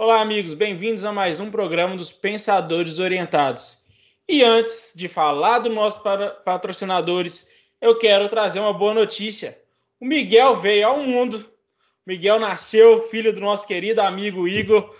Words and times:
Olá, 0.00 0.20
amigos, 0.20 0.54
bem-vindos 0.54 1.04
a 1.04 1.10
mais 1.10 1.40
um 1.40 1.50
programa 1.50 1.96
dos 1.96 2.12
Pensadores 2.12 3.00
Orientados. 3.00 3.82
E 4.28 4.44
antes 4.44 4.92
de 4.94 5.08
falar 5.08 5.58
dos 5.58 5.74
nossos 5.74 6.00
patrocinadores, 6.44 7.50
eu 7.80 7.98
quero 7.98 8.28
trazer 8.28 8.60
uma 8.60 8.72
boa 8.72 8.94
notícia. 8.94 9.58
O 10.00 10.06
Miguel 10.06 10.54
veio 10.54 10.86
ao 10.86 11.02
mundo. 11.02 11.38
O 11.40 12.10
Miguel 12.10 12.38
nasceu, 12.38 13.08
filho 13.10 13.32
do 13.32 13.40
nosso 13.40 13.66
querido 13.66 14.00
amigo 14.00 14.46
Igor. 14.46 14.94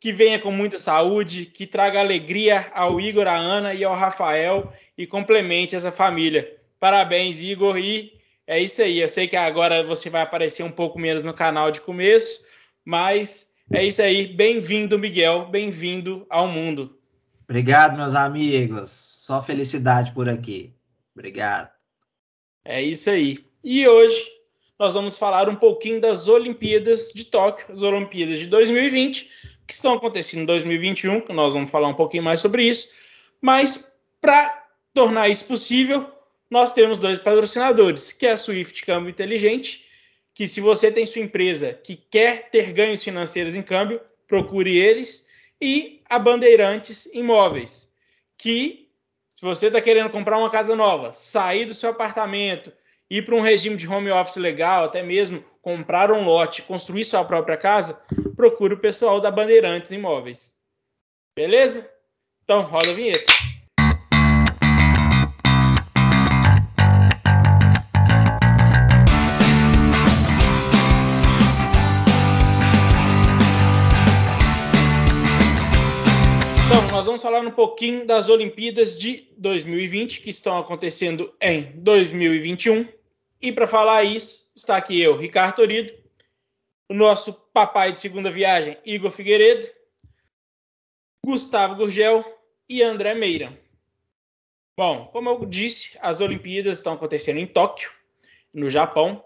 Que 0.00 0.12
venha 0.12 0.40
com 0.40 0.50
muita 0.50 0.76
saúde, 0.76 1.46
que 1.46 1.64
traga 1.64 2.00
alegria 2.00 2.68
ao 2.74 3.00
Igor, 3.00 3.28
à 3.28 3.36
Ana 3.36 3.72
e 3.74 3.84
ao 3.84 3.94
Rafael 3.94 4.72
e 4.98 5.06
complemente 5.06 5.76
essa 5.76 5.92
família. 5.92 6.60
Parabéns, 6.80 7.40
Igor. 7.40 7.78
E 7.78 8.18
é 8.44 8.58
isso 8.58 8.82
aí. 8.82 8.98
Eu 8.98 9.08
sei 9.08 9.28
que 9.28 9.36
agora 9.36 9.84
você 9.84 10.10
vai 10.10 10.22
aparecer 10.22 10.64
um 10.64 10.72
pouco 10.72 10.98
menos 10.98 11.24
no 11.24 11.32
canal 11.32 11.70
de 11.70 11.80
começo, 11.80 12.44
mas 12.84 13.51
é 13.70 13.84
isso 13.84 14.02
aí. 14.02 14.26
Bem-vindo, 14.26 14.98
Miguel. 14.98 15.46
Bem-vindo 15.46 16.26
ao 16.28 16.48
mundo. 16.48 16.98
Obrigado, 17.44 17.96
meus 17.96 18.14
amigos. 18.14 18.90
Só 18.90 19.42
felicidade 19.42 20.12
por 20.12 20.28
aqui. 20.28 20.72
Obrigado. 21.14 21.70
É 22.64 22.82
isso 22.82 23.10
aí. 23.10 23.44
E 23.62 23.86
hoje 23.86 24.26
nós 24.78 24.94
vamos 24.94 25.16
falar 25.16 25.48
um 25.48 25.56
pouquinho 25.56 26.00
das 26.00 26.28
Olimpíadas 26.28 27.12
de 27.14 27.24
Tóquio, 27.24 27.66
as 27.70 27.82
Olimpíadas 27.82 28.38
de 28.38 28.46
2020, 28.46 29.30
que 29.66 29.74
estão 29.74 29.94
acontecendo 29.94 30.42
em 30.42 30.46
2021, 30.46 31.20
que 31.20 31.32
nós 31.32 31.54
vamos 31.54 31.70
falar 31.70 31.88
um 31.88 31.94
pouquinho 31.94 32.22
mais 32.22 32.40
sobre 32.40 32.64
isso. 32.64 32.88
Mas 33.40 33.92
para 34.20 34.66
tornar 34.92 35.28
isso 35.28 35.44
possível, 35.44 36.10
nós 36.50 36.72
temos 36.72 36.98
dois 36.98 37.18
patrocinadores, 37.18 38.12
que 38.12 38.26
é 38.26 38.32
a 38.32 38.36
Swift 38.36 38.84
Câmbio 38.84 39.10
Inteligente 39.10 39.84
que 40.34 40.48
se 40.48 40.60
você 40.60 40.90
tem 40.90 41.06
sua 41.06 41.22
empresa 41.22 41.72
que 41.72 41.96
quer 41.96 42.50
ter 42.50 42.72
ganhos 42.72 43.02
financeiros 43.02 43.54
em 43.54 43.62
câmbio, 43.62 44.00
procure 44.26 44.78
eles 44.78 45.26
e 45.60 46.02
a 46.08 46.18
Bandeirantes 46.18 47.06
Imóveis, 47.12 47.92
que 48.36 48.88
se 49.34 49.42
você 49.42 49.66
está 49.66 49.80
querendo 49.80 50.10
comprar 50.10 50.38
uma 50.38 50.50
casa 50.50 50.74
nova, 50.74 51.12
sair 51.12 51.64
do 51.64 51.74
seu 51.74 51.90
apartamento, 51.90 52.72
ir 53.10 53.24
para 53.24 53.34
um 53.34 53.40
regime 53.40 53.76
de 53.76 53.86
home 53.86 54.10
office 54.10 54.36
legal, 54.36 54.84
até 54.84 55.02
mesmo 55.02 55.44
comprar 55.60 56.10
um 56.10 56.24
lote, 56.24 56.62
construir 56.62 57.04
sua 57.04 57.24
própria 57.24 57.56
casa, 57.56 58.00
procure 58.34 58.74
o 58.74 58.80
pessoal 58.80 59.20
da 59.20 59.30
Bandeirantes 59.30 59.92
Imóveis. 59.92 60.54
Beleza? 61.36 61.90
Então, 62.42 62.62
roda 62.62 62.90
a 62.90 62.94
vinheta. 62.94 63.51
Falar 77.22 77.40
um 77.40 77.50
pouquinho 77.50 78.06
das 78.06 78.28
Olimpíadas 78.28 78.98
de 78.98 79.28
2020, 79.38 80.20
que 80.20 80.30
estão 80.30 80.58
acontecendo 80.58 81.32
em 81.40 81.72
2021. 81.76 82.88
E 83.40 83.52
para 83.52 83.66
falar 83.66 84.04
isso, 84.04 84.50
está 84.54 84.76
aqui 84.76 85.00
eu, 85.00 85.16
Ricardo 85.16 85.56
Torido, 85.56 85.94
o 86.88 86.94
nosso 86.94 87.32
papai 87.32 87.92
de 87.92 87.98
segunda 87.98 88.30
viagem, 88.30 88.76
Igor 88.84 89.10
Figueiredo, 89.10 89.66
Gustavo 91.24 91.76
Gurgel 91.76 92.24
e 92.68 92.82
André 92.82 93.14
Meira. 93.14 93.58
Bom, 94.76 95.06
como 95.12 95.30
eu 95.30 95.46
disse, 95.46 95.96
as 96.00 96.20
Olimpíadas 96.20 96.78
estão 96.78 96.94
acontecendo 96.94 97.38
em 97.38 97.46
Tóquio, 97.46 97.90
no 98.52 98.68
Japão. 98.68 99.24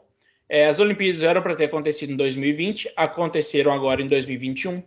É, 0.48 0.67
as 0.67 0.78
Olimpíadas 0.78 1.22
eram 1.22 1.42
para 1.42 1.56
ter 1.56 1.64
acontecido 1.64 2.12
em 2.12 2.17
2020, 2.17 2.92
aconteceram 2.94 3.72
agora 3.72 4.02
em 4.02 4.08
2021. 4.08 4.83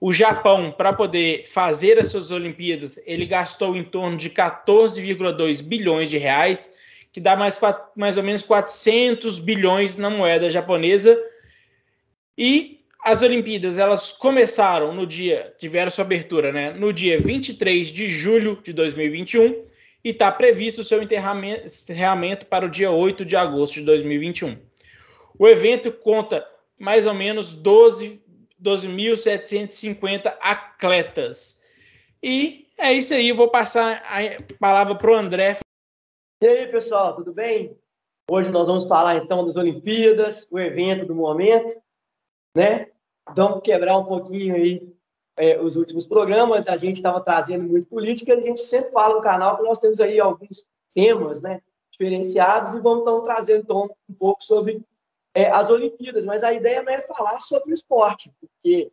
O 0.00 0.14
Japão, 0.14 0.72
para 0.72 0.94
poder 0.94 1.44
fazer 1.46 1.98
as 1.98 2.06
suas 2.06 2.30
Olimpíadas, 2.30 2.98
ele 3.04 3.26
gastou 3.26 3.76
em 3.76 3.84
torno 3.84 4.16
de 4.16 4.30
14,2 4.30 5.62
bilhões 5.62 6.08
de 6.08 6.16
reais, 6.16 6.72
que 7.12 7.20
dá 7.20 7.36
mais, 7.36 7.60
mais 7.94 8.16
ou 8.16 8.22
menos 8.22 8.40
400 8.40 9.38
bilhões 9.38 9.98
na 9.98 10.08
moeda 10.08 10.48
japonesa. 10.48 11.22
E 12.38 12.80
as 13.04 13.20
Olimpíadas, 13.20 13.78
elas 13.78 14.10
começaram 14.10 14.94
no 14.94 15.06
dia, 15.06 15.54
tiveram 15.58 15.90
sua 15.90 16.04
abertura, 16.04 16.50
né, 16.50 16.70
no 16.70 16.94
dia 16.94 17.20
23 17.20 17.88
de 17.88 18.08
julho 18.08 18.58
de 18.62 18.72
2021 18.72 19.64
e 20.02 20.10
está 20.10 20.32
previsto 20.32 20.82
seu 20.82 21.02
enterramento 21.02 22.46
para 22.46 22.64
o 22.64 22.70
dia 22.70 22.90
8 22.90 23.22
de 23.22 23.36
agosto 23.36 23.74
de 23.74 23.82
2021. 23.82 24.56
O 25.38 25.46
evento 25.46 25.92
conta 25.92 26.46
mais 26.78 27.04
ou 27.06 27.12
menos 27.12 27.52
12 27.52 28.22
12.750 28.62 30.36
atletas. 30.40 31.60
E 32.22 32.68
é 32.76 32.92
isso 32.92 33.14
aí, 33.14 33.32
vou 33.32 33.48
passar 33.48 34.02
a 34.04 34.56
palavra 34.58 34.94
para 34.94 35.10
o 35.10 35.14
André. 35.14 35.58
E 36.42 36.46
aí, 36.46 36.66
pessoal, 36.68 37.14
tudo 37.16 37.32
bem? 37.32 37.76
Hoje 38.30 38.48
nós 38.50 38.66
vamos 38.66 38.86
falar 38.86 39.16
então 39.16 39.46
das 39.46 39.56
Olimpíadas, 39.56 40.46
o 40.50 40.58
evento 40.58 41.04
do 41.04 41.14
momento, 41.14 41.74
né? 42.56 42.88
Então, 43.30 43.60
quebrar 43.60 43.98
um 43.98 44.04
pouquinho 44.04 44.54
aí 44.54 44.94
é, 45.36 45.60
os 45.60 45.76
últimos 45.76 46.06
programas, 46.06 46.68
a 46.68 46.76
gente 46.76 46.96
estava 46.96 47.20
trazendo 47.20 47.64
muito 47.64 47.86
política, 47.86 48.34
a 48.34 48.40
gente 48.40 48.60
sempre 48.60 48.92
fala 48.92 49.14
no 49.14 49.20
canal 49.20 49.56
que 49.56 49.62
nós 49.62 49.78
temos 49.78 50.00
aí 50.00 50.20
alguns 50.20 50.66
temas, 50.94 51.40
né, 51.40 51.62
diferenciados 51.90 52.74
e 52.74 52.80
vamos 52.80 53.02
então 53.02 53.22
trazendo 53.22 53.62
então, 53.62 53.90
um 54.08 54.14
pouco 54.14 54.42
sobre 54.44 54.82
é, 55.34 55.50
as 55.50 55.70
Olimpíadas, 55.70 56.24
mas 56.24 56.42
a 56.42 56.52
ideia 56.52 56.82
não 56.82 56.92
é 56.92 57.02
falar 57.02 57.40
sobre 57.40 57.70
o 57.70 57.74
esporte, 57.74 58.32
porque 58.40 58.92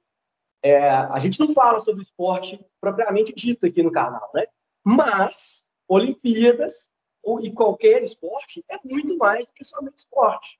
é, 0.61 0.89
a 0.89 1.17
gente 1.19 1.39
não 1.39 1.53
fala 1.53 1.79
sobre 1.79 2.03
esporte 2.03 2.59
propriamente 2.79 3.33
dito 3.33 3.65
aqui 3.65 3.81
no 3.81 3.91
canal, 3.91 4.29
né? 4.33 4.45
Mas 4.83 5.65
Olimpíadas 5.87 6.89
ou, 7.23 7.41
e 7.41 7.51
qualquer 7.51 8.03
esporte 8.03 8.63
é 8.69 8.77
muito 8.85 9.17
mais 9.17 9.45
do 9.45 9.53
que 9.53 9.63
somente 9.63 9.99
esporte. 9.99 10.59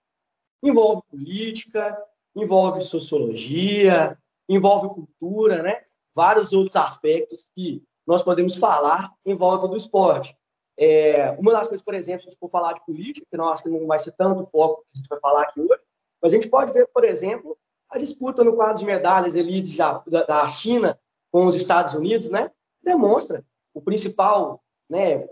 Envolve 0.64 1.04
política, 1.10 1.98
envolve 2.36 2.82
sociologia, 2.82 4.18
envolve 4.50 4.90
cultura, 4.90 5.62
né? 5.62 5.84
Vários 6.16 6.52
outros 6.54 6.76
aspectos 6.76 7.50
que 7.56 7.84
nós 8.06 8.24
podemos 8.24 8.56
falar 8.56 9.14
em 9.26 9.36
volta 9.36 9.68
do 9.68 9.76
esporte. 9.76 10.36
É, 10.80 11.32
uma 11.40 11.52
das 11.52 11.68
coisas, 11.68 11.84
por 11.84 11.96
exemplo, 11.96 12.22
se 12.22 12.28
a 12.28 12.32
gente 12.32 12.40
for 12.40 12.50
falar 12.50 12.74
de 12.74 12.86
política, 12.86 13.26
que 13.30 13.38
não 13.38 13.50
acho 13.50 13.64
que 13.64 13.70
não 13.70 13.88
vai 13.88 13.98
ser 13.98 14.12
tanto 14.12 14.44
o 14.44 14.46
foco 14.46 14.84
que 14.84 14.92
a 14.94 14.98
gente 14.98 15.10
vai 15.10 15.20
falar 15.20 15.44
aqui 15.44 15.60
hoje, 15.60 15.82
mas 16.22 16.32
a 16.32 16.36
gente 16.36 16.50
pode 16.50 16.72
ver, 16.72 16.88
por 16.88 17.04
exemplo, 17.04 17.58
a 17.90 17.98
disputa 17.98 18.44
no 18.44 18.56
quadro 18.56 18.80
de 18.80 18.86
medalhas 18.86 19.36
ali 19.36 19.62
de, 19.62 19.78
da, 19.78 20.04
da 20.28 20.48
China 20.48 21.00
com 21.32 21.46
os 21.46 21.56
Estados 21.56 21.94
Unidos, 21.94 22.30
né? 22.30 22.52
Demonstra 22.84 23.44
o 23.74 23.82
principal, 23.82 24.62
né? 24.90 25.28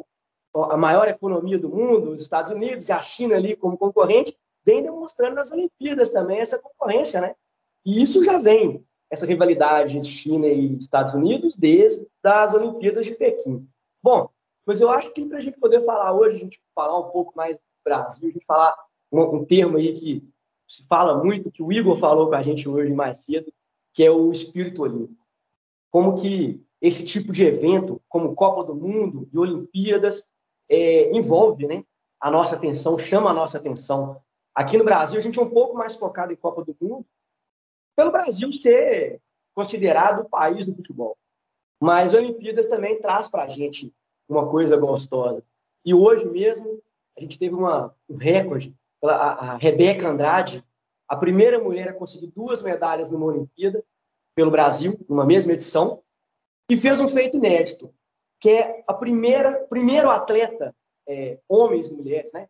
A 0.54 0.78
maior 0.78 1.08
economia 1.08 1.60
do 1.60 1.70
mundo, 1.70 2.12
os 2.12 2.22
Estados 2.22 2.50
Unidos 2.50 2.88
e 2.88 2.94
a 2.94 3.00
China 3.00 3.36
ali 3.36 3.56
como 3.56 3.78
concorrente, 3.78 4.38
vem 4.66 4.82
demonstrando 4.82 5.36
nas 5.36 5.52
Olimpíadas 5.52 6.10
também 6.12 6.40
essa 6.40 6.58
concorrência, 6.58 7.22
né? 7.22 7.36
E 7.86 8.02
isso 8.02 8.24
já 8.24 8.40
vem, 8.40 8.84
essa 9.12 9.26
rivalidade 9.26 10.02
China 10.04 10.48
e 10.48 10.76
Estados 10.78 11.14
Unidos, 11.14 11.56
desde 11.56 12.08
as 12.24 12.54
Olimpíadas 12.54 13.06
de 13.06 13.16
Pequim. 13.16 13.68
Bom, 14.02 14.30
mas 14.66 14.82
eu 14.82 14.90
acho 14.90 15.14
que 15.14 15.26
para 15.26 15.38
a 15.38 15.42
gente 15.42 15.60
poder 15.60 15.86
falar 15.86 16.14
hoje, 16.14 16.38
a 16.38 16.40
gente 16.40 16.60
falar 16.74 17.00
um 17.00 17.12
pouco 17.12 17.34
mais 17.36 17.56
do 17.56 17.62
Brasil, 17.84 18.30
a 18.30 18.32
gente 18.32 18.46
falar 18.46 18.76
um, 19.12 19.22
um, 19.22 19.46
termo 19.46 19.78
aí 19.78 19.94
que 19.94 20.28
se 20.68 20.86
fala 20.88 21.24
muito, 21.24 21.52
que 21.52 21.62
o 21.62 21.72
Igor 21.72 21.98
falou 21.98 22.30
com 22.30 22.36
a 22.36 22.42
gente 22.42 22.68
hoje 22.68 22.92
mais 22.92 23.24
cedo, 23.26 23.54
que 23.94 24.04
é 24.04 24.10
o 24.10 24.32
espírito 24.32 24.82
olímpico. 24.82 25.24
Como 25.92 26.16
que 26.16 26.66
esse 26.82 27.06
tipo 27.06 27.32
de 27.32 27.46
evento, 27.46 28.02
como 28.10 28.36
Copa 28.36 28.64
do 28.64 28.76
Mundo 28.76 29.30
e 29.32 29.38
Olimpíadas, 29.38 30.28
é, 30.68 31.12
envolve 31.16 31.68
né, 31.68 31.84
a 32.20 32.32
nossa 32.32 32.56
atenção, 32.56 32.98
chama 32.98 33.30
a 33.30 33.34
nossa 33.34 33.58
atenção. 33.58 34.22
Aqui 34.54 34.78
no 34.78 34.84
Brasil, 34.84 35.20
a 35.20 35.22
gente 35.22 35.40
é 35.40 35.42
um 35.42 35.50
pouco 35.50 35.76
mais 35.76 35.96
focado 35.96 36.34
em 36.34 36.36
Copa 36.36 36.64
do 36.64 36.76
Mundo, 36.82 37.06
pelo 37.96 38.12
Brasil 38.12 38.52
ser 38.54 39.22
considerado 39.54 40.22
o 40.22 40.30
país 40.30 40.66
do 40.66 40.76
futebol. 40.76 41.18
Mas 41.80 42.14
Olimpíadas 42.14 42.66
também 42.66 43.00
traz 43.00 43.28
para 43.28 43.44
a 43.44 43.48
gente 43.48 43.94
uma 44.28 44.50
coisa 44.50 44.78
gostosa. 44.78 45.44
E 45.86 45.94
hoje 45.94 46.28
mesmo, 46.28 46.82
a 47.18 47.22
gente 47.22 47.38
teve 47.38 47.56
uma, 47.56 47.96
um 48.10 48.18
recorde. 48.18 48.76
A, 49.04 49.52
a 49.54 49.58
Rebeca 49.58 50.08
Andrade, 50.08 50.64
a 51.08 51.16
primeira 51.16 51.60
mulher 51.60 51.90
a 51.90 51.94
conseguir 51.94 52.28
duas 52.28 52.62
medalhas 52.62 53.12
numa 53.12 53.28
Olimpíada 53.28 53.84
pelo 54.36 54.52
Brasil, 54.52 55.00
numa 55.08 55.26
mesma 55.26 55.54
edição, 55.54 56.04
e 56.70 56.76
fez 56.76 57.00
um 57.00 57.08
feito 57.08 57.38
inédito, 57.38 57.94
que 58.40 58.50
é 58.50 58.84
a 58.88 58.94
primeira 58.94 59.60
primeiro 59.68 60.10
atleta, 60.10 60.76
é, 61.08 61.40
homens 61.48 61.88
e 61.88 61.94
mulheres, 61.94 62.34
né? 62.34 62.50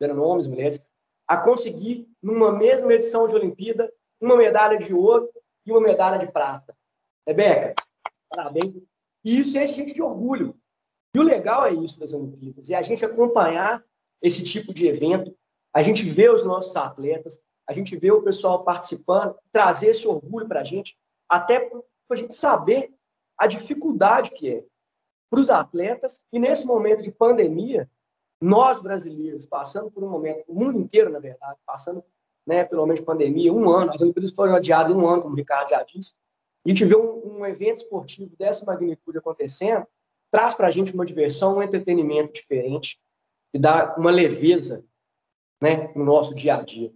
Eram 0.00 0.22
homens 0.22 0.46
e 0.46 0.50
mulheres, 0.50 0.86
a 1.26 1.38
conseguir, 1.38 2.08
numa 2.22 2.52
mesma 2.52 2.92
edição 2.92 3.26
de 3.26 3.34
Olimpíada, 3.34 3.92
uma 4.20 4.36
medalha 4.36 4.78
de 4.78 4.92
ouro 4.94 5.30
e 5.66 5.70
uma 5.70 5.80
medalha 5.80 6.18
de 6.18 6.30
prata. 6.30 6.76
Rebeca, 7.26 7.74
parabéns. 8.28 8.74
E 9.24 9.38
isso 9.40 9.56
enche 9.58 9.72
a 9.72 9.76
gente 9.76 9.94
de 9.94 10.02
orgulho, 10.02 10.54
e 11.14 11.18
o 11.18 11.22
legal 11.22 11.64
é 11.64 11.72
isso 11.72 12.00
das 12.00 12.12
Olimpíadas, 12.12 12.70
é 12.70 12.74
a 12.74 12.82
gente 12.82 13.04
acompanhar 13.04 13.82
esse 14.20 14.42
tipo 14.42 14.74
de 14.74 14.88
evento, 14.88 15.34
a 15.72 15.82
gente 15.82 16.02
vê 16.02 16.28
os 16.28 16.42
nossos 16.42 16.76
atletas, 16.76 17.40
a 17.66 17.72
gente 17.72 17.96
vê 17.96 18.10
o 18.10 18.22
pessoal 18.22 18.64
participando, 18.64 19.36
trazer 19.52 19.88
esse 19.88 20.06
orgulho 20.06 20.48
para 20.48 20.60
a 20.60 20.64
gente, 20.64 20.98
até 21.28 21.60
para 21.60 21.80
a 22.10 22.16
gente 22.16 22.34
saber 22.34 22.92
a 23.38 23.46
dificuldade 23.46 24.30
que 24.30 24.50
é 24.50 24.64
para 25.30 25.40
os 25.40 25.50
atletas, 25.50 26.20
e 26.32 26.38
nesse 26.38 26.66
momento 26.66 27.02
de 27.02 27.10
pandemia, 27.10 27.90
nós 28.40 28.78
brasileiros, 28.78 29.46
passando 29.46 29.90
por 29.90 30.04
um 30.04 30.08
momento, 30.08 30.44
o 30.46 30.54
mundo 30.54 30.78
inteiro, 30.78 31.10
na 31.10 31.18
verdade, 31.18 31.58
passando 31.66 32.04
né, 32.46 32.64
pelo 32.64 32.84
menos 32.86 33.00
pandemia, 33.00 33.52
um 33.52 33.70
ano, 33.70 33.92
as 33.92 34.00
Olimpíadas 34.00 34.32
foram 34.32 34.54
adiadas 34.54 34.94
um 34.94 35.08
ano, 35.08 35.22
como 35.22 35.34
o 35.34 35.36
Ricardo 35.36 35.70
já 35.70 35.82
disse, 35.82 36.14
e 36.64 36.70
a 36.70 36.74
gente 36.74 36.84
vê 36.84 36.96
um, 36.96 37.38
um 37.38 37.46
evento 37.46 37.78
esportivo 37.78 38.36
dessa 38.36 38.64
magnitude 38.64 39.18
acontecendo, 39.18 39.86
traz 40.34 40.52
para 40.52 40.66
a 40.66 40.70
gente 40.72 40.92
uma 40.92 41.04
diversão, 41.04 41.58
um 41.58 41.62
entretenimento 41.62 42.32
diferente, 42.32 42.98
e 43.54 43.58
dá 43.58 43.94
uma 43.96 44.10
leveza 44.10 44.84
né, 45.62 45.92
no 45.94 46.04
nosso 46.04 46.34
dia 46.34 46.56
a 46.56 46.60
dia. 46.60 46.92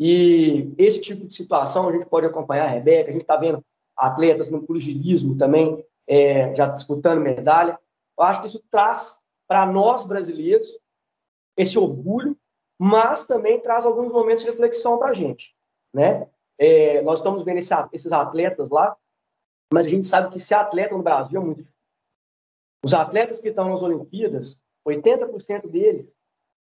E 0.00 0.74
esse 0.76 1.00
tipo 1.00 1.24
de 1.24 1.32
situação 1.32 1.88
a 1.88 1.92
gente 1.92 2.08
pode 2.08 2.26
acompanhar 2.26 2.64
a 2.64 2.68
Rebeca, 2.68 3.10
a 3.10 3.12
gente 3.12 3.22
está 3.22 3.36
vendo 3.36 3.64
atletas 3.96 4.50
no 4.50 4.66
pugilismo 4.66 5.36
também, 5.36 5.86
é, 6.04 6.52
já 6.52 6.66
disputando 6.66 7.20
medalha. 7.20 7.78
Eu 8.18 8.24
acho 8.24 8.40
que 8.40 8.48
isso 8.48 8.60
traz 8.68 9.22
para 9.46 9.64
nós 9.66 10.04
brasileiros 10.04 10.66
esse 11.56 11.78
orgulho, 11.78 12.36
mas 12.76 13.24
também 13.24 13.60
traz 13.60 13.86
alguns 13.86 14.10
momentos 14.10 14.42
de 14.42 14.50
reflexão 14.50 14.98
para 14.98 15.10
a 15.10 15.14
gente. 15.14 15.54
Né? 15.94 16.28
É, 16.58 17.02
nós 17.02 17.20
estamos 17.20 17.44
vendo 17.44 17.58
esse, 17.58 17.72
esses 17.92 18.12
atletas 18.12 18.68
lá, 18.68 18.96
mas 19.72 19.86
a 19.86 19.90
gente 19.90 20.08
sabe 20.08 20.30
que 20.30 20.40
ser 20.40 20.54
atleta 20.54 20.96
no 20.96 21.04
Brasil 21.04 21.40
é 21.40 21.44
muito 21.44 21.58
difícil. 21.58 21.73
Os 22.84 22.92
atletas 22.92 23.40
que 23.40 23.48
estão 23.48 23.70
nas 23.70 23.82
Olimpíadas, 23.82 24.62
80% 24.86 25.70
deles, 25.70 26.06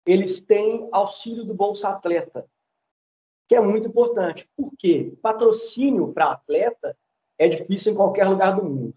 eles 0.06 0.38
têm 0.38 0.88
auxílio 0.92 1.44
do 1.44 1.56
Bolsa 1.56 1.90
Atleta, 1.90 2.48
que 3.48 3.56
é 3.56 3.60
muito 3.60 3.88
importante. 3.88 4.48
Por 4.56 4.72
quê? 4.78 5.18
Patrocínio 5.20 6.14
para 6.14 6.34
atleta 6.34 6.96
é 7.40 7.50
difícil 7.50 7.94
em 7.94 7.96
qualquer 7.96 8.30
lugar 8.30 8.56
do 8.56 8.64
mundo. 8.64 8.94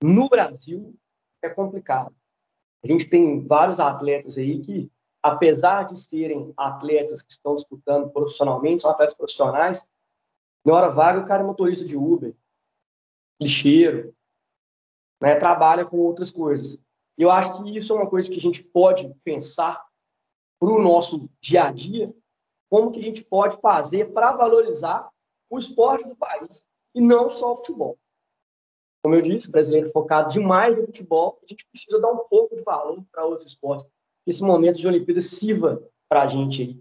No 0.00 0.28
Brasil, 0.28 0.94
é 1.42 1.48
complicado. 1.48 2.14
A 2.84 2.86
gente 2.86 3.06
tem 3.06 3.44
vários 3.44 3.80
atletas 3.80 4.38
aí 4.38 4.60
que, 4.60 4.92
apesar 5.20 5.82
de 5.82 5.98
serem 5.98 6.52
atletas 6.56 7.22
que 7.22 7.32
estão 7.32 7.56
disputando 7.56 8.08
profissionalmente, 8.12 8.82
são 8.82 8.90
atletas 8.92 9.16
profissionais, 9.16 9.90
na 10.64 10.74
hora 10.74 10.90
vaga 10.90 11.18
o 11.18 11.26
cara 11.26 11.42
é 11.42 11.46
motorista 11.46 11.84
de 11.84 11.96
Uber, 11.96 12.36
lixeiro, 13.42 14.14
né, 15.20 15.34
trabalha 15.34 15.84
com 15.84 15.98
outras 15.98 16.30
coisas. 16.30 16.78
Eu 17.16 17.30
acho 17.30 17.62
que 17.62 17.76
isso 17.76 17.92
é 17.92 17.96
uma 17.96 18.08
coisa 18.08 18.28
que 18.28 18.36
a 18.36 18.40
gente 18.40 18.62
pode 18.62 19.12
pensar 19.24 19.84
para 20.60 20.70
o 20.70 20.80
nosso 20.80 21.28
dia 21.40 21.64
a 21.64 21.72
dia, 21.72 22.14
como 22.70 22.90
que 22.90 22.98
a 22.98 23.02
gente 23.02 23.24
pode 23.24 23.60
fazer 23.60 24.12
para 24.12 24.32
valorizar 24.32 25.08
o 25.50 25.58
esporte 25.58 26.06
do 26.06 26.16
país 26.16 26.66
e 26.94 27.00
não 27.00 27.28
só 27.28 27.52
o 27.52 27.56
futebol. 27.56 27.98
Como 29.02 29.14
eu 29.14 29.22
disse, 29.22 29.48
o 29.48 29.52
brasileiro 29.52 29.90
focado 29.90 30.32
demais 30.32 30.76
no 30.76 30.86
futebol, 30.86 31.38
a 31.42 31.46
gente 31.46 31.64
precisa 31.70 32.00
dar 32.00 32.12
um 32.12 32.18
pouco 32.28 32.56
de 32.56 32.62
valor 32.62 33.02
para 33.10 33.24
outros 33.24 33.48
esportes. 33.48 33.86
Esse 34.26 34.42
momento 34.42 34.78
de 34.78 34.86
Olimpíada 34.86 35.20
sirva 35.20 35.82
para 36.08 36.22
a 36.22 36.26
gente, 36.26 36.74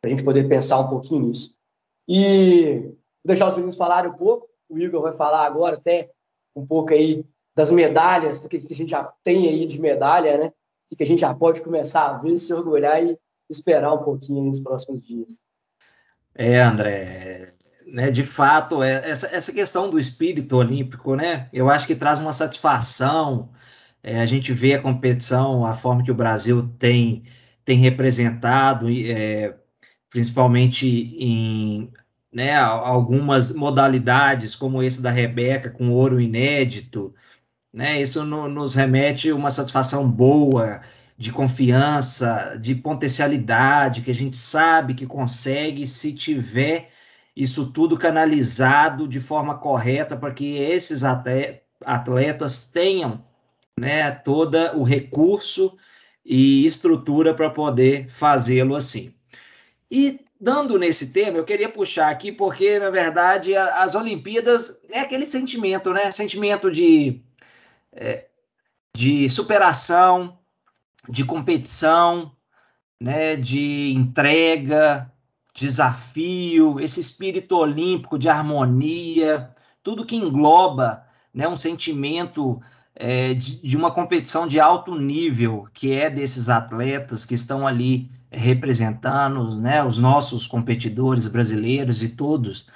para 0.00 0.10
a 0.10 0.14
gente 0.14 0.24
poder 0.24 0.48
pensar 0.48 0.78
um 0.78 0.88
pouquinho 0.88 1.26
nisso. 1.26 1.56
E 2.06 2.80
vou 2.80 2.96
deixar 3.26 3.48
os 3.48 3.54
meninos 3.54 3.76
falarem 3.76 4.10
um 4.10 4.16
pouco, 4.16 4.48
o 4.68 4.78
Igor 4.78 5.02
vai 5.02 5.12
falar 5.12 5.44
agora 5.46 5.76
até 5.76 6.10
um 6.54 6.66
pouco 6.66 6.92
aí 6.92 7.24
das 7.54 7.70
medalhas, 7.70 8.40
do 8.40 8.48
que, 8.48 8.56
a 8.56 8.74
gente 8.74 8.90
já 8.90 9.04
tem 9.22 9.48
aí 9.48 9.66
de 9.66 9.80
medalha, 9.80 10.38
né? 10.38 10.52
Que 10.96 11.02
a 11.02 11.06
gente 11.06 11.20
já 11.20 11.34
pode 11.34 11.62
começar 11.62 12.08
a 12.08 12.18
ver, 12.18 12.36
se 12.36 12.52
orgulhar 12.52 13.02
e 13.02 13.16
esperar 13.48 13.92
um 13.92 14.02
pouquinho 14.02 14.44
nos 14.44 14.60
próximos 14.60 15.00
dias. 15.00 15.44
É, 16.34 16.60
André, 16.60 17.54
né, 17.86 18.10
de 18.10 18.24
fato, 18.24 18.82
é, 18.82 19.08
essa, 19.08 19.26
essa 19.26 19.52
questão 19.52 19.88
do 19.88 19.98
espírito 19.98 20.56
olímpico, 20.56 21.14
né, 21.14 21.48
eu 21.52 21.68
acho 21.68 21.86
que 21.86 21.94
traz 21.94 22.20
uma 22.20 22.32
satisfação, 22.32 23.50
é, 24.02 24.20
a 24.20 24.26
gente 24.26 24.52
vê 24.52 24.74
a 24.74 24.82
competição, 24.82 25.64
a 25.64 25.76
forma 25.76 26.02
que 26.02 26.10
o 26.10 26.14
Brasil 26.14 26.68
tem, 26.78 27.22
tem 27.64 27.78
representado, 27.78 28.86
é, 28.90 29.56
principalmente 30.10 30.86
em 30.86 31.92
né, 32.32 32.56
algumas 32.56 33.52
modalidades, 33.52 34.56
como 34.56 34.82
esse 34.82 35.02
da 35.02 35.10
Rebeca, 35.10 35.70
com 35.70 35.90
ouro 35.90 36.20
inédito, 36.20 37.14
né, 37.72 38.00
isso 38.02 38.24
no, 38.24 38.48
nos 38.48 38.74
remete 38.74 39.32
uma 39.32 39.50
satisfação 39.50 40.08
boa, 40.08 40.80
de 41.16 41.30
confiança, 41.30 42.58
de 42.60 42.74
potencialidade, 42.74 44.02
que 44.02 44.10
a 44.10 44.14
gente 44.14 44.36
sabe 44.36 44.94
que 44.94 45.06
consegue 45.06 45.86
se 45.86 46.12
tiver 46.12 46.90
isso 47.36 47.70
tudo 47.70 47.96
canalizado 47.96 49.06
de 49.06 49.20
forma 49.20 49.56
correta 49.56 50.16
para 50.16 50.34
que 50.34 50.56
esses 50.56 51.02
atletas 51.04 52.64
tenham 52.64 53.24
né, 53.78 54.10
todo 54.10 54.56
o 54.76 54.82
recurso 54.82 55.76
e 56.24 56.66
estrutura 56.66 57.34
para 57.34 57.50
poder 57.50 58.08
fazê-lo 58.08 58.74
assim. 58.74 59.14
E 59.90 60.20
dando 60.40 60.78
nesse 60.78 61.12
tema, 61.12 61.38
eu 61.38 61.44
queria 61.44 61.68
puxar 61.68 62.10
aqui, 62.10 62.32
porque, 62.32 62.78
na 62.78 62.90
verdade, 62.90 63.56
as 63.56 63.94
Olimpíadas 63.94 64.82
é 64.90 65.00
aquele 65.00 65.24
sentimento, 65.24 65.92
né? 65.92 66.10
Sentimento 66.10 66.70
de, 66.70 67.22
é, 67.92 68.28
de 68.94 69.28
superação, 69.28 70.38
de 71.08 71.24
competição, 71.24 72.32
né? 73.00 73.36
de 73.36 73.92
entrega, 73.92 75.10
desafio, 75.54 76.80
esse 76.80 77.00
espírito 77.00 77.56
olímpico 77.56 78.18
de 78.18 78.28
harmonia, 78.28 79.50
tudo 79.82 80.06
que 80.06 80.16
engloba 80.16 81.04
né, 81.32 81.46
um 81.48 81.56
sentimento 81.56 82.60
é, 82.94 83.34
de, 83.34 83.60
de, 83.60 83.76
uma 83.76 83.90
competição 83.90 84.46
de 84.46 84.60
alto 84.60 84.94
nível, 84.94 85.66
que 85.74 85.92
é 85.92 86.08
desses 86.08 86.48
atletas 86.48 87.26
que 87.26 87.34
estão 87.34 87.66
ali 87.66 88.10
representando 88.30 89.56
né, 89.56 89.84
os 89.84 89.98
nossos 89.98 90.46
competidores 90.46 91.26
brasileiros 91.26 92.02
e 92.02 92.08
todos. 92.08 92.66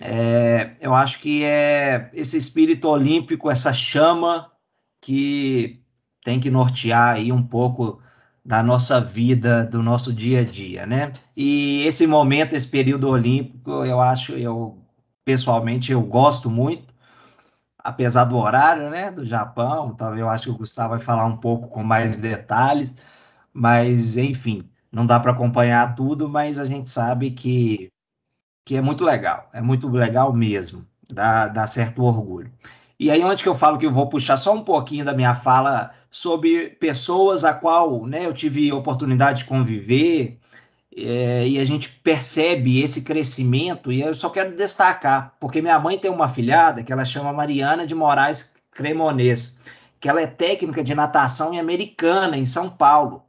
É, 0.00 0.76
eu 0.80 0.94
acho 0.94 1.20
que 1.20 1.44
é 1.44 2.10
esse 2.12 2.36
espírito 2.36 2.88
olímpico, 2.88 3.50
essa 3.50 3.72
chama 3.72 4.52
que 5.00 5.82
tem 6.24 6.40
que 6.40 6.50
nortear 6.50 7.14
aí 7.16 7.32
um 7.32 7.42
pouco 7.42 8.02
da 8.44 8.62
nossa 8.62 9.00
vida, 9.00 9.64
do 9.64 9.82
nosso 9.82 10.12
dia 10.12 10.40
a 10.40 10.44
dia, 10.44 10.86
né? 10.86 11.12
E 11.36 11.82
esse 11.86 12.06
momento, 12.06 12.54
esse 12.54 12.68
período 12.68 13.08
olímpico, 13.08 13.84
eu 13.84 14.00
acho, 14.00 14.32
eu 14.32 14.78
pessoalmente 15.24 15.92
eu 15.92 16.02
gosto 16.02 16.50
muito, 16.50 16.94
apesar 17.78 18.24
do 18.24 18.36
horário, 18.36 18.90
né, 18.90 19.10
do 19.10 19.24
Japão, 19.24 19.94
talvez 19.94 20.20
eu 20.20 20.28
acho 20.28 20.44
que 20.44 20.50
o 20.50 20.58
Gustavo 20.58 20.90
vai 20.90 20.98
falar 21.00 21.24
um 21.26 21.36
pouco 21.36 21.68
com 21.68 21.82
mais 21.82 22.18
detalhes, 22.20 22.94
mas 23.52 24.16
enfim, 24.16 24.68
não 24.92 25.06
dá 25.06 25.18
para 25.20 25.32
acompanhar 25.32 25.94
tudo, 25.94 26.28
mas 26.28 26.58
a 26.58 26.64
gente 26.64 26.90
sabe 26.90 27.30
que 27.32 27.90
que 28.66 28.76
é 28.76 28.80
muito 28.80 29.04
legal, 29.04 29.48
é 29.52 29.62
muito 29.62 29.88
legal 29.88 30.32
mesmo, 30.32 30.84
dá, 31.08 31.46
dá 31.46 31.68
certo 31.68 32.02
orgulho. 32.02 32.50
E 32.98 33.12
aí, 33.12 33.22
onde 33.22 33.42
que 33.42 33.48
eu 33.48 33.54
falo 33.54 33.78
que 33.78 33.86
eu 33.86 33.92
vou 33.92 34.08
puxar 34.08 34.36
só 34.36 34.52
um 34.52 34.64
pouquinho 34.64 35.04
da 35.04 35.14
minha 35.14 35.36
fala 35.36 35.92
sobre 36.10 36.70
pessoas 36.70 37.44
a 37.44 37.54
qual 37.54 38.04
né, 38.06 38.26
eu 38.26 38.34
tive 38.34 38.72
oportunidade 38.72 39.40
de 39.40 39.44
conviver, 39.44 40.40
é, 40.96 41.46
e 41.46 41.60
a 41.60 41.64
gente 41.64 41.88
percebe 42.02 42.82
esse 42.82 43.02
crescimento, 43.02 43.92
e 43.92 44.00
eu 44.00 44.14
só 44.16 44.30
quero 44.30 44.56
destacar, 44.56 45.36
porque 45.38 45.62
minha 45.62 45.78
mãe 45.78 45.96
tem 45.96 46.10
uma 46.10 46.26
filhada 46.26 46.82
que 46.82 46.92
ela 46.92 47.04
chama 47.04 47.32
Mariana 47.32 47.86
de 47.86 47.94
Moraes 47.94 48.56
Cremonês, 48.72 49.60
que 50.00 50.08
ela 50.08 50.20
é 50.20 50.26
técnica 50.26 50.82
de 50.82 50.94
natação 50.94 51.54
em 51.54 51.60
Americana, 51.60 52.36
em 52.36 52.46
São 52.46 52.68
Paulo. 52.68 53.22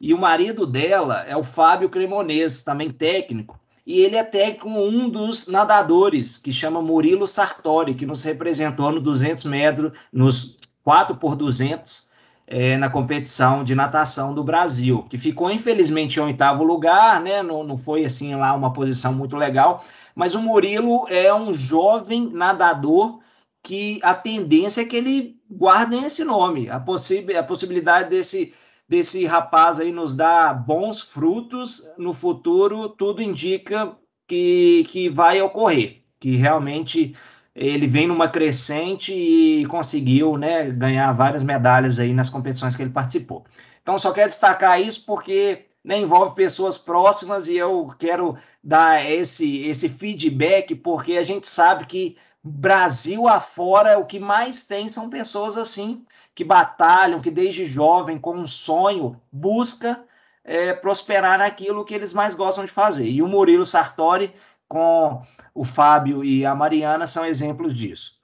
E 0.00 0.12
o 0.12 0.18
marido 0.18 0.66
dela 0.66 1.24
é 1.28 1.36
o 1.36 1.44
Fábio 1.44 1.88
Cremonês, 1.88 2.62
também 2.62 2.90
técnico, 2.90 3.61
e 3.86 4.00
ele 4.00 4.16
é 4.16 4.24
técnico 4.24 4.68
um 4.68 5.08
dos 5.08 5.48
nadadores, 5.48 6.38
que 6.38 6.52
chama 6.52 6.80
Murilo 6.80 7.26
Sartori, 7.26 7.94
que 7.94 8.06
nos 8.06 8.22
representou 8.22 8.92
no 8.92 9.00
200 9.00 9.44
metros, 9.44 9.92
nos 10.12 10.56
4 10.84 11.16
por 11.16 11.34
200, 11.34 12.10
é, 12.46 12.76
na 12.76 12.90
competição 12.90 13.64
de 13.64 13.74
natação 13.74 14.34
do 14.34 14.44
Brasil, 14.44 15.06
que 15.08 15.16
ficou 15.16 15.50
infelizmente 15.50 16.18
em 16.18 16.22
oitavo 16.22 16.62
lugar, 16.62 17.20
né? 17.20 17.42
Não, 17.42 17.64
não 17.64 17.76
foi 17.76 18.04
assim 18.04 18.34
lá 18.34 18.52
uma 18.54 18.72
posição 18.72 19.12
muito 19.12 19.36
legal, 19.36 19.84
mas 20.14 20.34
o 20.34 20.42
Murilo 20.42 21.06
é 21.08 21.32
um 21.32 21.52
jovem 21.52 22.28
nadador 22.32 23.20
que 23.62 24.00
a 24.02 24.12
tendência 24.12 24.82
é 24.82 24.84
que 24.84 24.96
ele 24.96 25.40
guarde 25.50 25.96
esse 25.96 26.24
nome, 26.24 26.68
a, 26.68 26.80
possi 26.80 27.24
a 27.36 27.42
possibilidade 27.42 28.10
desse 28.10 28.52
desse 28.92 29.24
rapaz 29.24 29.80
aí 29.80 29.90
nos 29.90 30.14
dá 30.14 30.52
bons 30.52 31.00
frutos 31.00 31.90
no 31.96 32.12
futuro, 32.12 32.90
tudo 32.90 33.22
indica 33.22 33.96
que, 34.28 34.84
que 34.90 35.08
vai 35.08 35.40
ocorrer, 35.40 36.02
que 36.20 36.36
realmente 36.36 37.16
ele 37.54 37.86
vem 37.86 38.06
numa 38.06 38.28
crescente 38.28 39.10
e 39.10 39.64
conseguiu 39.64 40.36
né, 40.36 40.70
ganhar 40.70 41.10
várias 41.12 41.42
medalhas 41.42 41.98
aí 41.98 42.12
nas 42.12 42.28
competições 42.28 42.76
que 42.76 42.82
ele 42.82 42.90
participou. 42.90 43.46
Então, 43.80 43.96
só 43.96 44.12
quero 44.12 44.28
destacar 44.28 44.78
isso 44.78 45.06
porque 45.06 45.64
né, 45.82 45.98
envolve 45.98 46.34
pessoas 46.34 46.76
próximas 46.76 47.48
e 47.48 47.56
eu 47.56 47.94
quero 47.98 48.36
dar 48.62 49.02
esse, 49.10 49.62
esse 49.62 49.88
feedback 49.88 50.74
porque 50.74 51.16
a 51.16 51.22
gente 51.22 51.48
sabe 51.48 51.86
que 51.86 52.14
Brasil 52.44 53.26
afora 53.26 53.98
o 53.98 54.04
que 54.04 54.18
mais 54.18 54.64
tem 54.64 54.88
são 54.88 55.08
pessoas 55.08 55.56
assim 55.56 56.04
que 56.34 56.44
batalham, 56.44 57.20
que 57.20 57.30
desde 57.30 57.64
jovem 57.64 58.18
com 58.18 58.34
um 58.34 58.46
sonho 58.46 59.20
busca 59.30 60.04
é, 60.44 60.72
prosperar 60.72 61.38
naquilo 61.38 61.84
que 61.84 61.94
eles 61.94 62.12
mais 62.12 62.34
gostam 62.34 62.64
de 62.64 62.70
fazer. 62.70 63.08
E 63.08 63.22
o 63.22 63.28
Murilo 63.28 63.66
Sartori 63.66 64.34
com 64.68 65.22
o 65.54 65.64
Fábio 65.64 66.24
e 66.24 66.46
a 66.46 66.54
Mariana 66.54 67.06
são 67.06 67.26
exemplos 67.26 67.74
disso. 67.74 68.16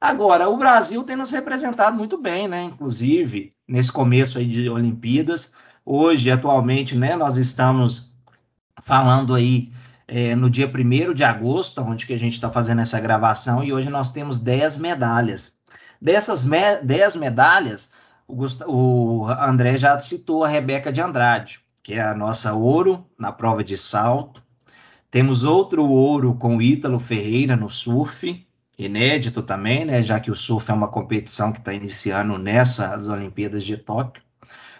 Agora, 0.00 0.48
o 0.48 0.56
Brasil 0.56 1.04
tem 1.04 1.14
nos 1.14 1.30
representado 1.30 1.96
muito 1.96 2.18
bem, 2.18 2.48
né? 2.48 2.62
Inclusive, 2.62 3.54
nesse 3.68 3.92
começo 3.92 4.36
aí 4.36 4.46
de 4.46 4.68
Olimpíadas, 4.68 5.52
Hoje, 5.84 6.30
atualmente, 6.30 6.96
né, 6.96 7.16
nós 7.16 7.36
estamos 7.36 8.14
falando 8.80 9.34
aí 9.34 9.72
é, 10.06 10.36
no 10.36 10.48
dia 10.48 10.70
1 10.70 11.12
de 11.12 11.24
agosto, 11.24 11.80
onde 11.80 12.06
que 12.06 12.12
a 12.14 12.18
gente 12.18 12.34
está 12.34 12.50
fazendo 12.50 12.80
essa 12.80 13.00
gravação, 13.00 13.64
e 13.64 13.72
hoje 13.72 13.90
nós 13.90 14.12
temos 14.12 14.38
10 14.38 14.76
medalhas. 14.76 15.56
Dessas 16.02 16.42
10 16.42 17.14
medalhas, 17.14 17.88
o, 18.26 18.44
o 18.66 19.26
André 19.28 19.76
já 19.76 19.96
citou 20.00 20.42
a 20.42 20.48
Rebeca 20.48 20.90
de 20.90 21.00
Andrade, 21.00 21.60
que 21.80 21.94
é 21.94 22.02
a 22.02 22.12
nossa 22.12 22.52
ouro 22.54 23.06
na 23.16 23.30
prova 23.30 23.62
de 23.62 23.76
salto. 23.76 24.42
Temos 25.12 25.44
outro 25.44 25.84
ouro 25.84 26.34
com 26.34 26.56
o 26.56 26.62
Ítalo 26.62 26.98
Ferreira 26.98 27.54
no 27.54 27.70
surf, 27.70 28.44
inédito 28.76 29.44
também, 29.44 29.84
né? 29.84 30.02
Já 30.02 30.18
que 30.18 30.28
o 30.28 30.34
surf 30.34 30.68
é 30.72 30.74
uma 30.74 30.88
competição 30.88 31.52
que 31.52 31.60
está 31.60 31.72
iniciando 31.72 32.36
nessas 32.36 33.08
Olimpíadas 33.08 33.62
de 33.62 33.76
Tóquio. 33.76 34.24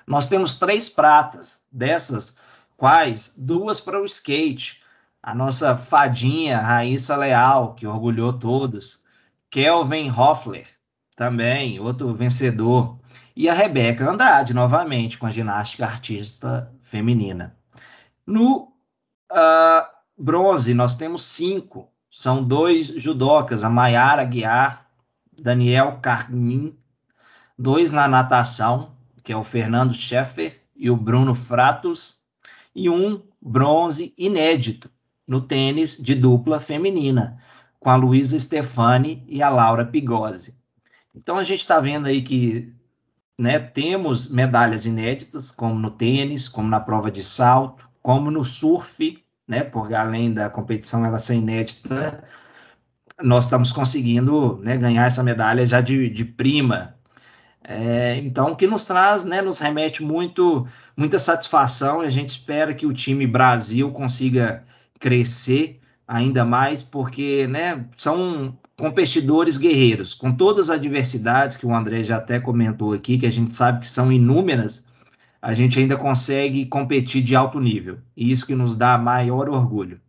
Nós 0.05 0.29
temos 0.29 0.59
três 0.59 0.89
pratas, 0.89 1.63
dessas 1.71 2.35
quais 2.77 3.33
duas 3.39 3.79
para 3.79 4.03
o 4.03 4.05
skate. 4.07 4.83
A 5.23 5.37
nossa 5.37 5.77
fadinha 5.77 6.59
Raíssa 6.59 7.15
Leal, 7.17 7.77
que 7.77 7.87
orgulhou 7.87 8.33
todos. 8.33 9.01
Kelvin 9.49 10.11
Hoffler, 10.11 10.67
também, 11.17 11.79
outro 11.81 12.15
vencedor. 12.15 12.99
E 13.35 13.49
a 13.49 13.55
Rebeca 13.55 14.09
Andrade, 14.11 14.53
novamente, 14.53 15.19
com 15.19 15.27
a 15.27 15.31
ginástica 15.31 15.87
artista 15.87 16.73
feminina. 16.81 17.57
No 18.27 18.73
uh, 19.33 19.87
bronze, 20.17 20.75
nós 20.75 20.95
temos 20.95 21.25
cinco. 21.25 21.89
São 22.11 22.45
dois 22.45 22.87
judocas, 22.87 23.65
a 23.65 23.71
Maiara 23.71 24.25
Guiar, 24.25 24.87
Daniel 25.41 25.99
Carmin, 26.03 26.77
dois 27.59 27.93
na 27.93 28.07
natação, 28.07 28.95
que 29.25 29.33
é 29.33 29.37
o 29.37 29.45
Fernando 29.45 29.95
Scheffer 29.95 30.63
e 30.77 30.91
o 30.91 30.97
Bruno 30.97 31.35
Fratos, 31.35 32.21
e 32.75 32.91
um 32.91 33.23
bronze 33.41 34.13
inédito 34.17 34.91
no 35.27 35.41
tênis 35.41 35.97
de 35.97 36.15
dupla 36.15 36.61
feminina, 36.61 37.39
com 37.81 37.89
a 37.89 37.97
Luísa 37.97 38.39
Stefani 38.39 39.25
e 39.27 39.43
a 39.43 39.49
Laura 39.49 39.87
Pigozzi. 39.87 40.55
Então 41.15 41.37
a 41.37 41.45
gente 41.45 41.61
está 41.61 41.79
vendo 41.81 42.07
aí 42.07 42.23
que 42.23 42.73
né, 43.39 43.59
temos 43.59 44.31
medalhas 44.31 44.87
inéditas, 44.87 45.51
como 45.51 45.79
no 45.79 45.91
tênis, 45.91 46.49
como 46.49 46.69
na 46.69 46.81
prova 46.81 47.11
de 47.11 47.23
salto, 47.23 47.89
como 48.03 48.31
no 48.31 48.45
surf, 48.45 49.23
né, 49.47 49.63
porque 49.65 49.95
além 49.95 50.33
da 50.33 50.49
competição 50.51 51.05
ela 51.05 51.19
ser 51.19 51.35
inédita, 51.35 52.25
nós 53.23 53.45
estamos 53.45 53.73
conseguindo 53.73 54.59
né, 54.63 54.77
ganhar 54.77 55.07
essa 55.07 55.23
medalha 55.23 55.65
já 55.67 55.81
de, 55.81 56.09
de 56.11 56.25
prima. 56.25 56.97
É, 57.65 58.17
então, 58.17 58.53
o 58.53 58.57
que 58.57 58.67
nos 58.67 58.85
traz, 58.85 59.25
né, 59.25 59.41
nos 59.41 59.61
remete 59.61 60.03
muito, 60.03 60.67
muita 60.97 61.19
satisfação 61.19 62.03
e 62.03 62.07
a 62.07 62.11
gente 62.11 62.31
espera 62.31 62.75
que 62.75 62.87
o 62.87 62.93
time 62.93 63.27
Brasil 63.27 63.93
consiga 63.93 64.65
crescer 64.99 65.81
ainda 66.07 66.45
mais, 66.45 66.83
porque 66.83 67.47
né, 67.47 67.87
são 67.97 68.59
competidores 68.77 69.59
guerreiros, 69.59 70.15
com 70.15 70.35
todas 70.35 70.71
as 70.71 70.77
adversidades 70.77 71.57
que 71.57 71.67
o 71.67 71.75
André 71.75 72.03
já 72.03 72.17
até 72.17 72.41
comentou 72.41 72.93
aqui, 72.93 73.19
que 73.19 73.27
a 73.27 73.31
gente 73.31 73.55
sabe 73.55 73.81
que 73.81 73.87
são 73.87 74.11
inúmeras, 74.11 74.85
a 75.41 75.55
gente 75.55 75.79
ainda 75.79 75.97
consegue 75.97 76.67
competir 76.67 77.23
de 77.23 77.35
alto 77.35 77.61
nível, 77.61 77.99
e 78.17 78.31
isso 78.31 78.47
que 78.47 78.55
nos 78.55 78.77
dá 78.77 78.97
maior 78.97 79.49
orgulho. 79.49 80.01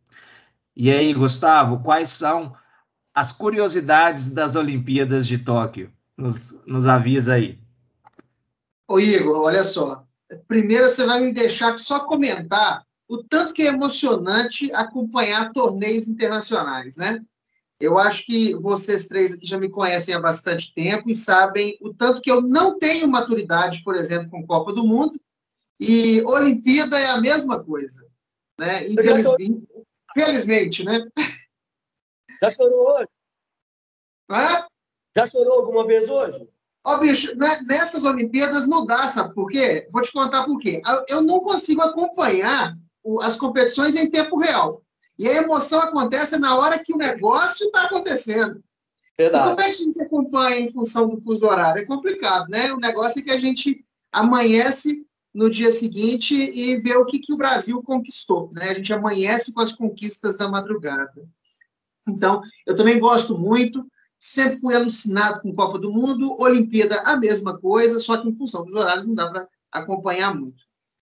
E 0.76 0.92
aí, 0.92 1.14
Gustavo, 1.14 1.80
quais 1.80 2.10
são 2.10 2.54
as 3.14 3.32
curiosidades 3.32 4.32
das 4.32 4.56
Olimpíadas 4.56 5.28
de 5.28 5.38
Tóquio? 5.38 5.92
nos, 6.18 6.56
nos 6.66 6.88
avisa 6.88 7.36
aí. 7.36 7.60
Ô 8.88 9.00
Igor, 9.00 9.42
olha 9.42 9.64
só. 9.64 10.06
Primeiro 10.48 10.90
você 10.90 11.06
vai 11.06 11.22
me 11.22 11.34
deixar 11.34 11.78
só 11.78 12.06
comentar 12.06 12.86
o 13.08 13.24
tanto 13.24 13.54
que 13.54 13.64
é 13.64 13.68
emocionante 13.68 14.74
acompanhar 14.74 15.52
torneios 15.52 16.08
internacionais, 16.08 16.98
né? 16.98 17.24
Eu 17.84 17.98
acho 17.98 18.26
que 18.26 18.56
vocês 18.56 19.08
três 19.08 19.34
aqui 19.34 19.46
já 19.46 19.58
me 19.58 19.70
conhecem 19.70 20.16
há 20.16 20.20
bastante 20.20 20.74
tempo 20.74 21.10
e 21.10 21.16
sabem 21.16 21.78
o 21.82 21.94
tanto 21.94 22.22
que 22.22 22.32
eu 22.32 22.42
não 22.42 22.80
tenho 22.80 23.10
maturidade, 23.10 23.84
por 23.84 23.96
exemplo, 23.96 24.30
com 24.30 24.48
Copa 24.48 24.72
do 24.72 24.86
Mundo, 24.86 25.20
e 25.78 26.22
Olimpíada 26.22 26.98
é 26.98 27.08
a 27.08 27.20
mesma 27.20 27.62
coisa, 27.62 28.08
né? 28.58 28.88
Infelizmente, 28.88 29.68
felizmente, 30.14 30.86
né? 30.86 31.06
Já 32.42 32.52
chorou 32.52 32.96
hoje? 32.96 33.10
Hã? 34.30 34.66
Já 35.16 35.28
chorou 35.28 35.60
alguma 35.60 35.86
vez 35.86 36.10
hoje? 36.10 36.48
Ó, 36.86 36.96
oh, 36.96 37.00
bicho, 37.00 37.36
né, 37.38 37.50
nessas 37.66 38.06
Olimpíadas 38.06 38.66
não 38.66 38.86
dá, 38.86 39.08
sabe 39.08 39.34
por 39.34 39.50
quê? 39.50 39.90
Vou 39.92 40.02
te 40.02 40.12
contar 40.12 40.46
por 40.46 40.58
quê. 40.60 40.82
Eu 41.08 41.22
não 41.22 41.42
consigo 41.42 41.82
acompanhar 41.82 42.78
as 43.22 43.36
competições 43.36 43.96
em 43.96 44.10
tempo 44.10 44.38
real. 44.38 44.83
E 45.18 45.28
a 45.28 45.42
emoção 45.42 45.80
acontece 45.80 46.38
na 46.40 46.58
hora 46.58 46.80
que 46.80 46.94
o 46.94 46.98
negócio 46.98 47.68
está 47.68 47.84
acontecendo. 47.84 48.64
Verdade. 49.18 49.46
E 49.46 49.50
como 49.50 49.62
é 49.62 49.64
que 49.66 49.70
a 49.70 49.74
gente 49.74 50.02
acompanha 50.02 50.60
em 50.60 50.72
função 50.72 51.08
do 51.08 51.22
fuso 51.22 51.46
horário? 51.46 51.82
É 51.82 51.86
complicado, 51.86 52.50
né? 52.50 52.74
O 52.74 52.78
negócio 52.78 53.20
é 53.20 53.24
que 53.24 53.32
a 53.32 53.38
gente 53.38 53.86
amanhece 54.12 55.06
no 55.34 55.50
dia 55.50 55.72
seguinte 55.72 56.36
e 56.36 56.78
vê 56.80 56.96
o 56.96 57.06
que, 57.06 57.20
que 57.20 57.34
o 57.34 57.38
Brasil 57.38 57.82
conquistou, 57.84 58.52
né? 58.54 58.70
A 58.70 58.74
gente 58.74 58.94
amanhece 58.94 59.54
com 59.54 59.62
as 59.62 59.72
conquistas 59.72 60.38
da 60.38 60.48
madrugada. 60.48 61.28
Então, 62.08 62.42
eu 62.66 62.76
também 62.76 63.00
gosto 63.00 63.38
muito 63.38 63.86
sempre 64.24 64.58
fui 64.62 64.74
alucinado 64.74 65.42
com 65.42 65.54
Copa 65.54 65.78
do 65.78 65.92
Mundo, 65.92 66.38
Olimpíada 66.40 67.02
a 67.02 67.18
mesma 67.18 67.60
coisa, 67.60 68.00
só 68.00 68.16
que 68.16 68.30
em 68.30 68.34
função 68.34 68.64
dos 68.64 68.74
horários 68.74 69.06
não 69.06 69.14
dá 69.14 69.30
para 69.30 69.46
acompanhar 69.70 70.34
muito. 70.34 70.64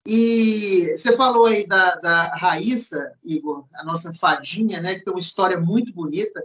E 0.06 0.96
você 0.96 1.16
falou 1.16 1.46
aí 1.46 1.66
da, 1.66 1.96
da 1.96 2.36
Raíssa, 2.36 3.12
Igor, 3.24 3.66
a 3.74 3.84
nossa 3.84 4.12
fadinha, 4.14 4.80
né, 4.80 4.94
que 4.94 5.04
tem 5.04 5.12
uma 5.12 5.18
história 5.20 5.58
muito 5.58 5.92
bonita, 5.92 6.44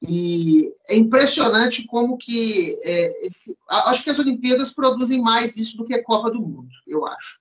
e 0.00 0.72
é 0.88 0.94
impressionante 0.94 1.86
como 1.86 2.16
que 2.16 2.78
é, 2.84 3.26
esse, 3.26 3.56
acho 3.68 4.04
que 4.04 4.10
as 4.10 4.18
Olimpíadas 4.18 4.72
produzem 4.72 5.20
mais 5.20 5.56
isso 5.56 5.76
do 5.76 5.84
que 5.84 5.94
a 5.94 6.04
Copa 6.04 6.30
do 6.30 6.40
Mundo, 6.40 6.68
eu 6.86 7.06
acho. 7.06 7.40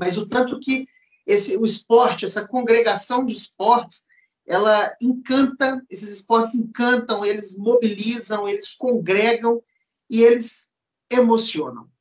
Mas 0.00 0.16
o 0.16 0.26
tanto 0.26 0.58
que 0.58 0.86
esse 1.26 1.56
o 1.56 1.64
esporte, 1.64 2.24
essa 2.24 2.48
congregação 2.48 3.24
de 3.24 3.32
esportes, 3.32 4.04
ela 4.46 4.92
encanta, 5.00 5.80
esses 5.88 6.08
esportes 6.10 6.54
encantam, 6.54 7.24
eles 7.24 7.56
mobilizam, 7.56 8.48
eles 8.48 8.74
congregam 8.74 9.62
e 10.10 10.22
eles 10.22 10.72
emocionam. 11.10 11.91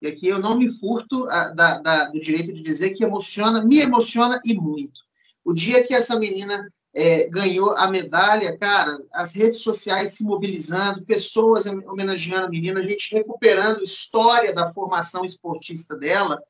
E 0.00 0.06
aqui 0.06 0.28
eu 0.28 0.38
não 0.38 0.56
me 0.56 0.68
furto 0.68 1.24
a, 1.28 1.42
ah, 1.42 1.48
da, 1.50 1.78
da, 1.78 2.04
do 2.08 2.18
direito 2.18 2.52
de 2.52 2.62
dizer 2.62 2.90
que 2.90 3.04
emociona, 3.04 3.64
me 3.64 3.80
emociona 3.80 4.40
e 4.44 4.54
muito. 4.54 5.00
O 5.44 5.52
dia 5.52 5.84
que 5.84 5.94
essa 5.94 6.18
menina 6.18 6.70
é, 6.94 7.28
ganhou 7.28 7.76
a 7.76 7.88
medalha, 7.88 8.56
cara, 8.56 8.98
as 9.12 9.34
redes 9.34 9.60
sociais 9.60 10.12
se 10.12 10.24
mobilizando, 10.24 11.04
pessoas 11.04 11.66
homenageando 11.66 12.46
a 12.46 12.50
menina, 12.50 12.80
a 12.80 12.82
gente 12.82 13.14
recuperando 13.14 13.82
história 13.82 14.52
da 14.52 14.70
formação 14.70 15.24
esportista 15.24 15.96
dela, 15.96 16.42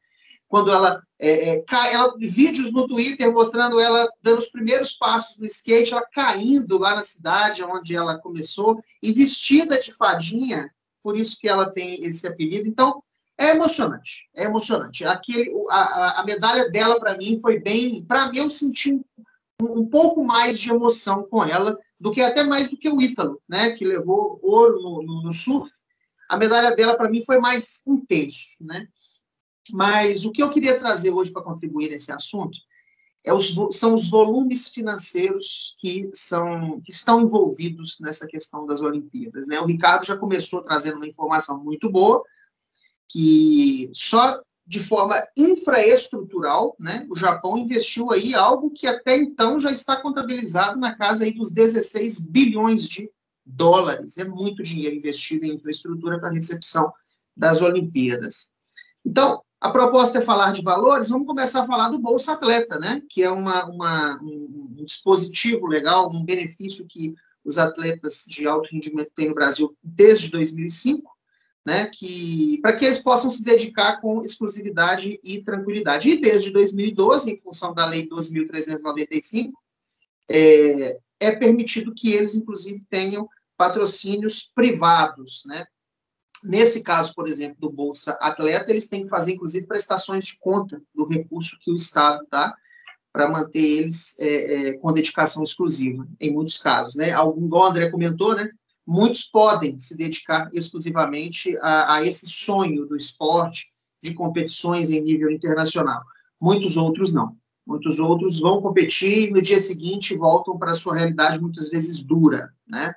quando 0.49 0.73
ela, 0.73 1.01
é, 1.19 1.59
é, 1.59 1.65
ela 1.93 2.13
vídeos 2.19 2.73
no 2.73 2.89
Twitter 2.89 3.33
mostrando 3.33 3.79
ela 3.79 4.09
dando 4.21 4.39
os 4.39 4.49
primeiros 4.49 4.93
passos 4.95 5.39
no 5.39 5.47
skate, 5.47 5.93
ela 5.93 6.05
caindo 6.13 6.77
lá 6.77 6.97
na 6.97 7.03
cidade 7.03 7.63
onde 7.63 7.95
ela 7.95 8.19
começou 8.19 8.83
e 9.01 9.13
vestida 9.13 9.79
de 9.79 9.93
fadinha, 9.93 10.69
por 11.03 11.17
isso 11.17 11.39
que 11.39 11.49
ela 11.49 11.71
tem 11.71 12.05
esse 12.05 12.27
apelido. 12.27 12.67
Então 12.67 13.01
é 13.41 13.53
emocionante, 13.53 14.29
é 14.37 14.45
emocionante. 14.45 15.03
Aquele, 15.03 15.51
a, 15.71 16.21
a 16.21 16.25
medalha 16.25 16.71
dela 16.71 17.01
para 17.01 17.17
mim 17.17 17.39
foi 17.41 17.59
bem, 17.59 18.05
para 18.05 18.31
mim 18.31 18.37
eu 18.37 18.51
senti 18.51 18.93
um, 18.93 19.03
um, 19.63 19.87
pouco 19.87 20.23
mais 20.23 20.61
de 20.61 20.69
emoção 20.69 21.23
com 21.23 21.43
ela 21.43 21.79
do 21.99 22.13
que 22.13 22.21
até 22.21 22.45
mais 22.45 22.69
do 22.69 22.77
que 22.77 22.91
o 22.91 23.01
Ítalo, 23.01 23.41
né, 23.49 23.71
que 23.71 23.85
levou 23.85 24.39
ouro 24.43 24.83
no, 24.83 25.03
no, 25.03 25.23
no 25.23 25.33
surf. 25.33 25.73
A 26.29 26.37
medalha 26.37 26.77
dela 26.77 26.95
para 26.99 27.09
mim 27.09 27.25
foi 27.25 27.39
mais 27.39 27.83
intenso, 27.87 28.59
né? 28.61 28.87
Mas 29.73 30.27
o 30.27 30.33
que 30.33 30.43
eu 30.43 30.51
queria 30.51 30.79
trazer 30.79 31.11
hoje 31.11 31.33
para 31.33 31.43
contribuir 31.43 31.89
nesse 31.89 32.13
assunto 32.13 32.59
é 33.25 33.33
os, 33.33 33.55
são 33.73 33.95
os 33.95 34.09
volumes 34.11 34.69
financeiros 34.69 35.75
que, 35.79 36.11
são, 36.13 36.81
que 36.83 36.93
estão 36.93 37.23
envolvidos 37.23 37.99
nessa 38.01 38.27
questão 38.27 38.67
das 38.67 38.81
Olimpíadas. 38.81 39.47
Né? 39.47 39.61
O 39.61 39.67
Ricardo 39.67 40.07
já 40.07 40.17
começou 40.17 40.63
trazendo 40.63 40.97
uma 40.97 41.07
informação 41.07 41.63
muito 41.63 41.91
boa, 41.91 42.23
que 43.13 43.91
só 43.93 44.41
de 44.65 44.79
forma 44.79 45.21
infraestrutural, 45.37 46.77
né? 46.79 47.05
O 47.11 47.17
Japão 47.17 47.59
investiu 47.59 48.13
aí 48.13 48.35
algo 48.37 48.71
que 48.71 48.87
até 48.87 49.17
então 49.17 49.59
já 49.59 49.73
está 49.73 49.97
contabilizado 49.97 50.79
na 50.79 50.95
casa 50.95 51.25
aí 51.25 51.33
dos 51.33 51.51
16 51.51 52.21
bilhões 52.21 52.89
de 52.89 53.11
dólares. 53.45 54.17
É 54.17 54.25
muito 54.25 54.63
dinheiro 54.63 54.95
investido 54.95 55.45
em 55.45 55.57
infraestrutura 55.57 56.21
para 56.21 56.31
recepção 56.31 56.93
das 57.37 57.61
Olimpíadas. 57.61 58.53
Então, 59.05 59.43
a 59.61 59.71
proposta 59.71 60.19
é 60.19 60.23
falar 60.23 60.53
de 60.53 60.63
valores, 60.63 61.09
vamos 61.09 61.27
começar 61.27 61.63
a 61.63 61.67
falar 61.67 61.89
do 61.89 61.99
Bolsa 61.99 62.35
Atleta, 62.35 62.79
né? 62.79 63.03
Que 63.11 63.25
é 63.25 63.31
uma, 63.31 63.67
uma 63.67 64.23
um, 64.23 64.77
um 64.79 64.85
dispositivo 64.85 65.67
legal, 65.67 66.09
um 66.13 66.25
benefício 66.25 66.87
que 66.87 67.13
os 67.45 67.59
atletas 67.59 68.25
de 68.29 68.47
alto 68.47 68.69
rendimento 68.71 69.11
têm 69.17 69.31
no 69.31 69.35
Brasil 69.35 69.77
desde 69.83 70.31
2005 70.31 71.11
né, 71.65 71.87
que 71.87 72.59
para 72.63 72.75
que 72.75 72.85
eles 72.85 72.99
possam 72.99 73.29
se 73.29 73.45
dedicar 73.45 74.01
com 74.01 74.23
exclusividade 74.23 75.21
e 75.23 75.43
tranquilidade. 75.43 76.09
E 76.09 76.21
desde 76.21 76.51
2012, 76.51 77.31
em 77.31 77.37
função 77.37 77.75
da 77.75 77.87
Lei 77.87 78.09
12.395, 78.09 79.51
é, 80.29 80.99
é 81.19 81.33
permitido 81.33 81.95
que 81.95 82.15
eles, 82.15 82.35
inclusive, 82.35 82.81
tenham 82.89 83.29
patrocínios 83.57 84.51
privados, 84.55 85.43
né? 85.47 85.67
Nesse 86.43 86.83
caso, 86.83 87.15
por 87.15 87.29
exemplo, 87.29 87.57
do 87.61 87.71
Bolsa 87.71 88.13
Atleta, 88.13 88.71
eles 88.71 88.89
têm 88.89 89.03
que 89.03 89.11
fazer, 89.11 89.33
inclusive, 89.33 89.67
prestações 89.67 90.25
de 90.25 90.39
conta 90.39 90.81
do 90.95 91.07
recurso 91.07 91.59
que 91.61 91.71
o 91.71 91.75
Estado 91.75 92.27
dá 92.31 92.55
para 93.13 93.29
manter 93.29 93.59
eles 93.59 94.19
é, 94.19 94.69
é, 94.69 94.73
com 94.75 94.93
dedicação 94.93 95.43
exclusiva, 95.45 96.09
em 96.19 96.33
muitos 96.33 96.57
casos, 96.57 96.95
né? 96.95 97.13
Algum, 97.13 97.45
igual 97.45 97.65
o 97.65 97.67
André 97.67 97.91
comentou, 97.91 98.35
né? 98.35 98.51
Muitos 98.87 99.25
podem 99.25 99.79
se 99.79 99.97
dedicar 99.97 100.51
exclusivamente 100.53 101.57
a, 101.59 101.97
a, 101.97 102.07
esse 102.07 102.27
sonho 102.27 102.87
do 102.87 102.97
esporte, 102.97 103.73
de 104.03 104.15
competições 104.15 104.91
em 104.91 105.01
nível 105.01 105.31
internacional. 105.31 106.03
Muitos 106.41 106.77
outros 106.77 107.13
não. 107.13 107.37
Muitos 107.67 107.99
outros 107.99 108.41
vão 108.41 108.61
competir 108.61 109.29
e 109.29 109.31
no 109.31 109.41
dia 109.41 109.61
seguinte 109.61 110.17
voltam 110.17 110.59
para 110.59 110.73
a 110.73 110.75
sua 110.75 110.97
realidade 110.97 111.41
muitas 111.41 111.69
vezes 111.69 112.03
dura, 112.03 112.53
né? 112.69 112.95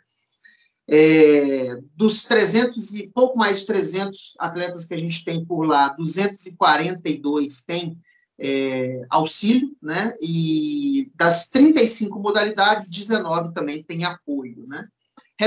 É, 0.88 1.78
dos 1.96 2.26
300 2.26 2.96
e 2.96 3.08
pouco 3.08 3.38
mais 3.38 3.62
de 3.62 3.68
300 3.68 4.34
atletas 4.40 4.86
que 4.86 4.94
a 4.94 4.98
gente 4.98 5.24
tem 5.24 5.46
por 5.46 5.64
lá, 5.66 5.90
242 5.90 7.62
têm 7.62 7.98
é, 8.38 9.06
auxílio, 9.10 9.76
né? 9.82 10.14
E 10.22 11.12
das 11.16 11.50
35 11.50 12.20
modalidades, 12.20 12.90
19 12.90 13.54
também 13.54 13.84
têm 13.84 14.04
apoio, 14.04 14.66
né? 14.68 14.88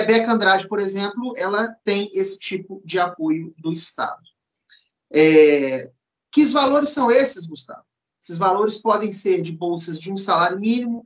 Rebeca 0.01 0.33
Andrade, 0.33 0.69
por 0.69 0.79
exemplo, 0.79 1.33
ela 1.37 1.69
tem 1.83 2.11
esse 2.13 2.39
tipo 2.39 2.83
de 2.85 2.99
apoio 2.99 3.55
do 3.59 3.73
Estado. 3.73 4.23
É, 5.11 5.91
que 6.31 6.45
valores 6.47 6.91
são 6.91 7.11
esses, 7.11 7.47
Gustavo? 7.47 7.85
Esses 8.23 8.37
valores 8.37 8.77
podem 8.77 9.11
ser 9.11 9.41
de 9.41 9.53
bolsas 9.53 9.99
de 9.99 10.13
um 10.13 10.17
salário 10.17 10.61
mínimo, 10.61 11.03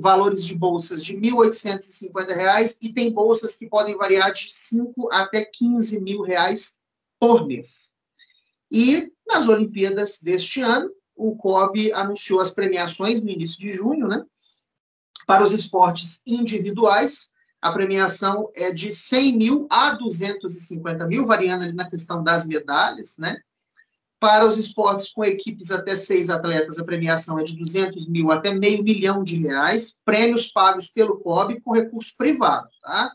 valores 0.00 0.44
de 0.44 0.54
bolsas 0.56 1.04
de 1.04 1.14
R$ 1.14 1.30
1.850 1.30 2.78
e 2.82 2.92
tem 2.92 3.12
bolsas 3.12 3.56
que 3.56 3.68
podem 3.68 3.96
variar 3.96 4.32
de 4.32 4.52
5 4.52 5.08
até 5.12 5.44
15 5.44 6.00
mil 6.00 6.22
reais 6.22 6.80
por 7.20 7.46
mês. 7.46 7.92
E 8.70 9.12
nas 9.28 9.46
Olimpíadas 9.46 10.18
deste 10.20 10.60
ano, 10.60 10.90
o 11.14 11.36
COB 11.36 11.92
anunciou 11.92 12.40
as 12.40 12.50
premiações 12.50 13.22
no 13.22 13.30
início 13.30 13.60
de 13.60 13.74
junho, 13.74 14.08
né? 14.08 14.24
Para 15.26 15.44
os 15.44 15.52
esportes 15.52 16.22
individuais, 16.26 17.30
a 17.60 17.72
premiação 17.72 18.50
é 18.54 18.72
de 18.72 18.92
100 18.92 19.36
mil 19.36 19.66
a 19.70 19.94
250 19.94 21.06
mil, 21.06 21.26
variando 21.26 21.64
ali 21.64 21.72
na 21.72 21.88
questão 21.88 22.22
das 22.22 22.46
medalhas, 22.46 23.16
né? 23.18 23.36
Para 24.20 24.44
os 24.44 24.58
esportes 24.58 25.10
com 25.10 25.24
equipes 25.24 25.70
até 25.70 25.94
seis 25.94 26.28
atletas, 26.28 26.78
a 26.78 26.84
premiação 26.84 27.38
é 27.38 27.44
de 27.44 27.56
200 27.56 28.08
mil 28.08 28.30
até 28.30 28.52
meio 28.52 28.82
milhão 28.82 29.22
de 29.22 29.36
reais, 29.36 29.96
prêmios 30.04 30.48
pagos 30.48 30.88
pelo 30.88 31.18
COB 31.20 31.60
com 31.60 31.72
recurso 31.72 32.16
privado, 32.16 32.68
tá? 32.82 33.12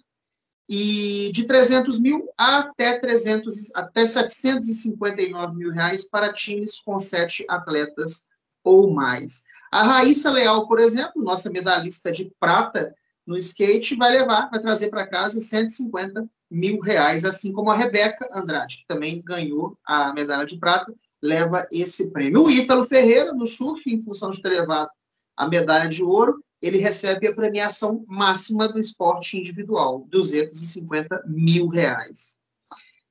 E 0.70 1.30
de 1.34 1.46
300 1.46 2.00
mil 2.00 2.30
até, 2.38 3.00
300, 3.00 3.76
até 3.76 4.06
759 4.06 5.56
mil 5.56 5.72
reais 5.72 6.08
para 6.08 6.32
times 6.34 6.80
com 6.82 6.98
sete 6.98 7.46
atletas 7.50 8.24
ou 8.64 8.90
mais. 8.90 9.44
A 9.72 9.84
Raíssa 9.84 10.32
Leal, 10.32 10.68
por 10.68 10.80
exemplo, 10.80 11.22
nossa 11.22 11.50
medalhista 11.50 12.12
de 12.12 12.32
prata, 12.40 12.94
no 13.26 13.38
skate 13.38 13.96
vai 13.96 14.12
levar, 14.12 14.50
vai 14.50 14.62
trazer 14.62 14.90
para 14.90 15.08
casa 15.08 15.40
150 15.40 16.28
mil 16.52 16.80
reais, 16.80 17.24
assim 17.24 17.52
como 17.52 17.72
a 17.72 17.76
Rebeca 17.76 18.28
Andrade, 18.32 18.78
que 18.78 18.88
também 18.88 19.24
ganhou 19.24 19.78
a 19.86 20.14
medalha 20.14 20.46
de 20.46 20.58
prata, 20.60 20.94
leva 21.22 21.66
esse 21.72 22.12
prêmio. 22.12 22.44
O 22.44 22.52
Ítalo 22.52 22.84
Ferreira, 22.84 23.34
no 23.34 23.46
surf, 23.46 23.90
em 23.90 24.00
função 24.00 24.30
de 24.30 24.42
ter 24.42 24.50
levado 24.50 24.90
a 25.36 25.48
medalha 25.48 25.90
de 25.90 26.04
ouro, 26.04 26.44
ele 26.62 26.78
recebe 26.78 27.28
a 27.28 27.36
premiação 27.36 28.06
máxima 28.08 28.68
do 28.68 28.80
esporte 28.80 29.38
individual, 29.38 30.06
250 30.10 31.24
mil 31.28 31.68
reais. 31.68 32.38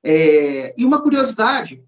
É, 0.03 0.73
e 0.79 0.85
uma 0.85 1.01
curiosidade, 1.01 1.83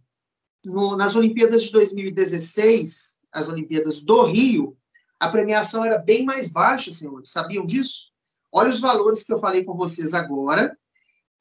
no, 0.64 0.96
nas 0.96 1.16
Olimpíadas 1.16 1.64
de 1.64 1.72
2016, 1.72 3.20
as 3.32 3.48
Olimpíadas 3.48 4.02
do 4.02 4.26
Rio, 4.26 4.78
a 5.20 5.28
premiação 5.28 5.84
era 5.84 5.98
bem 5.98 6.26
mais 6.26 6.52
baixa, 6.52 6.92
senhores. 6.92 7.32
Sabiam 7.32 7.66
disso? 7.66 8.12
Olha 8.58 8.70
os 8.70 8.80
valores 8.80 9.22
que 9.22 9.34
eu 9.34 9.38
falei 9.38 9.66
com 9.66 9.76
vocês 9.76 10.14
agora 10.14 10.78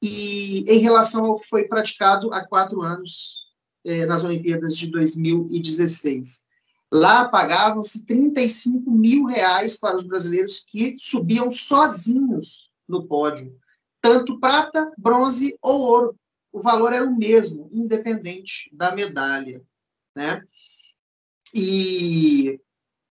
e 0.03 0.65
em 0.67 0.79
relação 0.79 1.27
ao 1.27 1.39
que 1.39 1.47
foi 1.47 1.63
praticado 1.63 2.33
há 2.33 2.45
quatro 2.45 2.81
anos 2.81 3.45
eh, 3.85 4.05
nas 4.05 4.25
Olimpíadas 4.25 4.75
de 4.75 4.91
2016. 4.91 6.45
Lá 6.91 7.29
pagavam-se 7.29 8.05
35 8.05 8.91
mil 8.91 9.23
reais 9.27 9.79
para 9.79 9.95
os 9.95 10.03
brasileiros 10.03 10.65
que 10.67 10.97
subiam 10.99 11.49
sozinhos 11.49 12.69
no 12.85 13.07
pódio, 13.07 13.57
tanto 14.01 14.37
prata, 14.37 14.91
bronze 14.97 15.57
ou 15.61 15.83
ouro. 15.83 16.19
O 16.51 16.61
valor 16.61 16.91
era 16.91 17.05
o 17.05 17.15
mesmo, 17.15 17.69
independente 17.71 18.69
da 18.73 18.93
medalha, 18.93 19.63
né? 20.13 20.43
E 21.53 22.59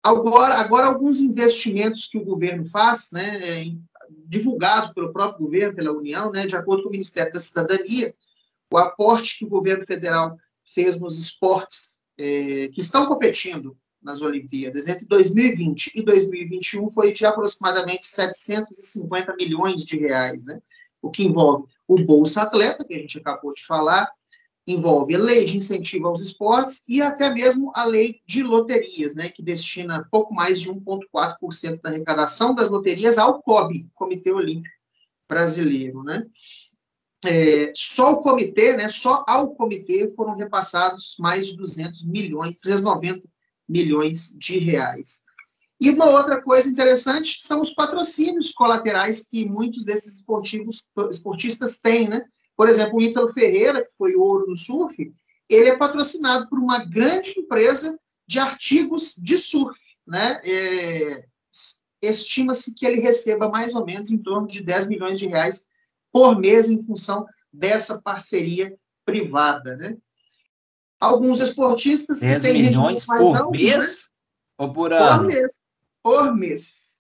Agora, 0.07 0.55
agora, 0.55 0.87
alguns 0.87 1.21
investimentos 1.21 2.07
que 2.07 2.17
o 2.17 2.25
governo 2.25 2.65
faz, 2.65 3.11
né, 3.13 3.39
é, 3.43 3.65
divulgado 4.27 4.95
pelo 4.95 5.13
próprio 5.13 5.45
governo, 5.45 5.75
pela 5.75 5.93
União, 5.93 6.31
né, 6.31 6.47
de 6.47 6.55
acordo 6.55 6.85
com 6.85 6.89
o 6.89 6.93
Ministério 6.93 7.33
da 7.33 7.41
Cidadania, 7.41 8.15
o 8.73 8.79
aporte 8.79 9.39
que 9.39 9.45
o 9.45 9.49
governo 9.49 9.85
federal 9.85 10.37
fez 10.65 11.01
nos 11.01 11.19
esportes 11.19 11.99
é, 12.19 12.69
que 12.69 12.81
estão 12.81 13.07
competindo 13.07 13.77
nas 14.01 14.23
Olimpíadas 14.23 14.87
entre 14.87 15.05
2020 15.07 15.91
e 15.97 16.03
2021 16.03 16.89
foi 16.91 17.13
de 17.13 17.27
aproximadamente 17.27 18.07
750 18.07 19.35
milhões 19.35 19.85
de 19.85 19.99
reais, 19.99 20.45
né? 20.45 20.61
o 21.03 21.11
que 21.11 21.25
envolve 21.25 21.65
o 21.89 22.01
Bolsa 22.05 22.43
Atleta, 22.43 22.85
que 22.85 22.95
a 22.95 22.99
gente 22.99 23.19
acabou 23.19 23.53
de 23.53 23.65
falar, 23.65 24.09
envolve 24.67 25.15
a 25.15 25.19
lei 25.19 25.45
de 25.45 25.57
incentivo 25.57 26.09
aos 26.09 26.21
esportes 26.21 26.83
e 26.89 27.01
até 27.01 27.33
mesmo 27.33 27.71
a 27.75 27.85
lei 27.85 28.21
de 28.27 28.43
loterias, 28.43 29.15
né, 29.15 29.29
que 29.29 29.43
destina 29.43 30.07
pouco 30.11 30.35
mais 30.35 30.61
de 30.61 30.69
1,4% 30.69 31.81
da 31.81 31.91
arrecadação 31.91 32.55
das 32.55 32.69
loterias 32.69 33.17
ao 33.17 33.41
COB, 33.43 33.89
Comitê 33.95 34.33
Olímpico 34.33 34.75
Brasileiro, 35.29 36.03
né. 36.03 36.27
É, 37.25 37.73
só 37.75 38.13
o 38.13 38.23
comitê, 38.23 38.77
né, 38.77 38.89
só 38.89 39.25
ao 39.27 39.55
comitê 39.55 40.13
foram 40.15 40.37
repassados 40.37 41.17
mais 41.19 41.47
de 41.47 41.57
200 41.57 42.05
milhões, 42.05 42.59
390 42.59 43.23
milhões 43.69 44.35
de 44.39 44.59
reais. 44.59 45.25
E 45.81 45.91
uma 45.91 46.07
outra 46.07 46.41
coisa 46.41 46.69
interessante 46.69 47.37
são 47.41 47.61
os 47.61 47.75
patrocínios 47.75 48.53
colaterais 48.53 49.29
que 49.29 49.47
muitos 49.47 49.85
desses 49.85 50.19
esportivos, 50.19 50.89
esportistas 51.11 51.79
têm, 51.79 52.09
né? 52.09 52.25
Por 52.57 52.69
exemplo, 52.69 52.97
o 52.97 53.03
Ítalo 53.03 53.29
Ferreira, 53.29 53.85
que 53.85 53.93
foi 53.93 54.15
ouro 54.15 54.47
no 54.47 54.57
surf, 54.57 55.13
ele 55.49 55.69
é 55.69 55.77
patrocinado 55.77 56.49
por 56.49 56.59
uma 56.59 56.85
grande 56.85 57.39
empresa 57.39 57.99
de 58.27 58.39
artigos 58.39 59.15
de 59.17 59.37
surf. 59.39 59.79
Né? 60.07 60.41
É, 60.45 61.25
Estima-se 62.03 62.75
que 62.75 62.87
ele 62.87 63.01
receba 63.01 63.49
mais 63.49 63.75
ou 63.75 63.85
menos 63.85 64.11
em 64.11 64.19
torno 64.19 64.47
de 64.47 64.63
10 64.63 64.89
milhões 64.89 65.19
de 65.19 65.27
reais 65.27 65.67
por 66.13 66.39
mês 66.39 66.69
em 66.69 66.83
função 66.83 67.27
dessa 67.53 68.01
parceria 68.01 68.77
privada. 69.05 69.77
Né? 69.77 69.97
Alguns 71.01 71.41
esportistas 71.41 72.21
que 72.21 72.41
têm 72.41 72.63
rendimentos 72.63 73.07
mais 73.07 73.23
por 73.23 73.37
altos. 73.37 73.61
Mês? 73.61 74.03
Né? 74.03 74.09
Ou 74.59 74.73
por 74.73 74.93
ano? 74.93 75.19
Por 75.19 75.27
mês. 75.27 75.61
Por 76.03 76.35
mês. 76.35 76.96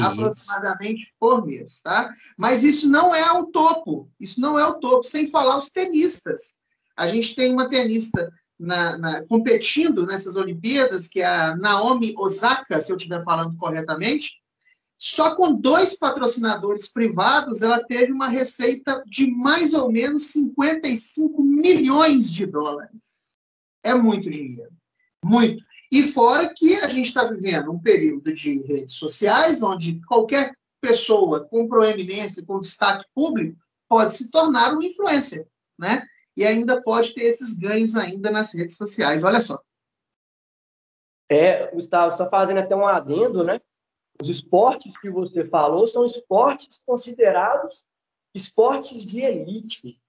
Aproximadamente 0.00 1.14
por 1.20 1.46
mês, 1.46 1.80
tá? 1.82 2.12
Mas 2.36 2.62
isso 2.62 2.90
não 2.90 3.14
é 3.14 3.30
o 3.32 3.46
topo, 3.46 4.10
isso 4.18 4.40
não 4.40 4.58
é 4.58 4.66
o 4.66 4.80
topo, 4.80 5.02
sem 5.02 5.26
falar 5.26 5.58
os 5.58 5.70
tenistas. 5.70 6.56
A 6.96 7.06
gente 7.06 7.34
tem 7.34 7.52
uma 7.52 7.68
tenista 7.68 8.32
na, 8.58 8.96
na, 8.96 9.26
competindo 9.26 10.06
nessas 10.06 10.36
Olimpíadas, 10.36 11.08
que 11.08 11.20
é 11.20 11.26
a 11.26 11.56
Naomi 11.56 12.14
Osaka, 12.16 12.80
se 12.80 12.92
eu 12.92 12.96
estiver 12.96 13.22
falando 13.24 13.56
corretamente, 13.56 14.42
só 14.98 15.34
com 15.34 15.52
dois 15.52 15.98
patrocinadores 15.98 16.92
privados, 16.92 17.60
ela 17.60 17.82
teve 17.82 18.12
uma 18.12 18.28
receita 18.28 19.02
de 19.04 19.28
mais 19.28 19.74
ou 19.74 19.90
menos 19.90 20.30
55 20.30 21.42
milhões 21.42 22.30
de 22.30 22.46
dólares. 22.46 23.36
É 23.82 23.94
muito 23.94 24.30
dinheiro. 24.30 24.70
Muito. 25.24 25.64
E 25.92 26.04
fora 26.04 26.50
que 26.54 26.76
a 26.76 26.88
gente 26.88 27.08
está 27.08 27.24
vivendo 27.24 27.70
um 27.70 27.78
período 27.78 28.32
de 28.32 28.62
redes 28.62 28.94
sociais, 28.94 29.62
onde 29.62 30.00
qualquer 30.06 30.56
pessoa 30.80 31.46
com 31.46 31.68
proeminência, 31.68 32.46
com 32.46 32.58
destaque 32.58 33.04
público, 33.14 33.60
pode 33.86 34.14
se 34.14 34.30
tornar 34.30 34.74
um 34.74 34.80
influencer, 34.80 35.46
né? 35.78 36.02
E 36.34 36.46
ainda 36.46 36.82
pode 36.82 37.12
ter 37.12 37.24
esses 37.24 37.58
ganhos 37.58 37.94
ainda 37.94 38.30
nas 38.30 38.54
redes 38.54 38.74
sociais. 38.74 39.22
Olha 39.22 39.38
só. 39.38 39.60
É, 41.28 41.70
Gustavo, 41.70 42.08
está 42.08 42.26
fazendo 42.26 42.60
até 42.60 42.74
um 42.74 42.86
adendo, 42.86 43.44
né? 43.44 43.60
Os 44.18 44.30
esportes 44.30 44.90
que 44.98 45.10
você 45.10 45.44
falou 45.44 45.86
são 45.86 46.06
esportes 46.06 46.80
considerados 46.86 47.84
esportes 48.34 49.04
de 49.04 49.20
elite. 49.20 50.00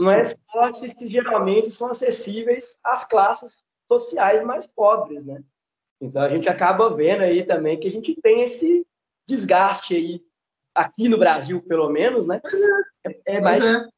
Não 0.00 0.10
é 0.10 0.22
esportes 0.22 0.94
que 0.94 1.06
geralmente 1.06 1.70
são 1.70 1.90
acessíveis 1.90 2.80
às 2.82 3.04
classes 3.04 3.66
sociais 3.88 4.44
mais 4.44 4.66
pobres, 4.66 5.24
né? 5.24 5.42
Então 6.00 6.22
a 6.22 6.28
gente 6.28 6.48
acaba 6.48 6.94
vendo 6.94 7.22
aí 7.22 7.42
também 7.42 7.78
que 7.78 7.88
a 7.88 7.90
gente 7.90 8.14
tem 8.20 8.42
esse 8.42 8.86
desgaste 9.26 9.94
aí 9.94 10.22
aqui 10.74 11.08
no 11.08 11.18
Brasil, 11.18 11.62
pelo 11.62 11.88
menos, 11.88 12.26
né? 12.26 12.38
Pois 12.40 12.60
é. 12.60 12.82
É, 13.06 13.36
é 13.36 13.40
mais 13.40 13.64
é. 13.64 13.88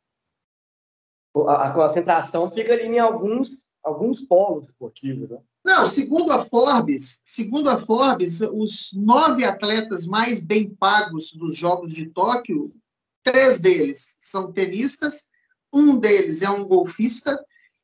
A, 1.46 1.68
a, 1.68 1.70
concentração 1.72 2.50
fica 2.50 2.72
ali 2.72 2.84
em 2.84 2.98
alguns 2.98 3.48
alguns 3.82 4.20
polos 4.20 4.66
esportivos, 4.66 5.30
né? 5.30 5.38
Não, 5.64 5.86
segundo 5.86 6.32
a 6.32 6.44
Forbes, 6.44 7.20
segundo 7.24 7.68
a 7.68 7.78
Forbes, 7.78 8.40
os 8.40 8.90
nove 8.94 9.44
atletas 9.44 10.06
mais 10.06 10.42
bem 10.42 10.74
pagos 10.74 11.34
dos 11.34 11.56
Jogos 11.56 11.92
de 11.92 12.06
Tóquio, 12.06 12.72
três 13.22 13.60
deles 13.60 14.16
são 14.20 14.52
tenistas, 14.52 15.28
um 15.72 15.98
deles 15.98 16.42
é 16.42 16.50
um 16.50 16.66
golfista 16.66 17.38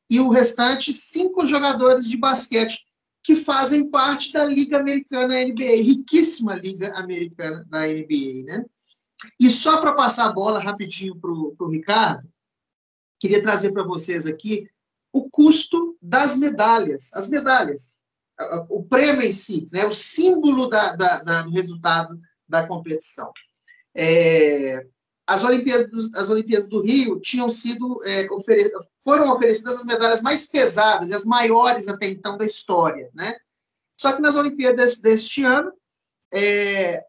e 0.09 0.19
o 0.19 0.29
restante 0.29 0.93
cinco 0.93 1.45
jogadores 1.45 2.07
de 2.07 2.17
basquete 2.17 2.85
que 3.23 3.35
fazem 3.35 3.89
parte 3.89 4.31
da 4.31 4.45
Liga 4.45 4.77
Americana 4.77 5.43
NBA, 5.43 5.81
riquíssima 5.81 6.53
Liga 6.53 6.93
Americana 6.93 7.65
da 7.67 7.87
NBA, 7.87 8.43
né? 8.45 8.65
E 9.39 9.49
só 9.49 9.81
para 9.81 9.93
passar 9.93 10.27
a 10.27 10.33
bola 10.33 10.59
rapidinho 10.59 11.15
para 11.19 11.31
o 11.31 11.69
Ricardo, 11.69 12.29
queria 13.19 13.41
trazer 13.41 13.71
para 13.71 13.83
vocês 13.83 14.27
aqui 14.27 14.69
o 15.11 15.29
custo 15.29 15.97
das 16.01 16.37
medalhas, 16.37 17.11
as 17.13 17.29
medalhas, 17.29 18.03
o 18.69 18.83
prêmio 18.83 19.23
em 19.23 19.33
si, 19.33 19.67
né, 19.71 19.85
o 19.85 19.93
símbolo 19.93 20.67
da, 20.67 20.95
da, 20.95 21.23
da 21.23 21.41
do 21.43 21.51
resultado 21.51 22.19
da 22.47 22.67
competição. 22.67 23.31
É, 23.95 24.85
as, 25.27 25.43
Olimpíadas, 25.43 26.13
as 26.13 26.29
Olimpíadas 26.29 26.67
do 26.67 26.81
Rio 26.81 27.19
tinham 27.19 27.49
sido 27.49 28.01
é, 28.03 28.27
ofere 28.31 28.71
foram 29.03 29.31
oferecidas 29.31 29.77
as 29.77 29.85
medalhas 29.85 30.21
mais 30.21 30.47
pesadas 30.47 31.09
e 31.09 31.13
as 31.13 31.25
maiores 31.25 31.87
até 31.87 32.07
então 32.07 32.37
da 32.37 32.45
história, 32.45 33.09
né? 33.13 33.35
Só 33.99 34.13
que 34.13 34.21
nas 34.21 34.35
Olimpíadas 34.35 34.99
deste 34.99 35.43
ano, 35.43 35.71
é, 36.33 37.03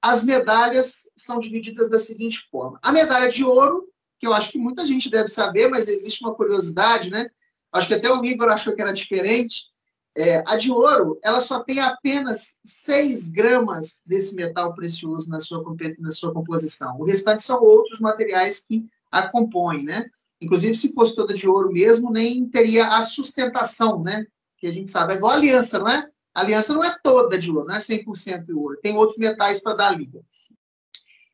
as 0.00 0.24
medalhas 0.24 1.10
são 1.16 1.40
divididas 1.40 1.90
da 1.90 1.98
seguinte 1.98 2.48
forma: 2.50 2.78
a 2.82 2.92
medalha 2.92 3.28
de 3.28 3.44
ouro, 3.44 3.88
que 4.18 4.26
eu 4.26 4.32
acho 4.32 4.50
que 4.50 4.58
muita 4.58 4.86
gente 4.86 5.10
deve 5.10 5.28
saber, 5.28 5.68
mas 5.68 5.88
existe 5.88 6.24
uma 6.24 6.34
curiosidade, 6.34 7.10
né? 7.10 7.28
acho 7.72 7.88
que 7.88 7.94
até 7.94 8.10
o 8.10 8.24
Igor 8.24 8.48
achou 8.48 8.74
que 8.74 8.82
era 8.82 8.92
diferente. 8.92 9.69
É, 10.16 10.42
a 10.46 10.56
de 10.56 10.72
ouro, 10.72 11.18
ela 11.22 11.40
só 11.40 11.62
tem 11.62 11.78
apenas 11.78 12.60
6 12.64 13.28
gramas 13.28 14.02
desse 14.06 14.34
metal 14.34 14.74
precioso 14.74 15.30
na 15.30 15.38
sua, 15.38 15.62
na 15.98 16.10
sua 16.10 16.32
composição. 16.32 16.98
O 16.98 17.04
restante 17.04 17.42
são 17.42 17.62
outros 17.62 18.00
materiais 18.00 18.60
que 18.60 18.86
a 19.10 19.28
compõem, 19.28 19.84
né? 19.84 20.08
Inclusive, 20.40 20.74
se 20.74 20.92
fosse 20.94 21.14
toda 21.14 21.34
de 21.34 21.48
ouro 21.48 21.70
mesmo, 21.72 22.10
nem 22.10 22.48
teria 22.48 22.86
a 22.86 23.02
sustentação, 23.02 24.02
né? 24.02 24.26
Que 24.58 24.66
a 24.66 24.72
gente 24.72 24.90
sabe. 24.90 25.12
É 25.12 25.16
igual 25.16 25.32
a 25.32 25.36
aliança, 25.36 25.78
não 25.78 25.88
é? 25.88 26.08
A 26.34 26.40
aliança 26.40 26.72
não 26.72 26.82
é 26.82 26.96
toda 27.02 27.38
de 27.38 27.50
ouro, 27.50 27.66
não 27.66 27.74
é 27.74 27.78
100% 27.78 28.44
de 28.44 28.52
ouro. 28.52 28.78
Tem 28.82 28.96
outros 28.96 29.18
metais 29.18 29.60
para 29.60 29.74
dar 29.74 29.96
liga. 29.96 30.20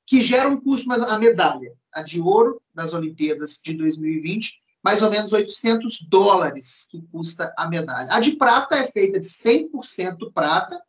Que 0.06 0.22
geram 0.22 0.52
um 0.52 0.60
custo, 0.60 0.90
a 0.92 1.18
medalha, 1.18 1.72
a 1.92 2.02
de 2.02 2.20
ouro 2.20 2.60
das 2.74 2.92
Olimpíadas 2.92 3.60
de 3.62 3.74
2020, 3.74 4.60
mais 4.86 5.02
ou 5.02 5.10
menos 5.10 5.32
800 5.32 6.02
dólares 6.02 6.86
que 6.88 7.02
custa 7.10 7.52
a 7.58 7.68
medalha. 7.68 8.06
A 8.12 8.20
de 8.20 8.36
prata 8.36 8.76
é 8.76 8.84
feita 8.84 9.18
de 9.18 9.26
100% 9.26 10.32
prata 10.32 10.80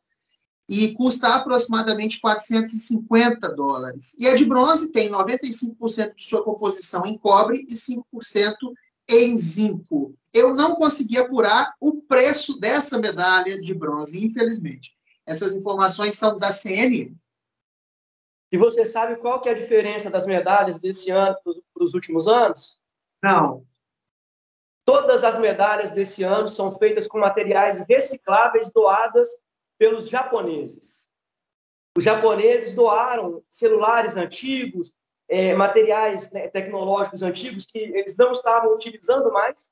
e 0.69 0.93
custa 0.93 1.29
aproximadamente 1.29 2.21
450 2.21 3.55
dólares. 3.55 4.15
E 4.19 4.27
a 4.27 4.35
de 4.35 4.45
bronze 4.45 4.91
tem 4.91 5.11
95% 5.11 6.13
de 6.13 6.23
sua 6.23 6.43
composição 6.43 7.07
em 7.07 7.17
cobre 7.17 7.65
e 7.67 7.73
5% 7.73 8.53
em 9.09 9.35
zinco. 9.35 10.13
Eu 10.31 10.53
não 10.53 10.75
consegui 10.75 11.17
apurar 11.17 11.73
o 11.81 11.99
preço 11.99 12.59
dessa 12.59 12.99
medalha 12.99 13.59
de 13.59 13.73
bronze, 13.73 14.23
infelizmente. 14.23 14.95
Essas 15.25 15.55
informações 15.55 16.13
são 16.13 16.37
da 16.37 16.51
CNN. 16.51 17.15
E 18.51 18.59
você 18.59 18.85
sabe 18.85 19.15
qual 19.15 19.41
que 19.41 19.49
é 19.49 19.53
a 19.53 19.59
diferença 19.59 20.07
das 20.07 20.27
medalhas 20.27 20.77
desse 20.77 21.09
ano 21.09 21.35
para 21.73 21.83
os 21.83 21.95
últimos 21.95 22.27
anos? 22.27 22.79
Não. 23.23 23.65
Todas 24.87 25.25
as 25.25 25.37
medalhas 25.37 25.91
desse 25.91 26.23
ano 26.23 26.47
são 26.47 26.73
feitas 26.77 27.05
com 27.05 27.19
materiais 27.19 27.85
recicláveis 27.89 28.71
doadas 28.71 29.27
pelos 29.77 30.07
japoneses. 30.07 31.09
Os 31.97 32.05
japoneses 32.05 32.73
doaram 32.73 33.43
celulares 33.49 34.15
antigos, 34.15 34.93
é, 35.27 35.53
materiais 35.53 36.31
né, 36.31 36.47
tecnológicos 36.47 37.21
antigos 37.21 37.65
que 37.65 37.79
eles 37.79 38.15
não 38.15 38.31
estavam 38.31 38.73
utilizando 38.73 39.29
mais. 39.29 39.69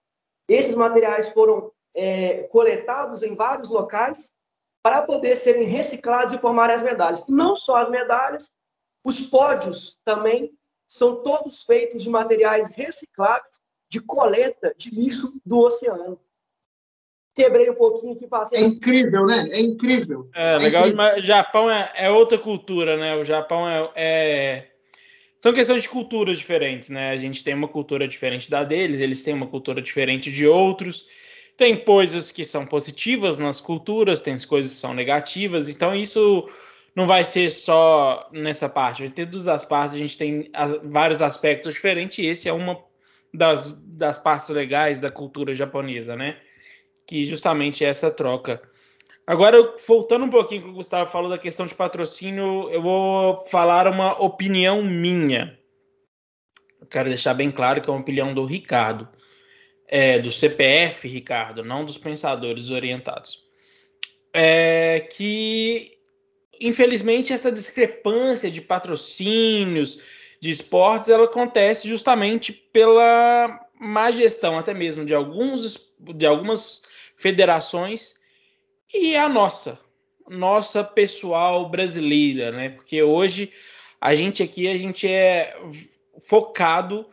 Esses 0.50 0.76
materiais 0.76 1.30
foram 1.30 1.72
é, 1.94 2.44
coletados 2.50 3.24
em 3.24 3.36
vários 3.36 3.70
locais 3.70 4.36
para 4.84 5.02
poder 5.02 5.38
serem 5.38 5.64
reciclados 5.64 6.34
e 6.34 6.38
formarem 6.40 6.76
as 6.76 6.82
medalhas. 6.82 7.26
Não 7.30 7.56
só 7.56 7.78
as 7.78 7.90
medalhas, 7.90 8.54
os 9.02 9.22
pódios 9.22 9.98
também 10.04 10.54
são 10.86 11.24
todos 11.24 11.64
feitos 11.64 12.04
de 12.04 12.10
materiais 12.10 12.70
recicláveis 12.72 13.64
de 13.96 14.02
coleta 14.02 14.74
de 14.78 14.90
lixo 14.90 15.40
do 15.46 15.60
oceano. 15.60 16.20
Quebrei 17.34 17.70
um 17.70 17.76
pouquinho 17.76 18.14
aqui, 18.14 18.28
passei. 18.28 18.60
É 18.60 18.62
incrível, 18.62 19.26
né? 19.26 19.50
É 19.52 19.62
incrível. 19.62 20.30
É, 20.34 20.56
é 20.56 20.58
legal, 20.58 20.82
incrível. 20.84 20.98
mas 20.98 21.24
o 21.24 21.28
Japão 21.28 21.72
é, 21.72 21.92
é, 21.96 22.10
outra 22.10 22.38
cultura, 22.38 22.98
né? 22.98 23.16
O 23.16 23.24
Japão 23.24 23.68
é, 23.68 23.92
é, 23.96 24.68
São 25.40 25.54
questões 25.54 25.84
de 25.84 25.90
culturas 25.90 26.38
diferentes, 26.38 26.90
né? 26.90 27.12
A 27.12 27.18
gente 27.18 27.44
tem 27.44 27.54
uma 27.54 27.68
cultura 27.68 28.08
diferente 28.08 28.50
da 28.50 28.64
deles, 28.64 29.00
eles 29.00 29.24
têm 29.24 29.34
uma 29.34 29.48
cultura 29.48 29.82
diferente 29.82 30.30
de 30.32 30.46
outros. 30.46 31.06
Tem 31.58 31.78
coisas 31.84 32.34
que 32.34 32.44
são 32.44 32.66
positivas 32.66 33.40
nas 33.40 33.62
culturas, 33.62 34.20
tem 34.20 34.38
coisas 34.40 34.74
que 34.74 34.80
são 34.80 34.94
negativas, 34.94 35.70
então 35.70 35.96
isso 35.96 36.50
não 36.94 37.08
vai 37.08 37.24
ser 37.24 37.50
só 37.50 38.30
nessa 38.32 38.68
parte. 38.68 39.04
Vai 39.04 39.10
ter 39.10 39.26
duas 39.26 39.48
as 39.48 39.64
partes, 39.64 39.96
a 39.96 40.00
gente 40.00 40.18
tem 40.18 40.52
vários 40.84 41.22
aspectos 41.22 41.74
diferentes, 41.74 42.18
e 42.18 42.26
esse 42.26 42.50
é 42.50 42.54
uma 42.54 42.78
das, 43.36 43.74
das 43.74 44.18
partes 44.18 44.50
legais 44.50 45.00
da 45.00 45.10
cultura 45.10 45.54
japonesa, 45.54 46.16
né? 46.16 46.38
Que 47.08 47.26
justamente 47.26 47.84
é 47.84 47.90
essa 47.90 48.10
troca. 48.12 48.62
Agora, 49.28 49.74
voltando 49.88 50.26
um 50.26 50.30
pouquinho 50.30 50.62
que 50.62 50.70
o 50.70 50.74
Gustavo 50.74 51.10
falou 51.10 51.30
da 51.30 51.38
questão 51.38 51.66
de 51.66 51.74
patrocínio, 51.74 52.70
eu 52.70 52.82
vou 52.82 53.42
falar 53.48 53.88
uma 53.88 54.22
opinião 54.22 54.84
minha. 54.84 55.58
Quero 56.92 57.10
deixar 57.10 57.34
bem 57.34 57.50
claro 57.50 57.82
que 57.82 57.90
é 57.90 57.92
uma 57.92 58.02
opinião 58.02 58.36
do 58.36 58.46
Ricardo, 58.46 59.08
é, 59.88 60.20
do 60.20 60.32
CPF, 60.32 61.08
Ricardo, 61.08 61.64
não 61.64 61.84
dos 61.84 61.98
pensadores 61.98 62.70
orientados. 62.70 63.44
É 64.32 65.00
que, 65.00 65.98
infelizmente, 66.62 67.34
essa 67.34 67.52
discrepância 67.52 68.52
de 68.52 68.62
patrocínios, 68.62 70.00
de 70.40 70.50
esportes 70.50 71.10
ela 71.10 71.26
acontece 71.26 71.88
justamente 71.88 72.52
pela 72.52 73.60
má 73.80 74.12
gestão 74.12 74.58
até 74.58 74.74
mesmo 74.74 75.06
de 75.06 75.14
alguns 75.14 75.94
de 76.00 76.26
algumas 76.26 76.84
federações 77.18 78.16
e 78.94 79.16
a 79.16 79.28
nossa 79.28 79.80
nossa 80.28 80.84
pessoal 80.84 81.70
brasileira, 81.70 82.52
né? 82.52 82.70
Porque 82.70 83.02
hoje 83.04 83.52
a 84.02 84.16
gente 84.16 84.42
aqui 84.42 84.68
a 84.68 84.78
gente 84.78 85.08
é 85.08 85.56
focado 86.28 87.06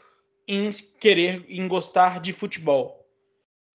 em 0.49 0.71
querer 0.99 1.45
em 1.49 1.67
gostar 1.69 2.21
de 2.21 2.33
futebol. 2.33 3.07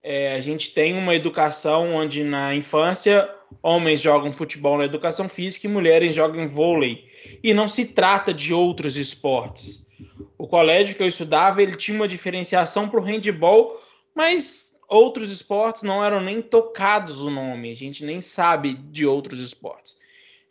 É, 0.02 0.34
a 0.34 0.40
gente 0.40 0.72
tem 0.72 0.96
uma 0.96 1.14
educação 1.14 1.94
onde 1.94 2.22
na 2.24 2.54
infância 2.54 3.28
homens 3.62 4.00
jogam 4.00 4.32
futebol 4.32 4.78
na 4.78 4.84
educação 4.84 5.28
física 5.28 5.66
e 5.66 5.70
mulheres 5.70 6.14
jogam 6.14 6.48
vôlei. 6.48 7.04
E 7.42 7.52
não 7.52 7.68
se 7.68 7.86
trata 7.86 8.32
de 8.32 8.52
outros 8.52 8.96
esportes. 8.96 9.86
O 10.36 10.46
colégio 10.46 10.94
que 10.94 11.02
eu 11.02 11.08
estudava, 11.08 11.62
ele 11.62 11.74
tinha 11.74 11.96
uma 11.96 12.08
diferenciação 12.08 12.88
para 12.88 13.00
o 13.00 13.02
handball, 13.02 13.80
mas 14.14 14.78
outros 14.88 15.30
esportes 15.30 15.82
não 15.82 16.02
eram 16.02 16.20
nem 16.20 16.40
tocados 16.40 17.20
o 17.20 17.30
nome. 17.30 17.70
A 17.70 17.76
gente 17.76 18.04
nem 18.04 18.20
sabe 18.20 18.74
de 18.74 19.04
outros 19.04 19.40
esportes. 19.40 19.96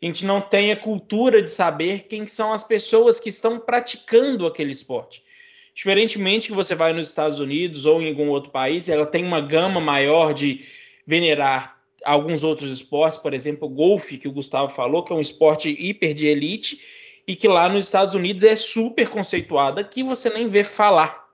A 0.02 0.06
gente 0.06 0.26
não 0.26 0.40
tem 0.40 0.72
a 0.72 0.78
cultura 0.78 1.42
de 1.42 1.50
saber 1.50 2.06
quem 2.08 2.28
são 2.28 2.54
as 2.54 2.64
pessoas 2.64 3.20
que 3.20 3.30
estão 3.30 3.60
praticando 3.60 4.46
aquele 4.46 4.72
esporte. 4.72 5.24
Diferentemente 5.74 6.50
que 6.50 6.56
você 6.56 6.76
vai 6.76 6.94
nos 6.94 7.10
Estados 7.10 7.40
Unidos 7.40 7.86
ou 7.86 8.02
em 8.02 8.10
algum 8.10 8.30
outro 8.30 8.52
país, 8.52 8.90
ela 8.90 9.06
tem 9.06 9.24
uma 9.24 9.42
gama 9.42 9.80
maior 9.80 10.34
de 10.34 10.66
venerar 11.06 11.77
alguns 12.04 12.44
outros 12.44 12.72
esportes, 12.72 13.18
por 13.18 13.34
exemplo, 13.34 13.68
golfe, 13.68 14.18
que 14.18 14.28
o 14.28 14.32
Gustavo 14.32 14.70
falou, 14.70 15.04
que 15.04 15.12
é 15.12 15.16
um 15.16 15.22
esporte 15.22 15.70
hiper 15.70 16.14
de 16.14 16.28
elite, 16.28 16.80
e 17.28 17.36
que 17.36 17.48
lá 17.48 17.68
nos 17.68 17.86
Estados 17.86 18.16
Unidos 18.16 18.44
é 18.44 18.56
super 18.56 19.10
conceituado. 19.10 19.80
Aqui 19.80 20.04
você 20.04 20.30
nem 20.30 20.48
vê 20.48 20.64
falar 20.64 21.28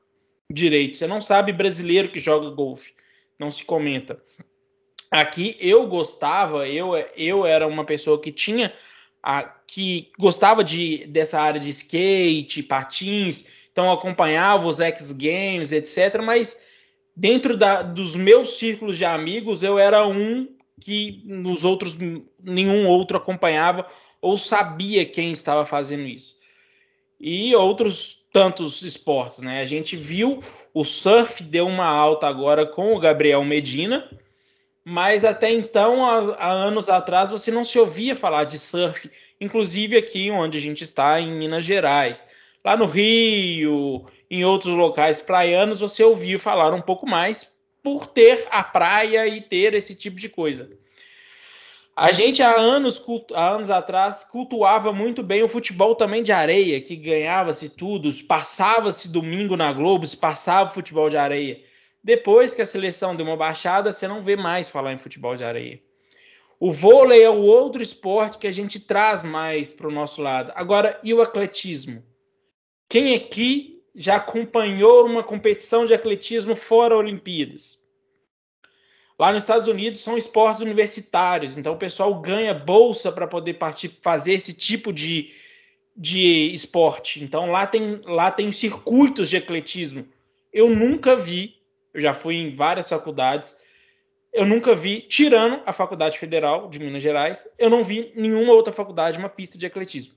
direito. 0.51 0.97
Você 0.97 1.07
não 1.07 1.21
sabe 1.21 1.53
brasileiro 1.53 2.11
que 2.11 2.19
joga 2.19 2.49
golfe. 2.49 2.93
Não 3.37 3.51
se 3.51 3.63
comenta. 3.63 4.19
Aqui 5.11 5.55
eu 5.59 5.85
gostava, 5.85 6.67
eu, 6.67 6.93
eu 7.15 7.45
era 7.45 7.67
uma 7.67 7.85
pessoa 7.85 8.19
que 8.19 8.31
tinha 8.31 8.73
a, 9.21 9.43
que 9.43 10.11
gostava 10.17 10.63
de, 10.63 11.05
dessa 11.07 11.39
área 11.39 11.59
de 11.59 11.69
skate, 11.69 12.63
patins, 12.63 13.45
então 13.71 13.91
acompanhava 13.91 14.67
os 14.67 14.79
X 14.81 15.11
Games, 15.11 15.71
etc. 15.71 16.19
Mas 16.23 16.59
dentro 17.15 17.55
da, 17.55 17.81
dos 17.81 18.15
meus 18.15 18.57
círculos 18.57 18.97
de 18.97 19.05
amigos, 19.05 19.63
eu 19.63 19.77
era 19.77 20.07
um 20.07 20.47
que 20.79 21.21
nos 21.25 21.63
outros 21.63 21.97
nenhum 22.41 22.87
outro 22.87 23.17
acompanhava 23.17 23.85
ou 24.21 24.37
sabia 24.37 25.05
quem 25.05 25.31
estava 25.31 25.65
fazendo 25.65 26.05
isso. 26.07 26.35
E 27.19 27.55
outros 27.55 28.25
tantos 28.33 28.81
esportes, 28.81 29.39
né? 29.39 29.61
A 29.61 29.65
gente 29.65 29.95
viu 29.95 30.41
o 30.73 30.83
surf 30.83 31.43
deu 31.43 31.67
uma 31.67 31.85
alta 31.85 32.27
agora 32.27 32.65
com 32.65 32.95
o 32.95 32.99
Gabriel 32.99 33.43
Medina, 33.43 34.09
mas 34.83 35.23
até 35.23 35.51
então, 35.51 36.03
há, 36.05 36.35
há, 36.35 36.51
anos 36.51 36.89
atrás, 36.89 37.31
você 37.31 37.51
não 37.51 37.63
se 37.63 37.77
ouvia 37.79 38.15
falar 38.15 38.43
de 38.43 38.57
surf, 38.57 39.09
inclusive 39.39 39.95
aqui 39.95 40.31
onde 40.31 40.57
a 40.57 40.61
gente 40.61 40.83
está, 40.83 41.21
em 41.21 41.31
Minas 41.31 41.63
Gerais. 41.63 42.27
Lá 42.65 42.75
no 42.75 42.85
Rio, 42.85 44.05
em 44.33 44.43
outros 44.43 44.73
locais 44.73 45.21
praianos, 45.21 45.79
você 45.79 46.03
ouvia 46.03 46.39
falar 46.39 46.73
um 46.73 46.81
pouco 46.81 47.07
mais 47.07 47.53
por 47.83 48.07
ter 48.07 48.47
a 48.49 48.63
praia 48.63 49.27
e 49.27 49.39
ter 49.41 49.75
esse 49.75 49.93
tipo 49.93 50.19
de 50.19 50.27
coisa. 50.27 50.71
A 51.95 52.11
gente 52.11 52.41
há 52.41 52.59
anos, 52.59 52.99
há 53.35 53.49
anos 53.49 53.69
atrás 53.69 54.23
cultuava 54.23 54.91
muito 54.91 55.21
bem 55.21 55.43
o 55.43 55.47
futebol 55.47 55.93
também 55.93 56.23
de 56.23 56.31
areia, 56.31 56.81
que 56.81 56.95
ganhava-se 56.95 57.69
tudo, 57.69 58.11
passava-se 58.23 59.07
domingo 59.07 59.55
na 59.55 59.71
Globo, 59.71 60.07
se 60.07 60.17
passava 60.17 60.71
futebol 60.71 61.11
de 61.11 61.17
areia. 61.17 61.61
Depois 62.03 62.55
que 62.55 62.63
a 62.63 62.65
seleção 62.65 63.15
deu 63.15 63.27
uma 63.27 63.37
baixada, 63.37 63.91
você 63.91 64.07
não 64.07 64.23
vê 64.23 64.35
mais 64.35 64.67
falar 64.67 64.93
em 64.93 64.97
futebol 64.97 65.35
de 65.35 65.43
areia. 65.43 65.79
O 66.59 66.71
vôlei 66.71 67.21
é 67.21 67.29
o 67.29 67.43
outro 67.43 67.83
esporte 67.83 68.39
que 68.39 68.47
a 68.47 68.51
gente 68.51 68.79
traz 68.79 69.23
mais 69.23 69.69
para 69.69 69.87
o 69.87 69.91
nosso 69.91 70.23
lado. 70.23 70.51
Agora, 70.55 70.99
e 71.03 71.13
o 71.13 71.21
atletismo? 71.21 72.03
Quem 72.89 73.13
aqui 73.13 73.72
já 73.95 74.15
acompanhou 74.15 75.05
uma 75.05 75.23
competição 75.23 75.85
de 75.85 75.93
atletismo 75.93 76.55
fora 76.55 76.97
Olimpíadas? 76.97 77.77
Lá 79.17 79.31
nos 79.31 79.43
Estados 79.43 79.67
Unidos 79.67 80.01
são 80.01 80.17
esportes 80.17 80.61
universitários, 80.61 81.57
então 81.57 81.73
o 81.73 81.77
pessoal 81.77 82.13
ganha 82.19 82.53
bolsa 82.53 83.11
para 83.11 83.27
poder 83.27 83.53
partir, 83.53 83.97
fazer 84.01 84.33
esse 84.33 84.53
tipo 84.53 84.91
de, 84.91 85.31
de 85.95 86.51
esporte. 86.51 87.23
Então 87.23 87.51
lá 87.51 87.67
tem, 87.67 88.01
lá 88.05 88.31
tem 88.31 88.51
circuitos 88.51 89.29
de 89.29 89.37
atletismo. 89.37 90.07
Eu 90.51 90.69
nunca 90.69 91.15
vi 91.15 91.63
eu 91.93 92.01
já 92.01 92.13
fui 92.13 92.35
em 92.35 92.55
várias 92.55 92.89
faculdades. 92.89 93.55
Eu 94.33 94.45
nunca 94.45 94.75
vi, 94.75 95.01
tirando 95.01 95.61
a 95.65 95.71
Faculdade 95.71 96.17
Federal 96.17 96.67
de 96.67 96.79
Minas 96.79 97.03
Gerais, 97.03 97.47
eu 97.57 97.69
não 97.69 97.83
vi 97.83 98.11
nenhuma 98.15 98.53
outra 98.53 98.73
faculdade 98.73 99.19
uma 99.19 99.29
pista 99.29 99.57
de 99.57 99.65
atletismo. 99.65 100.15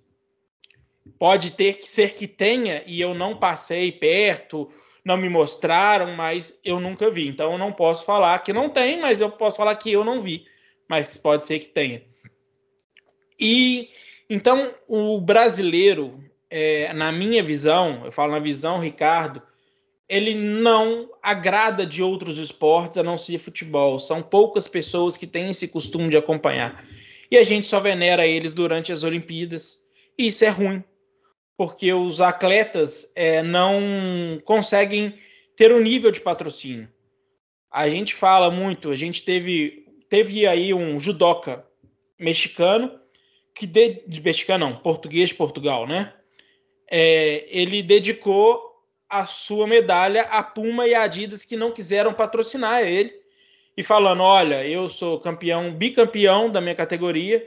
Pode 1.19 1.53
ter 1.53 1.79
que 1.79 1.89
ser 1.89 2.15
que 2.15 2.27
tenha 2.27 2.83
e 2.87 3.01
eu 3.01 3.15
não 3.15 3.37
passei 3.37 3.91
perto, 3.93 4.71
não 5.05 5.17
me 5.17 5.29
mostraram, 5.29 6.13
mas 6.15 6.59
eu 6.65 6.81
nunca 6.81 7.11
vi. 7.11 7.29
Então 7.29 7.53
eu 7.53 7.59
não 7.59 7.73
posso 7.73 8.05
falar 8.05 8.39
que 8.41 8.53
não 8.53 8.69
tem, 8.69 9.01
mas 9.01 9.21
eu 9.21 9.31
posso 9.31 9.57
falar 9.57 9.77
que 9.77 9.93
eu 9.93 10.05
não 10.05 10.23
vi. 10.23 10.45
Mas 10.89 11.17
pode 11.17 11.47
ser 11.47 11.59
que 11.59 11.67
tenha. 11.67 12.03
E 13.39 13.91
então 14.29 14.75
o 14.89 15.21
brasileiro, 15.21 16.23
é, 16.51 16.93
na 16.93 17.13
minha 17.13 17.43
visão, 17.43 18.03
eu 18.05 18.13
falo 18.13 18.33
na 18.33 18.39
visão, 18.39 18.81
Ricardo, 18.81 19.43
ele 20.09 20.35
não 20.35 21.11
agrada 21.23 21.85
de 21.85 22.03
outros 22.03 22.39
esportes 22.39 22.99
a 22.99 23.03
não 23.03 23.17
ser 23.17 23.39
futebol. 23.39 23.99
São 23.99 24.23
poucas 24.23 24.69
pessoas 24.69 25.17
que 25.17 25.27
têm 25.27 25.51
esse 25.51 25.69
costume 25.69 26.11
de 26.11 26.17
acompanhar. 26.17 26.85
E 27.31 27.37
a 27.37 27.43
gente 27.43 27.67
só 27.67 27.81
venera 27.81 28.27
eles 28.27 28.53
durante 28.53 28.93
as 28.93 29.03
Olimpíadas. 29.03 29.85
E 30.17 30.29
isso 30.29 30.45
é 30.45 30.49
ruim, 30.49 30.83
porque 31.57 31.93
os 31.93 32.21
atletas 32.21 33.13
é, 33.17 33.43
não 33.43 34.41
conseguem 34.45 35.15
ter 35.57 35.73
um 35.73 35.81
nível 35.81 36.11
de 36.11 36.21
patrocínio. 36.21 36.89
A 37.71 37.89
gente 37.89 38.15
fala 38.15 38.51
muito, 38.51 38.91
a 38.91 38.97
gente 38.97 39.25
teve, 39.25 39.87
teve 40.09 40.47
aí 40.47 40.75
um 40.75 41.01
judoca 41.01 41.67
mexicano, 42.19 42.99
que 43.55 43.67
de, 43.67 44.03
de 44.07 44.21
mexicano 44.21 44.67
não, 44.67 44.77
português 44.77 45.31
de 45.31 45.35
Portugal, 45.35 45.87
né? 45.87 46.13
É, 46.89 47.47
ele 47.49 47.83
dedicou 47.83 48.63
a 49.09 49.25
sua 49.27 49.67
medalha 49.67 50.23
a 50.23 50.43
Puma 50.43 50.87
e 50.87 50.95
a 50.95 51.03
Adidas 51.03 51.45
que 51.45 51.57
não 51.57 51.73
quiseram 51.73 52.13
patrocinar 52.13 52.83
ele 52.83 53.13
e 53.77 53.83
falando: 53.83 54.23
olha, 54.23 54.67
eu 54.67 54.89
sou 54.89 55.19
campeão, 55.21 55.73
bicampeão 55.73 56.51
da 56.51 56.61
minha 56.61 56.75
categoria 56.75 57.47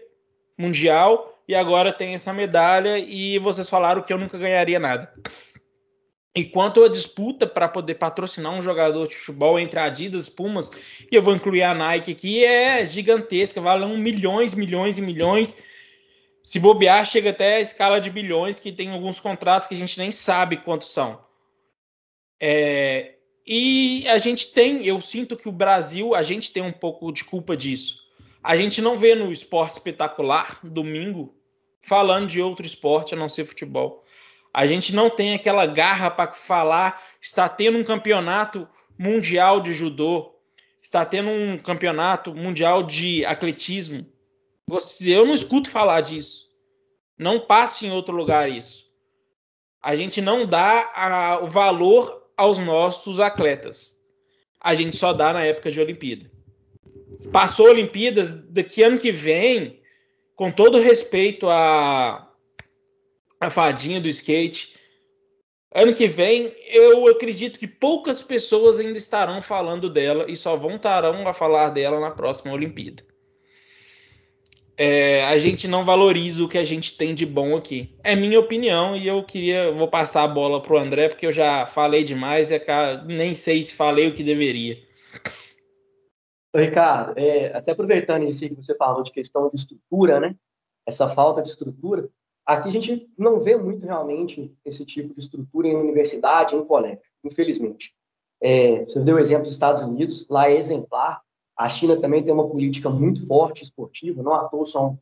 mundial 0.58 1.38
e 1.49 1.55
agora 1.55 1.91
tem 1.91 2.13
essa 2.13 2.31
medalha 2.31 2.99
e 2.99 3.39
vocês 3.39 3.67
falaram 3.67 4.03
que 4.03 4.13
eu 4.13 4.19
nunca 4.19 4.38
ganharia 4.38 4.77
nada. 4.77 5.12
Enquanto 6.35 6.83
a 6.83 6.88
disputa 6.88 7.47
para 7.47 7.67
poder 7.67 7.95
patrocinar 7.95 8.53
um 8.53 8.62
jogador 8.62 9.07
de 9.07 9.15
futebol 9.15 9.59
entre 9.59 9.79
Adidas 9.79 10.27
e 10.27 10.31
Pumas, 10.31 10.69
e 11.12 11.15
eu 11.15 11.23
vou 11.23 11.33
incluir 11.33 11.63
a 11.63 11.73
Nike 11.73 12.12
aqui, 12.12 12.45
é 12.45 12.85
gigantesca, 12.85 13.59
valem 13.59 13.97
milhões, 13.97 14.53
milhões 14.53 14.99
e 14.99 15.01
milhões. 15.01 15.57
Se 16.43 16.59
bobear, 16.59 17.03
chega 17.03 17.31
até 17.31 17.55
a 17.55 17.62
escala 17.62 17.99
de 17.99 18.12
bilhões, 18.12 18.59
que 18.59 18.71
tem 18.71 18.91
alguns 18.91 19.19
contratos 19.19 19.67
que 19.67 19.73
a 19.73 19.77
gente 19.77 19.97
nem 19.97 20.12
sabe 20.12 20.57
quantos 20.57 20.93
são. 20.93 21.19
É, 22.39 23.15
e 23.43 24.07
a 24.07 24.19
gente 24.19 24.53
tem, 24.53 24.85
eu 24.85 25.01
sinto 25.01 25.35
que 25.35 25.49
o 25.49 25.51
Brasil, 25.51 26.13
a 26.13 26.21
gente 26.21 26.51
tem 26.51 26.62
um 26.62 26.71
pouco 26.71 27.12
de 27.12 27.23
culpa 27.23 27.57
disso. 27.57 27.97
A 28.43 28.55
gente 28.55 28.83
não 28.83 28.95
vê 28.95 29.15
no 29.15 29.31
esporte 29.31 29.73
espetacular, 29.73 30.59
domingo, 30.63 31.38
falando 31.81 32.27
de 32.27 32.41
outro 32.41 32.65
esporte 32.65 33.13
a 33.13 33.17
não 33.17 33.29
ser 33.29 33.45
futebol. 33.45 34.03
A 34.53 34.65
gente 34.65 34.93
não 34.93 35.09
tem 35.09 35.33
aquela 35.33 35.65
garra 35.65 36.09
para 36.09 36.31
falar, 36.33 37.01
está 37.21 37.47
tendo 37.47 37.77
um 37.77 37.83
campeonato 37.83 38.67
mundial 38.97 39.61
de 39.61 39.73
judô, 39.73 40.35
está 40.81 41.05
tendo 41.05 41.29
um 41.29 41.57
campeonato 41.57 42.33
mundial 42.33 42.83
de 42.83 43.23
atletismo. 43.25 44.05
Eu 45.05 45.25
não 45.25 45.33
escuto 45.33 45.69
falar 45.69 46.01
disso. 46.01 46.47
Não 47.17 47.39
passe 47.39 47.85
em 47.85 47.91
outro 47.91 48.15
lugar 48.15 48.49
isso. 48.49 48.87
A 49.81 49.95
gente 49.95 50.21
não 50.21 50.45
dá 50.45 50.91
a, 50.95 51.43
o 51.43 51.49
valor 51.49 52.29
aos 52.35 52.57
nossos 52.57 53.19
atletas. 53.19 53.97
A 54.59 54.73
gente 54.73 54.95
só 54.95 55.13
dá 55.13 55.33
na 55.33 55.45
época 55.45 55.71
de 55.71 55.79
Olimpíada. 55.79 56.29
Passou 57.31 57.67
Olimpíadas, 57.67 58.31
daqui 58.49 58.83
ano 58.83 58.97
que 58.97 59.11
vem, 59.11 59.78
com 60.39 60.49
todo 60.49 60.80
respeito 60.80 61.49
à, 61.49 62.32
à 63.41 63.49
fadinha 63.49 63.99
do 63.99 64.08
skate, 64.08 64.73
ano 65.75 65.93
que 65.93 66.08
vem 66.08 66.56
eu 66.69 67.06
acredito 67.10 67.60
que 67.60 67.67
poucas 67.67 68.21
pessoas 68.21 68.80
ainda 68.80 68.97
estarão 68.97 69.41
falando 69.41 69.89
dela 69.89 70.32
e 70.32 70.38
só 70.38 70.56
vão 70.56 70.78
estarão 70.78 71.28
a 71.28 71.34
falar 71.34 71.71
dela 71.71 71.99
na 71.99 72.12
próxima 72.12 72.54
Olimpíada 72.54 73.04
é, 74.78 75.25
a 75.25 75.38
gente 75.38 75.67
não 75.67 75.84
valoriza 75.84 76.41
o 76.41 76.47
que 76.47 76.58
a 76.58 76.63
gente 76.63 76.95
tem 76.95 77.13
de 77.13 77.25
bom 77.25 77.58
aqui. 77.58 77.93
É 78.02 78.15
minha 78.15 78.39
opinião 78.39 78.95
e 78.95 79.06
eu 79.06 79.21
queria, 79.23 79.73
vou 79.73 79.89
passar 79.89 80.23
a 80.23 80.28
bola 80.28 80.62
para 80.62 80.73
o 80.73 80.78
André, 80.78 81.10
porque 81.10 81.28
eu 81.28 81.34
já 81.34 81.67
falei 81.67 82.02
demais 82.06 82.49
e 82.49 82.62
nem 83.06 83.36
sei 83.36 83.62
se 83.62 83.73
falei 83.73 84.08
o 84.08 84.13
que 84.13 84.23
deveria. 84.23 84.78
Ricardo, 86.55 87.13
é, 87.17 87.55
até 87.55 87.71
aproveitando 87.71 88.23
isso 88.23 88.47
que 88.47 88.55
você 88.55 88.75
falou 88.75 89.03
de 89.03 89.12
questão 89.12 89.49
de 89.49 89.55
estrutura, 89.55 90.19
né? 90.19 90.35
Essa 90.85 91.07
falta 91.07 91.41
de 91.41 91.49
estrutura, 91.49 92.09
aqui 92.45 92.67
a 92.67 92.71
gente 92.71 93.07
não 93.17 93.39
vê 93.39 93.55
muito 93.55 93.85
realmente 93.85 94.55
esse 94.65 94.83
tipo 94.85 95.13
de 95.13 95.21
estrutura 95.21 95.67
em 95.67 95.75
universidade, 95.75 96.55
em 96.55 96.65
colégio, 96.65 97.01
infelizmente. 97.23 97.93
É, 98.41 98.83
você 98.85 98.99
deu 99.01 99.17
o 99.17 99.19
exemplo 99.19 99.43
dos 99.43 99.51
Estados 99.51 99.81
Unidos, 99.81 100.25
lá 100.29 100.49
é 100.49 100.55
exemplar, 100.55 101.21
a 101.55 101.67
China 101.67 101.99
também 101.99 102.23
tem 102.23 102.33
uma 102.33 102.47
política 102.47 102.89
muito 102.89 103.27
forte 103.27 103.63
esportiva, 103.63 104.23
não 104.23 104.33
à 104.33 104.47
toa 104.47 104.65
são 104.65 104.97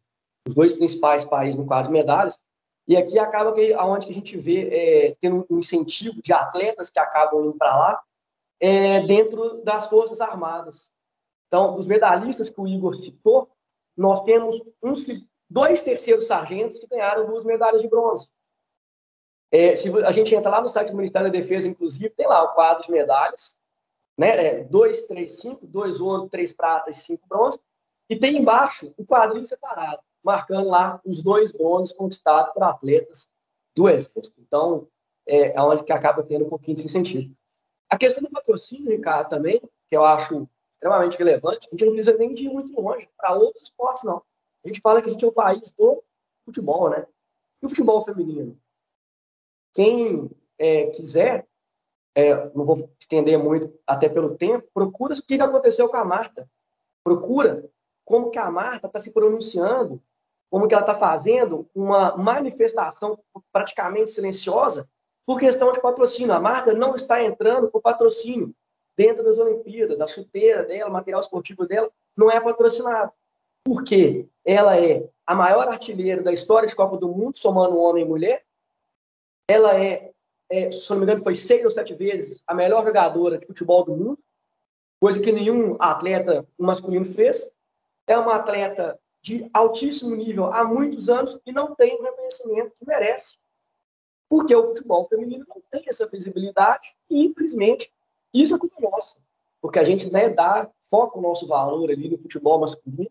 os 0.47 0.55
dois 0.55 0.73
principais 0.73 1.23
países 1.23 1.55
no 1.55 1.67
quadro 1.67 1.91
de 1.91 1.93
medalhas. 1.93 2.39
E 2.87 2.97
aqui 2.97 3.19
acaba 3.19 3.53
que 3.53 3.73
aonde 3.73 4.07
que 4.07 4.11
a 4.11 4.15
gente 4.15 4.37
vê 4.37 4.69
é, 4.69 5.15
tendo 5.19 5.45
um 5.49 5.59
incentivo 5.59 6.19
de 6.21 6.33
atletas 6.33 6.89
que 6.89 6.99
acabam 6.99 7.43
indo 7.43 7.53
para 7.53 7.75
lá 7.75 8.01
é, 8.59 9.01
dentro 9.01 9.61
das 9.63 9.87
forças 9.87 10.19
armadas. 10.19 10.91
Então, 11.47 11.75
dos 11.75 11.87
medalhistas 11.87 12.49
que 12.49 12.59
o 12.59 12.67
Igor 12.67 12.95
citou, 13.01 13.49
nós 13.95 14.23
temos 14.25 14.61
um, 14.83 14.93
dois 15.49 15.81
terceiros 15.81 16.27
sargentos 16.27 16.77
que 16.79 16.87
ganharam 16.87 17.25
duas 17.25 17.43
medalhas 17.43 17.81
de 17.81 17.87
bronze. 17.87 18.29
É, 19.51 19.75
se 19.75 19.89
a 20.03 20.11
gente 20.11 20.35
entra 20.35 20.51
lá 20.51 20.61
no 20.61 20.67
site 20.67 20.91
do 20.91 20.97
Ministério 20.97 21.31
da 21.31 21.37
Defesa, 21.39 21.67
inclusive, 21.67 22.09
tem 22.09 22.27
lá 22.27 22.43
o 22.43 22.53
quadro 22.53 22.83
de 22.83 22.91
medalhas, 22.91 23.57
né? 24.17 24.45
É, 24.45 24.63
dois, 24.63 25.03
três, 25.03 25.39
cinco, 25.39 25.65
dois 25.65 26.01
ouro, 26.01 26.27
três 26.27 26.51
pratas, 26.51 26.97
cinco 26.97 27.25
bronze, 27.27 27.59
e 28.09 28.15
tem 28.15 28.37
embaixo 28.37 28.93
o 28.97 29.05
quadrinho 29.05 29.45
separado, 29.45 30.01
marcando 30.23 30.67
lá 30.67 30.99
os 31.05 31.23
dois 31.23 31.51
bronzes 31.51 31.93
conquistados 31.93 32.53
por 32.53 32.63
atletas 32.63 33.31
do 33.75 33.87
Exército. 33.87 34.39
Então, 34.39 34.87
é, 35.25 35.55
é 35.55 35.61
onde 35.61 35.83
que 35.83 35.93
acaba 35.93 36.23
tendo 36.23 36.45
um 36.45 36.49
pouquinho 36.49 36.75
desse 36.75 36.89
sentido. 36.89 37.33
A 37.89 37.97
questão 37.97 38.21
do 38.21 38.29
patrocínio, 38.29 38.91
Ricardo, 38.91 39.29
também, 39.29 39.61
que 39.87 39.95
eu 39.95 40.03
acho 40.03 40.47
extremamente 40.77 41.17
relevante, 41.17 41.67
a 41.67 41.71
gente 41.71 41.85
não 41.85 41.93
precisa 41.93 42.17
nem 42.17 42.33
de 42.33 42.45
ir 42.45 42.49
muito 42.49 42.79
longe 42.79 43.09
para 43.17 43.35
outros 43.35 43.63
esportes, 43.63 44.03
não. 44.03 44.21
A 44.63 44.67
gente 44.67 44.79
fala 44.79 45.01
que 45.01 45.09
a 45.09 45.11
gente 45.11 45.25
é 45.25 45.27
o 45.27 45.31
país 45.31 45.71
do 45.71 46.03
futebol, 46.45 46.89
né? 46.89 47.05
E 47.61 47.65
o 47.65 47.69
futebol 47.69 48.03
feminino? 48.03 48.57
Quem 49.73 50.29
é, 50.57 50.87
quiser, 50.87 51.47
é, 52.15 52.49
não 52.55 52.63
vou 52.63 52.89
estender 52.99 53.37
muito, 53.37 53.73
até 53.85 54.07
pelo 54.07 54.37
tempo, 54.37 54.67
procura 54.73 55.13
o 55.13 55.21
que 55.21 55.41
aconteceu 55.41 55.89
com 55.89 55.97
a 55.97 56.05
Marta. 56.05 56.49
Procura 57.03 57.67
como 58.05 58.29
que 58.29 58.39
a 58.39 58.51
Marta 58.51 58.87
está 58.87 58.99
se 58.99 59.11
pronunciando, 59.11 60.01
como 60.49 60.67
que 60.67 60.73
ela 60.73 60.83
está 60.83 60.97
fazendo 60.97 61.67
uma 61.73 62.15
manifestação 62.15 63.19
praticamente 63.51 64.11
silenciosa 64.11 64.89
por 65.25 65.39
questão 65.39 65.71
de 65.71 65.81
patrocínio. 65.81 66.33
A 66.33 66.39
Marta 66.39 66.73
não 66.73 66.95
está 66.95 67.21
entrando 67.23 67.69
por 67.69 67.81
patrocínio 67.81 68.55
dentro 68.97 69.23
das 69.23 69.37
Olimpíadas. 69.37 70.01
A 70.01 70.07
chuteira 70.07 70.65
dela, 70.65 70.89
o 70.89 70.93
material 70.93 71.21
esportivo 71.21 71.67
dela, 71.67 71.89
não 72.15 72.31
é 72.31 72.41
patrocinado. 72.41 73.11
Por 73.63 73.83
quê? 73.83 74.27
Ela 74.43 74.77
é 74.77 75.07
a 75.25 75.35
maior 75.35 75.67
artilheira 75.67 76.23
da 76.23 76.33
história 76.33 76.67
de 76.67 76.75
Copa 76.75 76.97
do 76.97 77.09
Mundo, 77.09 77.37
somando 77.37 77.77
homem 77.77 78.03
e 78.03 78.07
mulher. 78.07 78.43
Ela 79.47 79.79
é, 79.79 80.11
é, 80.49 80.71
se 80.71 80.89
não 80.89 80.97
me 80.97 81.03
engano, 81.03 81.23
foi 81.23 81.35
seis 81.35 81.63
ou 81.63 81.71
sete 81.71 81.93
vezes 81.93 82.41
a 82.47 82.55
melhor 82.55 82.83
jogadora 82.83 83.37
de 83.37 83.45
futebol 83.45 83.83
do 83.85 83.95
mundo, 83.95 84.19
coisa 84.99 85.21
que 85.21 85.31
nenhum 85.31 85.77
atleta 85.79 86.47
masculino 86.57 87.05
fez. 87.05 87.53
É 88.07 88.17
uma 88.17 88.35
atleta 88.35 88.99
de 89.21 89.49
altíssimo 89.53 90.15
nível 90.15 90.45
há 90.45 90.63
muitos 90.63 91.09
anos 91.09 91.37
e 91.45 91.51
não 91.51 91.75
tem 91.75 91.93
o 91.95 92.01
reconhecimento 92.01 92.73
que 92.75 92.87
merece. 92.87 93.39
Porque 94.29 94.55
o 94.55 94.67
futebol 94.67 95.07
feminino 95.07 95.45
não 95.47 95.61
tem 95.69 95.83
essa 95.87 96.07
visibilidade 96.07 96.95
e, 97.09 97.25
infelizmente, 97.25 97.91
isso 98.33 98.55
é 98.55 98.59
culpa 98.59 98.75
nossa. 98.81 99.17
Porque 99.61 99.79
a 99.79 99.83
gente 99.83 100.11
né, 100.11 100.29
dá 100.29 100.69
foco 100.89 101.19
nosso 101.19 101.47
valor 101.47 101.89
ali 101.89 102.09
no 102.09 102.17
futebol 102.17 102.59
masculino, 102.59 103.09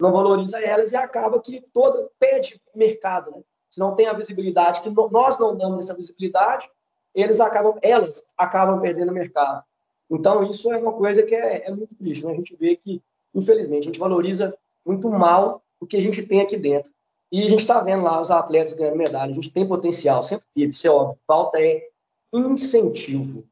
não 0.00 0.12
valoriza 0.12 0.60
elas 0.60 0.92
e 0.92 0.96
acaba 0.96 1.40
que 1.40 1.60
toda 1.72 2.08
pede 2.18 2.60
mercado. 2.74 3.30
Né? 3.30 3.42
Se 3.70 3.78
não 3.78 3.94
tem 3.94 4.06
a 4.06 4.12
visibilidade, 4.12 4.80
que 4.80 4.90
nós 4.90 5.38
não 5.38 5.56
damos 5.56 5.84
essa 5.84 5.94
visibilidade, 5.94 6.70
eles 7.14 7.40
acabam, 7.40 7.78
elas 7.82 8.24
acabam 8.36 8.80
perdendo 8.80 9.12
mercado. 9.12 9.62
Então, 10.10 10.42
isso 10.44 10.72
é 10.72 10.78
uma 10.78 10.92
coisa 10.92 11.22
que 11.22 11.34
é, 11.34 11.68
é 11.68 11.70
muito 11.70 11.94
triste. 11.94 12.24
Né? 12.24 12.32
A 12.32 12.36
gente 12.36 12.56
vê 12.56 12.76
que, 12.76 13.02
infelizmente, 13.34 13.84
a 13.84 13.92
gente 13.92 13.98
valoriza 13.98 14.56
muito 14.84 15.08
mal 15.08 15.62
o 15.80 15.86
que 15.86 15.96
a 15.96 16.00
gente 16.00 16.26
tem 16.26 16.40
aqui 16.40 16.56
dentro. 16.56 16.92
E 17.30 17.46
a 17.46 17.48
gente 17.48 17.60
está 17.60 17.80
vendo 17.80 18.02
lá 18.02 18.20
os 18.20 18.30
atletas 18.30 18.74
ganhando 18.74 18.96
medalha. 18.96 19.30
A 19.30 19.34
gente 19.34 19.50
tem 19.50 19.66
potencial, 19.66 20.22
sempre 20.22 20.46
teve, 20.54 20.70
isso 20.70 20.86
é 20.86 20.90
óbvio. 20.90 21.18
Falta 21.26 21.58
é 21.60 21.88
incentivo. 22.32 23.44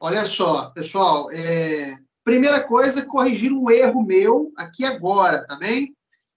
Olha 0.00 0.24
só, 0.26 0.70
pessoal, 0.70 1.28
é... 1.32 1.98
primeira 2.22 2.62
coisa, 2.62 3.04
corrigir 3.04 3.52
um 3.52 3.68
erro 3.68 4.02
meu 4.04 4.52
aqui 4.56 4.84
agora, 4.84 5.44
tá 5.44 5.56
bem? 5.56 5.92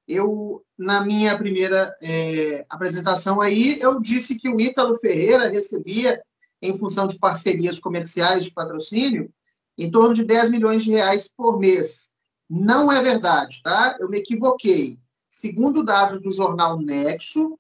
Eu, 0.08 0.63
na 0.78 1.06
minha 1.06 1.38
primeira 1.38 1.93
é, 2.02 2.65
apresentação 2.67 3.39
aí, 3.39 3.80
eu 3.80 4.02
disse 4.02 4.39
que 4.39 4.50
o 4.50 4.60
Ítalo 4.60 4.97
Ferreira 4.97 5.47
recebia, 5.47 6.19
em 6.62 6.78
função 6.78 7.08
de 7.08 7.19
parcerias 7.19 7.80
comerciais 7.80 8.45
de 8.45 8.52
patrocínio, 8.52 9.32
em 9.78 9.91
torno 9.91 10.13
de 10.13 10.26
10 10.26 10.50
milhões 10.50 10.84
de 10.84 10.91
reais 10.91 11.32
por 11.36 11.60
mês. 11.60 12.12
Não 12.50 12.91
é 12.91 13.02
verdade, 13.02 13.62
tá? 13.63 13.95
Eu 14.00 14.10
me 14.10 14.17
equivoquei. 14.17 15.00
Segundo 15.30 15.84
dados 15.84 16.21
do 16.21 16.32
jornal 16.32 16.80
Nexo, 16.82 17.58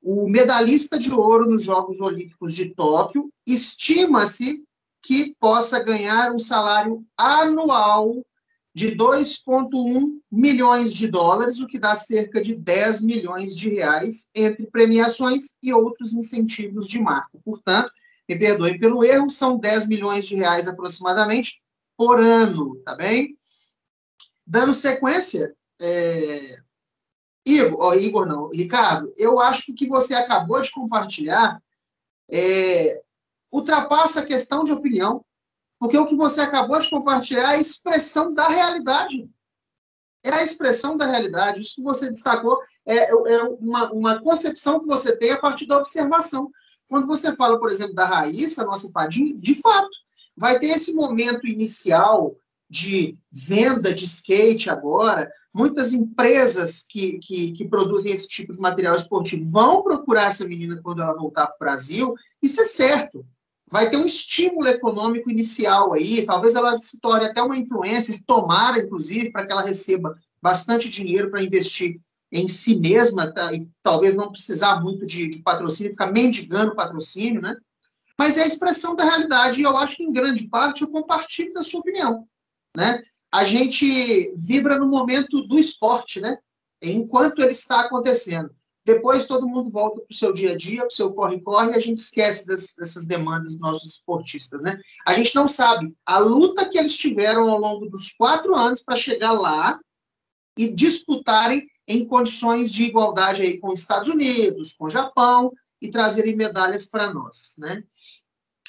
o 0.00 0.28
medalhista 0.28 0.98
de 0.98 1.12
ouro 1.12 1.50
nos 1.50 1.64
Jogos 1.64 2.00
Olímpicos 2.00 2.54
de 2.54 2.74
Tóquio 2.74 3.30
estima-se 3.46 4.64
que 5.02 5.34
possa 5.38 5.82
ganhar 5.82 6.32
um 6.32 6.38
salário 6.38 7.04
anual 7.16 8.24
de 8.74 8.94
2,1 8.94 10.20
milhões 10.30 10.94
de 10.94 11.08
dólares, 11.08 11.60
o 11.60 11.66
que 11.66 11.78
dá 11.78 11.96
cerca 11.96 12.40
de 12.40 12.54
10 12.54 13.02
milhões 13.02 13.56
de 13.56 13.68
reais 13.68 14.28
entre 14.34 14.66
premiações 14.66 15.56
e 15.62 15.72
outros 15.72 16.14
incentivos 16.14 16.88
de 16.88 17.00
marca. 17.00 17.38
Portanto, 17.44 17.90
me 18.28 18.38
perdoem 18.38 18.78
pelo 18.78 19.02
erro, 19.02 19.28
são 19.28 19.58
10 19.58 19.88
milhões 19.88 20.24
de 20.24 20.36
reais 20.36 20.68
aproximadamente 20.68 21.60
por 21.96 22.20
ano, 22.20 22.76
tá 22.84 22.94
bem? 22.94 23.36
Dando 24.46 24.72
sequência, 24.72 25.54
é... 25.80 26.58
Igor, 27.44 27.78
oh, 27.80 27.94
Igor 27.94 28.26
não, 28.26 28.50
Ricardo, 28.50 29.12
eu 29.16 29.40
acho 29.40 29.64
que 29.66 29.72
o 29.72 29.74
que 29.74 29.88
você 29.88 30.14
acabou 30.14 30.60
de 30.60 30.70
compartilhar 30.70 31.60
é, 32.30 33.02
ultrapassa 33.52 34.20
a 34.20 34.26
questão 34.26 34.64
de 34.64 34.72
opinião, 34.72 35.24
porque 35.78 35.96
o 35.96 36.06
que 36.06 36.14
você 36.14 36.42
acabou 36.42 36.78
de 36.78 36.90
compartilhar 36.90 37.52
é 37.52 37.56
a 37.56 37.60
expressão 37.60 38.34
da 38.34 38.48
realidade. 38.48 39.28
É 40.22 40.30
a 40.30 40.42
expressão 40.42 40.96
da 40.96 41.06
realidade. 41.06 41.62
Isso 41.62 41.76
que 41.76 41.82
você 41.82 42.10
destacou 42.10 42.58
é, 42.86 43.10
é 43.10 43.42
uma, 43.44 43.90
uma 43.90 44.20
concepção 44.20 44.80
que 44.80 44.86
você 44.86 45.16
tem 45.16 45.30
a 45.30 45.38
partir 45.38 45.66
da 45.66 45.78
observação. 45.78 46.50
Quando 46.86 47.06
você 47.06 47.34
fala, 47.34 47.58
por 47.58 47.70
exemplo, 47.70 47.94
da 47.94 48.04
Raíssa, 48.04 48.64
nossa 48.64 48.90
padinha, 48.92 49.38
de 49.38 49.54
fato, 49.54 49.90
vai 50.36 50.58
ter 50.58 50.66
esse 50.66 50.92
momento 50.94 51.46
inicial 51.46 52.36
de 52.68 53.16
venda 53.32 53.94
de 53.94 54.04
skate 54.04 54.68
agora. 54.68 55.32
Muitas 55.52 55.94
empresas 55.94 56.84
que, 56.88 57.18
que, 57.20 57.52
que, 57.52 57.68
produzem 57.68 58.12
esse 58.12 58.28
tipo 58.28 58.52
de 58.52 58.60
material 58.60 58.94
esportivo 58.94 59.50
vão 59.50 59.82
procurar 59.82 60.26
essa 60.26 60.46
menina 60.46 60.80
quando 60.82 61.00
ela 61.00 61.16
voltar 61.16 61.46
para 61.46 61.56
o 61.56 61.58
Brasil. 61.58 62.14
Isso 62.42 62.60
é 62.60 62.64
certo 62.64 63.24
vai 63.70 63.88
ter 63.88 63.96
um 63.96 64.04
estímulo 64.04 64.66
econômico 64.66 65.30
inicial 65.30 65.92
aí, 65.92 66.26
talvez 66.26 66.54
ela 66.54 66.76
se 66.76 67.00
torne 67.00 67.26
até 67.26 67.40
uma 67.40 67.56
influencer, 67.56 68.22
tomara, 68.26 68.80
inclusive, 68.80 69.30
para 69.30 69.46
que 69.46 69.52
ela 69.52 69.62
receba 69.62 70.18
bastante 70.42 70.88
dinheiro 70.88 71.30
para 71.30 71.42
investir 71.42 72.00
em 72.32 72.48
si 72.48 72.78
mesma, 72.78 73.32
tá? 73.32 73.52
e 73.52 73.68
talvez 73.82 74.14
não 74.14 74.30
precisar 74.30 74.80
muito 74.80 75.06
de, 75.06 75.28
de, 75.28 75.42
patrocínio, 75.42 75.92
ficar 75.92 76.12
mendigando 76.12 76.74
patrocínio, 76.74 77.40
né? 77.40 77.56
Mas 78.18 78.36
é 78.36 78.42
a 78.42 78.46
expressão 78.46 78.94
da 78.94 79.04
realidade, 79.04 79.60
e 79.60 79.64
eu 79.64 79.76
acho 79.76 79.96
que, 79.96 80.04
em 80.04 80.12
grande 80.12 80.46
parte, 80.48 80.82
eu 80.82 80.88
compartilho 80.88 81.52
da 81.54 81.62
sua 81.62 81.80
opinião, 81.80 82.26
né? 82.76 83.02
A 83.32 83.44
gente 83.44 84.32
vibra 84.36 84.78
no 84.78 84.86
momento 84.86 85.42
do 85.42 85.58
esporte, 85.58 86.20
né? 86.20 86.38
Enquanto 86.82 87.40
ele 87.40 87.52
está 87.52 87.80
acontecendo. 87.80 88.54
Depois 88.84 89.26
todo 89.26 89.46
mundo 89.46 89.70
volta 89.70 90.00
para 90.00 90.10
o 90.10 90.14
seu 90.14 90.32
dia 90.32 90.52
a 90.52 90.56
dia, 90.56 90.78
para 90.78 90.88
o 90.88 90.92
seu 90.92 91.12
corre-corre, 91.12 91.72
e 91.72 91.74
a 91.74 91.80
gente 91.80 91.98
esquece 91.98 92.46
das, 92.46 92.74
dessas 92.74 93.06
demandas 93.06 93.52
dos 93.52 93.60
nossos 93.60 93.94
esportistas, 93.94 94.62
né? 94.62 94.80
A 95.06 95.12
gente 95.14 95.34
não 95.34 95.46
sabe 95.46 95.94
a 96.04 96.18
luta 96.18 96.68
que 96.68 96.78
eles 96.78 96.96
tiveram 96.96 97.48
ao 97.50 97.58
longo 97.58 97.86
dos 97.86 98.10
quatro 98.10 98.54
anos 98.54 98.82
para 98.82 98.96
chegar 98.96 99.32
lá 99.32 99.78
e 100.56 100.72
disputarem 100.72 101.68
em 101.86 102.06
condições 102.06 102.70
de 102.70 102.84
igualdade 102.84 103.42
aí 103.42 103.58
com 103.58 103.68
os 103.68 103.80
Estados 103.80 104.08
Unidos, 104.08 104.74
com 104.74 104.86
o 104.86 104.90
Japão, 104.90 105.52
e 105.80 105.90
trazerem 105.90 106.36
medalhas 106.36 106.86
para 106.86 107.12
nós, 107.12 107.56
né? 107.58 107.82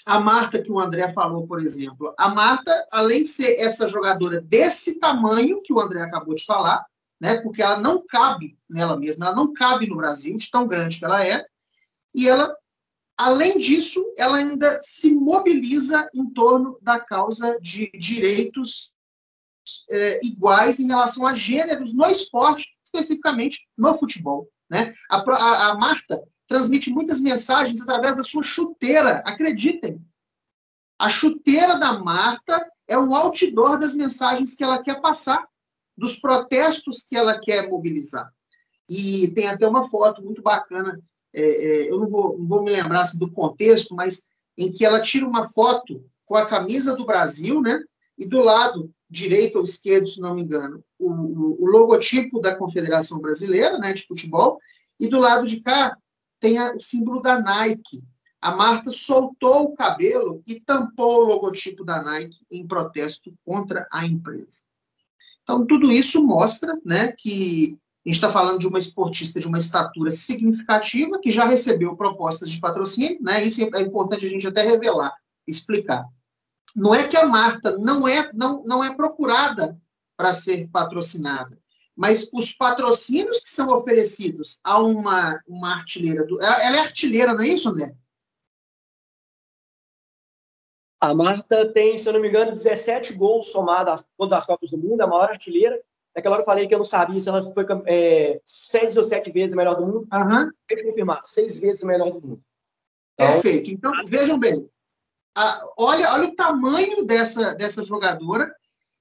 A 0.06 0.20
Marta, 0.20 0.62
que 0.62 0.72
o 0.72 0.80
André 0.80 1.10
falou, 1.10 1.46
por 1.46 1.62
exemplo, 1.62 2.14
a 2.18 2.30
Marta, 2.30 2.88
além 2.92 3.24
de 3.24 3.30
ser 3.30 3.60
essa 3.60 3.88
jogadora 3.88 4.42
desse 4.42 5.00
tamanho 5.00 5.62
que 5.62 5.72
o 5.72 5.80
André 5.80 6.02
acabou 6.02 6.34
de 6.34 6.44
falar, 6.44 6.84
né? 7.22 7.40
Porque 7.42 7.62
ela 7.62 7.80
não 7.80 8.04
cabe 8.04 8.58
nela 8.68 8.98
mesma, 8.98 9.28
ela 9.28 9.36
não 9.36 9.54
cabe 9.54 9.88
no 9.88 9.96
Brasil, 9.96 10.36
de 10.38 10.50
tão 10.50 10.68
grande 10.68 10.98
que 10.98 11.06
ela 11.06 11.24
é, 11.24 11.46
e 12.16 12.28
ela, 12.28 12.54
além 13.16 13.60
disso, 13.60 14.04
ela 14.18 14.38
ainda 14.38 14.80
se 14.82 15.14
mobiliza 15.14 16.10
em 16.16 16.28
torno 16.34 16.80
da 16.82 17.00
causa 17.00 17.60
de 17.62 17.92
direitos 17.92 18.92
é, 19.90 20.20
iguais 20.26 20.80
em 20.80 20.88
relação 20.88 21.28
a 21.28 21.36
gêneros 21.36 21.94
no 21.94 22.10
esporte, 22.10 22.76
especificamente 22.84 23.68
no 23.78 23.94
futebol. 23.94 24.50
Né? 24.68 24.96
A, 25.08 25.18
a, 25.18 25.70
a 25.70 25.78
Marta 25.78 26.24
transmite 26.48 26.90
muitas 26.90 27.22
mensagens 27.22 27.82
através 27.82 28.16
da 28.16 28.24
sua 28.24 28.42
chuteira, 28.42 29.22
acreditem. 29.26 30.04
A 31.00 31.08
chuteira 31.08 31.78
da 31.78 32.00
Marta 32.00 32.68
é 32.88 32.98
um 32.98 33.16
outdoor 33.16 33.80
das 33.80 33.94
mensagens 33.94 34.56
que 34.56 34.64
ela 34.64 34.82
quer 34.82 35.00
passar 35.00 35.48
dos 35.98 36.16
protestos 36.16 37.04
que 37.04 37.16
ela 37.16 37.40
quer 37.40 37.70
mobilizar. 37.70 38.32
E 38.90 39.32
tem 39.34 39.48
até 39.48 39.68
uma 39.68 39.88
foto 39.88 40.22
muito 40.22 40.42
bacana, 40.42 41.00
é, 41.34 41.42
é, 41.42 41.92
eu 41.92 42.00
não 42.00 42.08
vou, 42.08 42.38
não 42.38 42.48
vou 42.48 42.64
me 42.64 42.72
lembrar 42.72 43.02
assim, 43.02 43.18
do 43.18 43.32
contexto, 43.32 43.96
mas 43.96 44.30
em 44.58 44.72
que 44.72 44.84
ela 44.84 45.02
tira 45.02 45.26
uma 45.26 45.48
foto 45.48 46.04
com 46.26 46.36
a 46.36 46.46
camisa 46.46 46.96
do 46.96 47.06
Brasil, 47.06 47.62
né? 47.62 47.82
E 48.18 48.28
do 48.28 48.40
lado 48.40 48.92
direita 49.10 49.58
ou 49.58 49.64
esquerda, 49.64 50.06
se 50.06 50.22
não 50.22 50.34
me 50.34 50.42
engano, 50.42 50.82
o, 50.98 51.10
o, 51.10 51.64
o, 51.64 51.66
logotipo 51.66 52.40
da 52.40 52.56
Confederação 52.56 53.20
Brasileira 53.20 53.78
né, 53.78 53.92
de 53.92 54.06
Futebol, 54.06 54.58
e 54.98 55.10
do 55.10 55.20
lado 55.20 55.46
de 55.46 55.60
cá 55.60 55.98
tem 56.40 56.58
a, 56.58 56.74
o 56.74 56.80
símbolo 56.80 57.22
da 57.22 57.40
Nike. 57.40 58.02
A 58.40 58.56
Marta 58.56 58.90
soltou 58.92 59.66
o 59.66 59.76
cabelo 59.76 60.42
e 60.48 60.62
tampou 60.62 61.24
o 61.24 61.28
logotipo 61.28 61.84
da 61.84 62.02
Nike 62.02 62.40
em 62.50 62.66
protesto 62.66 63.34
contra 63.44 63.86
a 63.92 64.06
empresa. 64.06 64.64
Então, 65.44 65.66
tudo 65.66 65.92
isso 65.92 66.26
mostra 66.26 66.78
né, 66.86 67.14
que 67.18 67.78
a 68.06 68.10
gente 68.10 68.16
está 68.16 68.32
falando 68.32 68.60
de 68.60 68.68
uma 68.68 68.80
esportista 68.80 69.40
de 69.40 69.48
uma 69.48 69.60
estatura 69.60 70.10
significativa, 70.10 71.20
que 71.20 71.32
já 71.32 71.46
recebeu 71.46 71.96
propostas 71.96 72.50
de 72.50 72.60
patrocínio, 72.60 73.20
né? 73.22 73.44
Isso 73.44 73.62
é 73.76 73.82
importante 73.82 74.26
a 74.26 74.30
gente 74.30 74.48
até 74.48 74.64
revelar, 74.64 75.14
explicar. 75.48 76.06
Não 76.76 76.96
é 76.96 77.08
que 77.08 77.16
a 77.16 77.28
Marta 77.28 77.78
não 77.78 78.08
é, 78.08 78.32
não, 78.34 78.64
não 78.64 78.84
é 78.84 78.96
procurada 78.96 79.80
para 80.18 80.34
ser 80.34 80.68
patrocinada, 80.70 81.60
mas 81.96 82.30
os 82.34 82.52
patrocínios 82.52 83.40
que 83.40 83.50
são 83.50 83.70
oferecidos 83.72 84.60
a 84.64 84.82
uma, 84.82 85.40
uma 85.48 85.76
artilheira. 85.76 86.26
Do, 86.26 86.42
ela 86.42 86.78
é 86.78 86.80
artilheira, 86.80 87.34
não 87.34 87.42
é 87.42 87.50
isso, 87.50 87.70
André? 87.70 87.94
A 91.02 91.16
Marta 91.16 91.74
tem, 91.74 91.98
se 91.98 92.08
eu 92.08 92.14
não 92.14 92.22
me 92.22 92.30
engano, 92.30 92.54
17 92.54 93.14
gols 93.14 93.52
somados 93.52 94.02
a 94.02 94.06
todas 94.16 94.38
as 94.38 94.46
Copas 94.46 94.70
do 94.70 94.78
Mundo, 94.78 95.02
a 95.02 95.08
maior 95.08 95.32
artilheira. 95.32 95.82
Naquela 96.16 96.36
hora 96.36 96.44
eu 96.44 96.46
falei 96.46 96.68
que 96.68 96.76
eu 96.76 96.78
não 96.78 96.86
sabia 96.86 97.20
se 97.20 97.28
ela 97.28 97.42
foi 97.42 97.66
é, 97.88 98.40
seis 98.46 98.96
ou 98.96 99.04
sete 99.04 99.32
vezes 99.32 99.54
a 99.54 99.56
melhor 99.56 99.76
do 99.76 99.86
mundo. 99.86 100.08
Uhum. 100.14 100.52
Que 100.68 100.84
confirmar, 100.84 101.22
seis 101.24 101.60
vezes 101.60 101.84
a 101.84 101.88
melhor 101.88 102.12
do 102.12 102.22
mundo. 102.22 102.44
Então, 103.16 103.34
Perfeito. 103.34 103.72
Então, 103.72 103.92
vejam 104.12 104.38
bem. 104.38 104.70
A, 105.36 105.68
olha, 105.76 106.14
olha 106.14 106.28
o 106.28 106.36
tamanho 106.36 107.04
dessa, 107.04 107.56
dessa 107.56 107.84
jogadora 107.84 108.54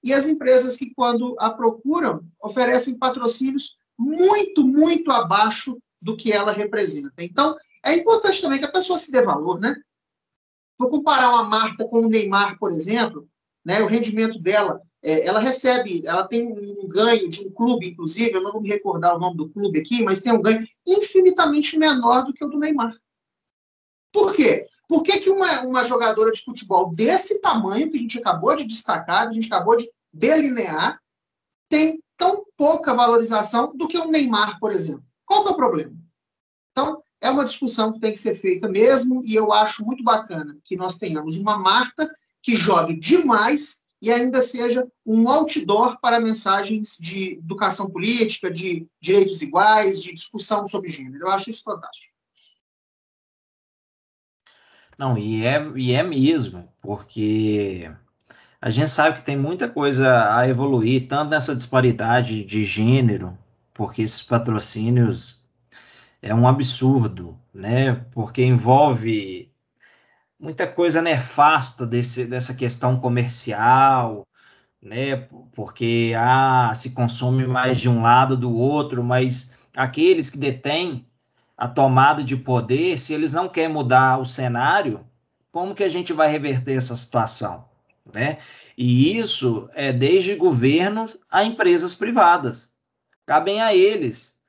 e 0.03 0.15
as 0.15 0.27
empresas 0.27 0.79
que, 0.79 0.95
quando 0.95 1.37
a 1.39 1.51
procuram, 1.51 2.23
oferecem 2.43 2.99
patrocínios 2.99 3.77
muito, 3.99 4.65
muito 4.65 5.11
abaixo 5.11 5.77
do 6.01 6.17
que 6.17 6.33
ela 6.33 6.53
representa. 6.53 7.13
Então, 7.19 7.55
é 7.85 7.93
importante 7.93 8.41
também 8.41 8.59
que 8.59 8.65
a 8.65 8.73
pessoa 8.73 8.99
se 8.99 9.13
dê 9.13 9.21
valor, 9.21 9.61
né? 9.61 9.75
Vou 10.81 10.89
comparar 10.89 11.28
uma 11.28 11.45
Marta 11.45 11.85
com 11.85 12.01
o 12.01 12.09
Neymar, 12.09 12.59
por 12.59 12.72
exemplo, 12.72 13.28
né? 13.62 13.83
O 13.83 13.87
rendimento 13.87 14.39
dela 14.39 14.81
é, 15.03 15.26
ela 15.26 15.39
recebe, 15.39 16.07
ela 16.07 16.26
tem 16.26 16.51
um 16.51 16.89
ganho 16.89 17.28
de 17.28 17.47
um 17.47 17.51
clube, 17.51 17.91
inclusive, 17.91 18.33
eu 18.33 18.43
não 18.43 18.51
vou 18.51 18.62
me 18.62 18.70
recordar 18.70 19.14
o 19.14 19.18
nome 19.18 19.37
do 19.37 19.51
clube 19.51 19.78
aqui, 19.78 20.03
mas 20.03 20.22
tem 20.22 20.33
um 20.33 20.41
ganho 20.41 20.66
infinitamente 20.89 21.78
menor 21.78 22.24
do 22.24 22.33
que 22.33 22.43
o 22.43 22.49
do 22.49 22.59
Neymar. 22.59 22.97
Por 24.11 24.35
quê? 24.35 24.64
Por 24.89 25.03
que, 25.03 25.20
que 25.20 25.28
uma, 25.28 25.61
uma 25.64 25.85
jogadora 25.85 26.33
de 26.33 26.43
futebol 26.43 26.95
desse 26.95 27.43
tamanho, 27.43 27.91
que 27.91 27.99
a 27.99 28.01
gente 28.01 28.18
acabou 28.18 28.57
de 28.57 28.64
destacar, 28.64 29.28
a 29.28 29.33
gente 29.33 29.49
acabou 29.49 29.76
de 29.76 29.87
delinear, 30.11 30.99
tem 31.68 32.03
tão 32.16 32.47
pouca 32.57 32.95
valorização 32.95 33.76
do 33.76 33.87
que 33.87 33.99
o 33.99 34.11
Neymar, 34.11 34.59
por 34.59 34.72
exemplo? 34.72 35.05
Qual 35.26 35.43
que 35.43 35.51
é 35.51 35.53
o 35.53 35.57
problema? 35.57 35.93
Então, 36.70 37.03
é 37.21 37.31
uma 37.31 37.45
discussão 37.45 37.93
que 37.93 38.01
tem 38.01 38.12
que 38.12 38.18
ser 38.18 38.35
feita 38.35 38.68
mesmo, 38.68 39.23
e 39.25 39.35
eu 39.35 39.53
acho 39.53 39.85
muito 39.85 40.03
bacana 40.03 40.57
que 40.64 40.77
nós 40.77 40.97
tenhamos 40.97 41.39
uma 41.39 41.59
Marta 41.59 42.11
que 42.43 42.57
jogue 42.57 42.99
demais 42.99 43.85
e 44.03 44.11
ainda 44.11 44.41
seja 44.41 44.87
um 45.05 45.29
outdoor 45.29 46.01
para 46.01 46.18
mensagens 46.18 46.97
de 46.99 47.35
educação 47.35 47.91
política, 47.91 48.51
de 48.51 48.87
direitos 49.01 49.43
iguais, 49.43 50.03
de 50.03 50.14
discussão 50.14 50.66
sobre 50.66 50.89
gênero. 50.89 51.27
Eu 51.27 51.31
acho 51.31 51.51
isso 51.51 51.62
fantástico. 51.62 52.11
Não, 54.97 55.18
e 55.18 55.45
é, 55.45 55.71
e 55.77 55.93
é 55.93 56.03
mesmo, 56.03 56.73
porque 56.81 57.91
a 58.61 58.71
gente 58.71 58.91
sabe 58.91 59.16
que 59.16 59.25
tem 59.25 59.37
muita 59.37 59.68
coisa 59.68 60.35
a 60.35 60.49
evoluir, 60.49 61.09
tanto 61.09 61.31
nessa 61.31 61.55
disparidade 61.55 62.45
de 62.45 62.64
gênero, 62.64 63.37
porque 63.73 64.03
esses 64.03 64.23
patrocínios 64.23 65.39
é 66.23 66.35
um 66.35 66.47
absurdo, 66.47 67.39
né? 67.53 67.95
Porque 68.12 68.43
envolve 68.43 69.53
muita 70.39 70.66
coisa 70.66 71.03
nefasta 71.03 71.87
desse, 71.87 72.25
dessa 72.25 72.55
questão 72.55 72.99
comercial, 73.01 74.27
né? 74.83 75.29
Porque 75.53 76.14
ah, 76.16 76.73
se 76.75 76.91
consome 76.91 77.47
mais 77.47 77.79
de 77.79 77.89
um 77.89 78.03
lado 78.03 78.37
do 78.37 78.55
outro, 78.55 79.03
mas 79.05 79.53
aqueles 79.77 80.31
que 80.31 80.39
detêm 80.39 81.07
a 81.57 81.68
tomada 81.68 82.25
de 82.25 82.37
poder, 82.37 82.99
se 82.99 83.12
eles 83.12 83.33
não 83.33 83.49
querem 83.49 83.68
mudar 83.68 84.18
o 84.18 84.25
cenário, 84.25 85.07
como 85.53 85.75
que 85.75 85.85
a 85.85 85.89
gente 85.89 86.12
vai 86.12 86.29
reverter 86.29 86.77
essa 86.77 86.97
situação, 86.97 87.66
né? 88.12 88.39
E 88.79 89.16
isso 89.18 89.68
é 89.75 89.93
desde 89.93 90.35
governos 90.37 91.18
a 91.31 91.45
empresas 91.45 91.95
privadas. 91.95 92.73
Cabem 93.27 93.61
a 93.61 93.75
eles 93.75 94.39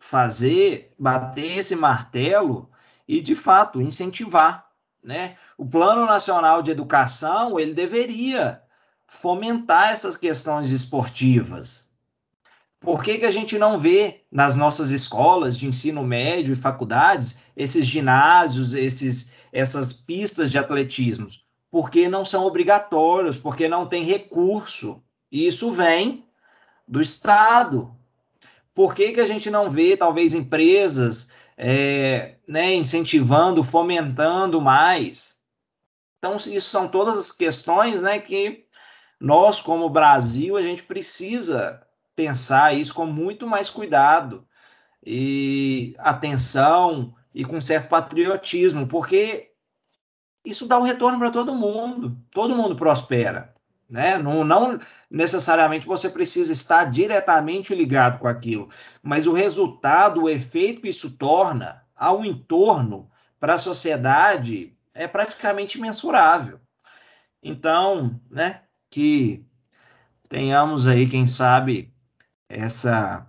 fazer, 0.00 0.92
bater 0.98 1.58
esse 1.58 1.76
martelo 1.76 2.68
e, 3.06 3.20
de 3.20 3.36
fato, 3.36 3.80
incentivar 3.80 4.70
né? 5.02 5.36
O 5.56 5.66
Plano 5.66 6.04
Nacional 6.04 6.62
de 6.62 6.70
Educação 6.70 7.58
ele 7.58 7.72
deveria 7.72 8.62
fomentar 9.06 9.90
essas 9.90 10.16
questões 10.16 10.70
esportivas. 10.70 11.88
Por 12.78 13.02
que, 13.02 13.18
que 13.18 13.26
a 13.26 13.30
gente 13.30 13.58
não 13.58 13.78
vê 13.78 14.22
nas 14.30 14.54
nossas 14.54 14.90
escolas 14.90 15.58
de 15.58 15.66
ensino 15.66 16.02
médio 16.02 16.52
e 16.52 16.56
faculdades 16.56 17.38
esses 17.56 17.86
ginásios, 17.86 18.72
esses, 18.72 19.32
essas 19.52 19.92
pistas 19.92 20.50
de 20.50 20.56
atletismo? 20.56 21.28
Porque 21.70 22.08
não 22.08 22.24
são 22.24 22.44
obrigatórios, 22.44 23.36
porque 23.36 23.68
não 23.68 23.86
tem 23.86 24.04
recurso. 24.04 25.02
Isso 25.30 25.70
vem 25.70 26.24
do 26.88 27.02
Estado. 27.02 27.94
Por 28.80 28.94
que, 28.94 29.12
que 29.12 29.20
a 29.20 29.26
gente 29.26 29.50
não 29.50 29.68
vê, 29.68 29.94
talvez, 29.94 30.32
empresas 30.32 31.28
é, 31.54 32.36
né, 32.48 32.74
incentivando, 32.74 33.62
fomentando 33.62 34.58
mais. 34.58 35.36
Então, 36.16 36.36
isso 36.36 36.70
são 36.70 36.88
todas 36.88 37.18
as 37.18 37.30
questões 37.30 38.00
né, 38.00 38.18
que 38.18 38.64
nós, 39.20 39.60
como 39.60 39.90
Brasil, 39.90 40.56
a 40.56 40.62
gente 40.62 40.82
precisa 40.82 41.86
pensar 42.16 42.74
isso 42.74 42.94
com 42.94 43.04
muito 43.04 43.46
mais 43.46 43.68
cuidado 43.68 44.48
e 45.04 45.94
atenção 45.98 47.14
e 47.34 47.44
com 47.44 47.60
certo 47.60 47.90
patriotismo, 47.90 48.86
porque 48.86 49.52
isso 50.42 50.66
dá 50.66 50.78
um 50.78 50.84
retorno 50.84 51.18
para 51.18 51.30
todo 51.30 51.54
mundo, 51.54 52.16
todo 52.30 52.56
mundo 52.56 52.74
prospera. 52.74 53.54
Né? 53.90 54.16
Não, 54.16 54.44
não 54.44 54.78
necessariamente 55.10 55.86
você 55.86 56.08
precisa 56.08 56.52
estar 56.52 56.84
diretamente 56.84 57.74
ligado 57.74 58.20
com 58.20 58.28
aquilo, 58.28 58.68
mas 59.02 59.26
o 59.26 59.32
resultado, 59.32 60.22
o 60.22 60.28
efeito 60.30 60.80
que 60.80 60.88
isso 60.88 61.10
torna 61.10 61.82
ao 61.96 62.24
entorno, 62.24 63.10
para 63.40 63.54
a 63.54 63.58
sociedade, 63.58 64.76
é 64.94 65.08
praticamente 65.08 65.80
mensurável. 65.80 66.60
Então, 67.42 68.20
né, 68.30 68.62
que 68.90 69.44
tenhamos 70.28 70.86
aí, 70.86 71.08
quem 71.08 71.26
sabe, 71.26 71.92
essa 72.48 73.26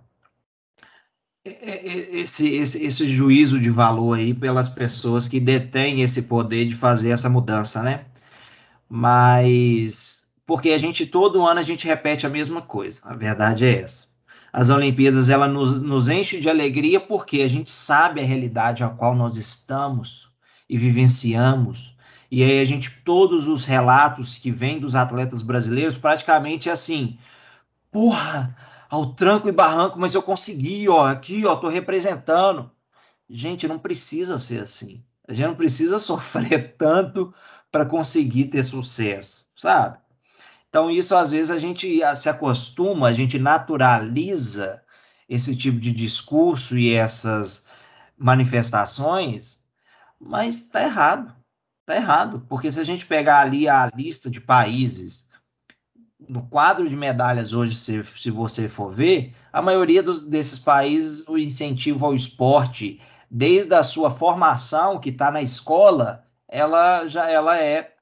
esse, 1.44 2.48
esse, 2.50 2.84
esse 2.84 3.08
juízo 3.08 3.58
de 3.58 3.68
valor 3.70 4.18
aí 4.18 4.32
pelas 4.32 4.68
pessoas 4.68 5.26
que 5.26 5.40
detêm 5.40 6.02
esse 6.02 6.22
poder 6.22 6.66
de 6.66 6.76
fazer 6.76 7.10
essa 7.10 7.28
mudança, 7.28 7.82
né? 7.82 8.04
Mas 8.88 10.21
porque 10.46 10.70
a 10.70 10.78
gente 10.78 11.06
todo 11.06 11.46
ano 11.46 11.60
a 11.60 11.62
gente 11.62 11.86
repete 11.86 12.26
a 12.26 12.30
mesma 12.30 12.62
coisa. 12.62 13.00
A 13.04 13.14
verdade 13.14 13.64
é 13.64 13.80
essa. 13.80 14.06
As 14.52 14.68
Olimpíadas 14.68 15.28
ela 15.28 15.48
nos, 15.48 15.80
nos 15.80 16.08
enche 16.08 16.40
de 16.40 16.48
alegria 16.48 17.00
porque 17.00 17.42
a 17.42 17.48
gente 17.48 17.70
sabe 17.70 18.20
a 18.20 18.24
realidade 18.24 18.84
a 18.84 18.88
qual 18.88 19.14
nós 19.14 19.36
estamos 19.36 20.28
e 20.68 20.76
vivenciamos. 20.76 21.96
E 22.30 22.42
aí 22.42 22.60
a 22.60 22.64
gente 22.64 22.90
todos 23.04 23.48
os 23.48 23.64
relatos 23.64 24.38
que 24.38 24.50
vêm 24.50 24.78
dos 24.78 24.94
atletas 24.94 25.42
brasileiros 25.42 25.96
praticamente 25.96 26.68
é 26.68 26.72
assim, 26.72 27.18
porra, 27.90 28.56
ao 28.90 29.14
tranco 29.14 29.48
e 29.48 29.52
barranco, 29.52 29.98
mas 29.98 30.14
eu 30.14 30.22
consegui, 30.22 30.86
ó, 30.88 31.06
aqui, 31.06 31.46
ó, 31.46 31.56
tô 31.56 31.68
representando. 31.68 32.70
Gente, 33.28 33.66
não 33.66 33.78
precisa 33.78 34.38
ser 34.38 34.60
assim. 34.60 35.02
A 35.26 35.32
gente 35.32 35.46
não 35.46 35.54
precisa 35.54 35.96
sofrer 36.00 36.76
tanto 36.76 37.32
para 37.70 37.86
conseguir 37.86 38.46
ter 38.46 38.62
sucesso, 38.62 39.46
sabe? 39.56 39.96
Então, 40.72 40.90
isso 40.90 41.14
às 41.14 41.30
vezes 41.30 41.50
a 41.50 41.58
gente 41.58 42.00
se 42.16 42.30
acostuma, 42.30 43.08
a 43.08 43.12
gente 43.12 43.38
naturaliza 43.38 44.82
esse 45.28 45.54
tipo 45.54 45.78
de 45.78 45.92
discurso 45.92 46.78
e 46.78 46.94
essas 46.94 47.66
manifestações, 48.16 49.62
mas 50.18 50.62
está 50.62 50.82
errado. 50.82 51.36
Está 51.82 51.96
errado, 51.96 52.46
porque 52.48 52.72
se 52.72 52.80
a 52.80 52.84
gente 52.84 53.04
pegar 53.04 53.40
ali 53.40 53.68
a 53.68 53.90
lista 53.94 54.30
de 54.30 54.40
países, 54.40 55.28
no 56.26 56.48
quadro 56.48 56.88
de 56.88 56.96
medalhas 56.96 57.52
hoje, 57.52 57.76
se, 57.76 58.02
se 58.02 58.30
você 58.30 58.66
for 58.66 58.90
ver, 58.90 59.34
a 59.52 59.60
maioria 59.60 60.02
dos, 60.02 60.22
desses 60.22 60.58
países, 60.58 61.28
o 61.28 61.36
incentivo 61.36 62.06
ao 62.06 62.14
esporte, 62.14 62.98
desde 63.30 63.74
a 63.74 63.82
sua 63.82 64.10
formação, 64.10 64.98
que 64.98 65.10
está 65.10 65.30
na 65.30 65.42
escola, 65.42 66.26
ela 66.48 67.06
já 67.06 67.28
ela 67.28 67.58
é, 67.58 67.92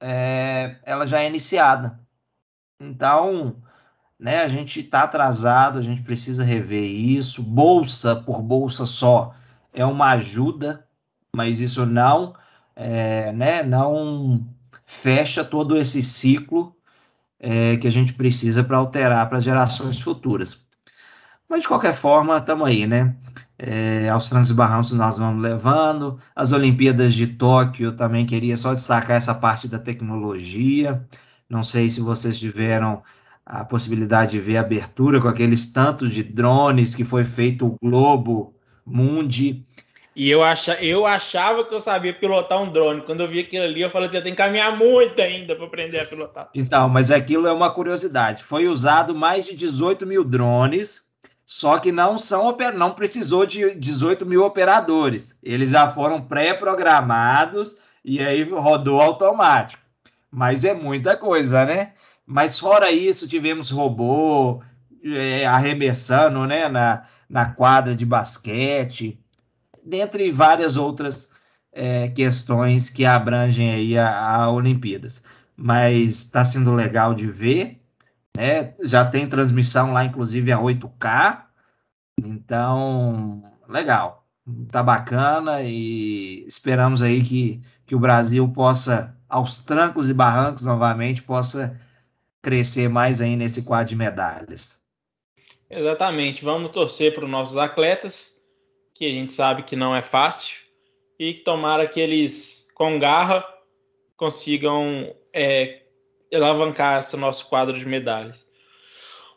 é, 0.00 0.76
ela 0.84 1.04
já 1.08 1.20
é 1.20 1.26
iniciada. 1.26 2.03
Então, 2.80 3.56
né, 4.18 4.42
a 4.42 4.48
gente 4.48 4.80
está 4.80 5.02
atrasado, 5.02 5.78
a 5.78 5.82
gente 5.82 6.02
precisa 6.02 6.44
rever 6.44 6.84
isso. 6.84 7.42
Bolsa 7.42 8.16
por 8.16 8.42
bolsa 8.42 8.86
só 8.86 9.34
é 9.72 9.84
uma 9.84 10.10
ajuda, 10.12 10.86
mas 11.34 11.60
isso 11.60 11.84
não, 11.86 12.34
é, 12.76 13.32
né, 13.32 13.62
não 13.62 14.46
fecha 14.84 15.44
todo 15.44 15.76
esse 15.76 16.02
ciclo 16.02 16.76
é, 17.38 17.76
que 17.76 17.86
a 17.86 17.92
gente 17.92 18.14
precisa 18.14 18.64
para 18.64 18.76
alterar 18.78 19.28
para 19.28 19.40
gerações 19.40 20.00
futuras. 20.00 20.64
Mas, 21.48 21.62
de 21.62 21.68
qualquer 21.68 21.94
forma, 21.94 22.38
estamos 22.38 22.66
aí, 22.66 22.86
né? 22.86 23.14
É, 23.58 24.08
aos 24.08 24.28
trancos 24.28 24.50
e 24.50 24.54
barrancos 24.54 24.92
nós 24.92 25.18
vamos 25.18 25.42
levando. 25.42 26.18
As 26.34 26.52
Olimpíadas 26.52 27.14
de 27.14 27.26
Tóquio 27.26 27.92
também 27.92 28.26
queria 28.26 28.56
só 28.56 28.74
destacar 28.74 29.16
essa 29.16 29.34
parte 29.34 29.68
da 29.68 29.78
tecnologia. 29.78 31.06
Não 31.48 31.62
sei 31.62 31.88
se 31.88 32.00
vocês 32.00 32.38
tiveram 32.38 33.02
a 33.44 33.64
possibilidade 33.64 34.32
de 34.32 34.40
ver 34.40 34.56
a 34.56 34.60
abertura 34.60 35.20
com 35.20 35.28
aqueles 35.28 35.70
tantos 35.70 36.10
de 36.12 36.22
drones 36.22 36.94
que 36.94 37.04
foi 37.04 37.24
feito 37.24 37.66
o 37.66 37.76
Globo 37.82 38.54
Mundi. 38.86 39.64
E 40.16 40.30
eu, 40.30 40.44
acha, 40.44 40.74
eu 40.74 41.04
achava 41.04 41.64
que 41.64 41.74
eu 41.74 41.80
sabia 41.80 42.14
pilotar 42.14 42.62
um 42.62 42.70
drone. 42.70 43.00
Quando 43.00 43.20
eu 43.20 43.28
vi 43.28 43.40
aquilo 43.40 43.64
ali, 43.64 43.80
eu 43.80 43.90
falei 43.90 44.08
assim, 44.08 44.18
eu 44.18 44.22
tenho 44.22 44.36
que 44.36 44.42
caminhar 44.42 44.76
muito 44.76 45.20
ainda 45.20 45.56
para 45.56 45.66
aprender 45.66 45.98
a 45.98 46.04
pilotar. 46.04 46.50
Então, 46.54 46.88
mas 46.88 47.10
aquilo 47.10 47.48
é 47.48 47.52
uma 47.52 47.70
curiosidade. 47.70 48.44
Foi 48.44 48.68
usado 48.68 49.14
mais 49.14 49.44
de 49.44 49.56
18 49.56 50.06
mil 50.06 50.22
drones, 50.22 51.02
só 51.44 51.78
que 51.78 51.90
não 51.90 52.16
são 52.16 52.56
não 52.74 52.92
precisou 52.92 53.44
de 53.44 53.74
18 53.74 54.24
mil 54.24 54.44
operadores. 54.44 55.36
Eles 55.42 55.70
já 55.70 55.88
foram 55.88 56.22
pré-programados 56.22 57.76
e 58.04 58.20
aí 58.20 58.44
rodou 58.44 59.00
automático. 59.00 59.82
Mas 60.34 60.64
é 60.64 60.74
muita 60.74 61.16
coisa, 61.16 61.64
né? 61.64 61.92
Mas 62.26 62.58
fora 62.58 62.90
isso, 62.90 63.28
tivemos 63.28 63.70
robô 63.70 64.60
é, 65.04 65.46
arremessando 65.46 66.44
né, 66.44 66.68
na, 66.68 67.04
na 67.28 67.50
quadra 67.52 67.94
de 67.94 68.04
basquete, 68.04 69.20
dentre 69.84 70.32
várias 70.32 70.76
outras 70.76 71.30
é, 71.72 72.08
questões 72.08 72.90
que 72.90 73.04
abrangem 73.04 73.70
aí 73.72 73.96
a, 73.96 74.34
a 74.34 74.50
Olimpíadas. 74.50 75.22
Mas 75.56 76.16
está 76.16 76.44
sendo 76.44 76.72
legal 76.72 77.14
de 77.14 77.28
ver, 77.30 77.80
né? 78.36 78.74
Já 78.82 79.04
tem 79.04 79.28
transmissão 79.28 79.92
lá, 79.92 80.04
inclusive 80.04 80.50
a 80.50 80.58
8K. 80.58 81.44
Então, 82.18 83.44
legal. 83.68 84.26
Tá 84.68 84.82
bacana 84.82 85.62
e 85.62 86.44
esperamos 86.46 87.02
aí 87.02 87.22
que, 87.22 87.62
que 87.86 87.94
o 87.94 88.00
Brasil 88.00 88.48
possa, 88.48 89.16
aos 89.34 89.58
trancos 89.58 90.08
e 90.08 90.14
barrancos 90.14 90.62
novamente, 90.62 91.20
possa 91.20 91.80
crescer 92.40 92.88
mais 92.88 93.20
aí 93.20 93.34
nesse 93.34 93.62
quadro 93.62 93.88
de 93.88 93.96
medalhas. 93.96 94.80
Exatamente. 95.68 96.44
Vamos 96.44 96.70
torcer 96.70 97.12
para 97.12 97.24
os 97.24 97.30
nossos 97.30 97.56
atletas, 97.56 98.40
que 98.94 99.04
a 99.04 99.10
gente 99.10 99.32
sabe 99.32 99.64
que 99.64 99.74
não 99.74 99.94
é 99.94 100.02
fácil, 100.02 100.56
e 101.18 101.34
que 101.34 101.40
tomara 101.40 101.88
que 101.88 101.98
eles, 101.98 102.68
com 102.74 102.96
garra, 102.96 103.44
consigam 104.16 105.12
é, 105.32 105.82
alavancar 106.32 107.00
esse 107.00 107.16
nosso 107.16 107.48
quadro 107.48 107.76
de 107.76 107.86
medalhas. 107.86 108.48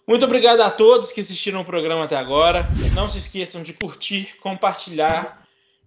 Muito 0.07 0.25
obrigado 0.25 0.61
a 0.61 0.69
todos 0.69 1.11
que 1.11 1.21
assistiram 1.21 1.61
o 1.61 1.65
programa 1.65 2.03
até 2.03 2.15
agora. 2.15 2.67
Não 2.93 3.09
se 3.09 3.17
esqueçam 3.17 3.63
de 3.63 3.73
curtir, 3.73 4.37
compartilhar 4.41 5.43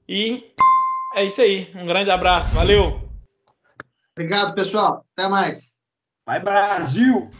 e 0.09 0.53
é 1.15 1.25
isso 1.25 1.41
aí. 1.41 1.71
Um 1.77 1.87
grande 1.87 2.11
abraço. 2.11 2.53
Valeu! 2.53 3.10
Obrigado, 4.17 4.55
pessoal. 4.55 5.07
Até 5.17 5.29
mais. 5.29 5.81
Vai, 6.27 6.41
Brasil! 6.41 7.31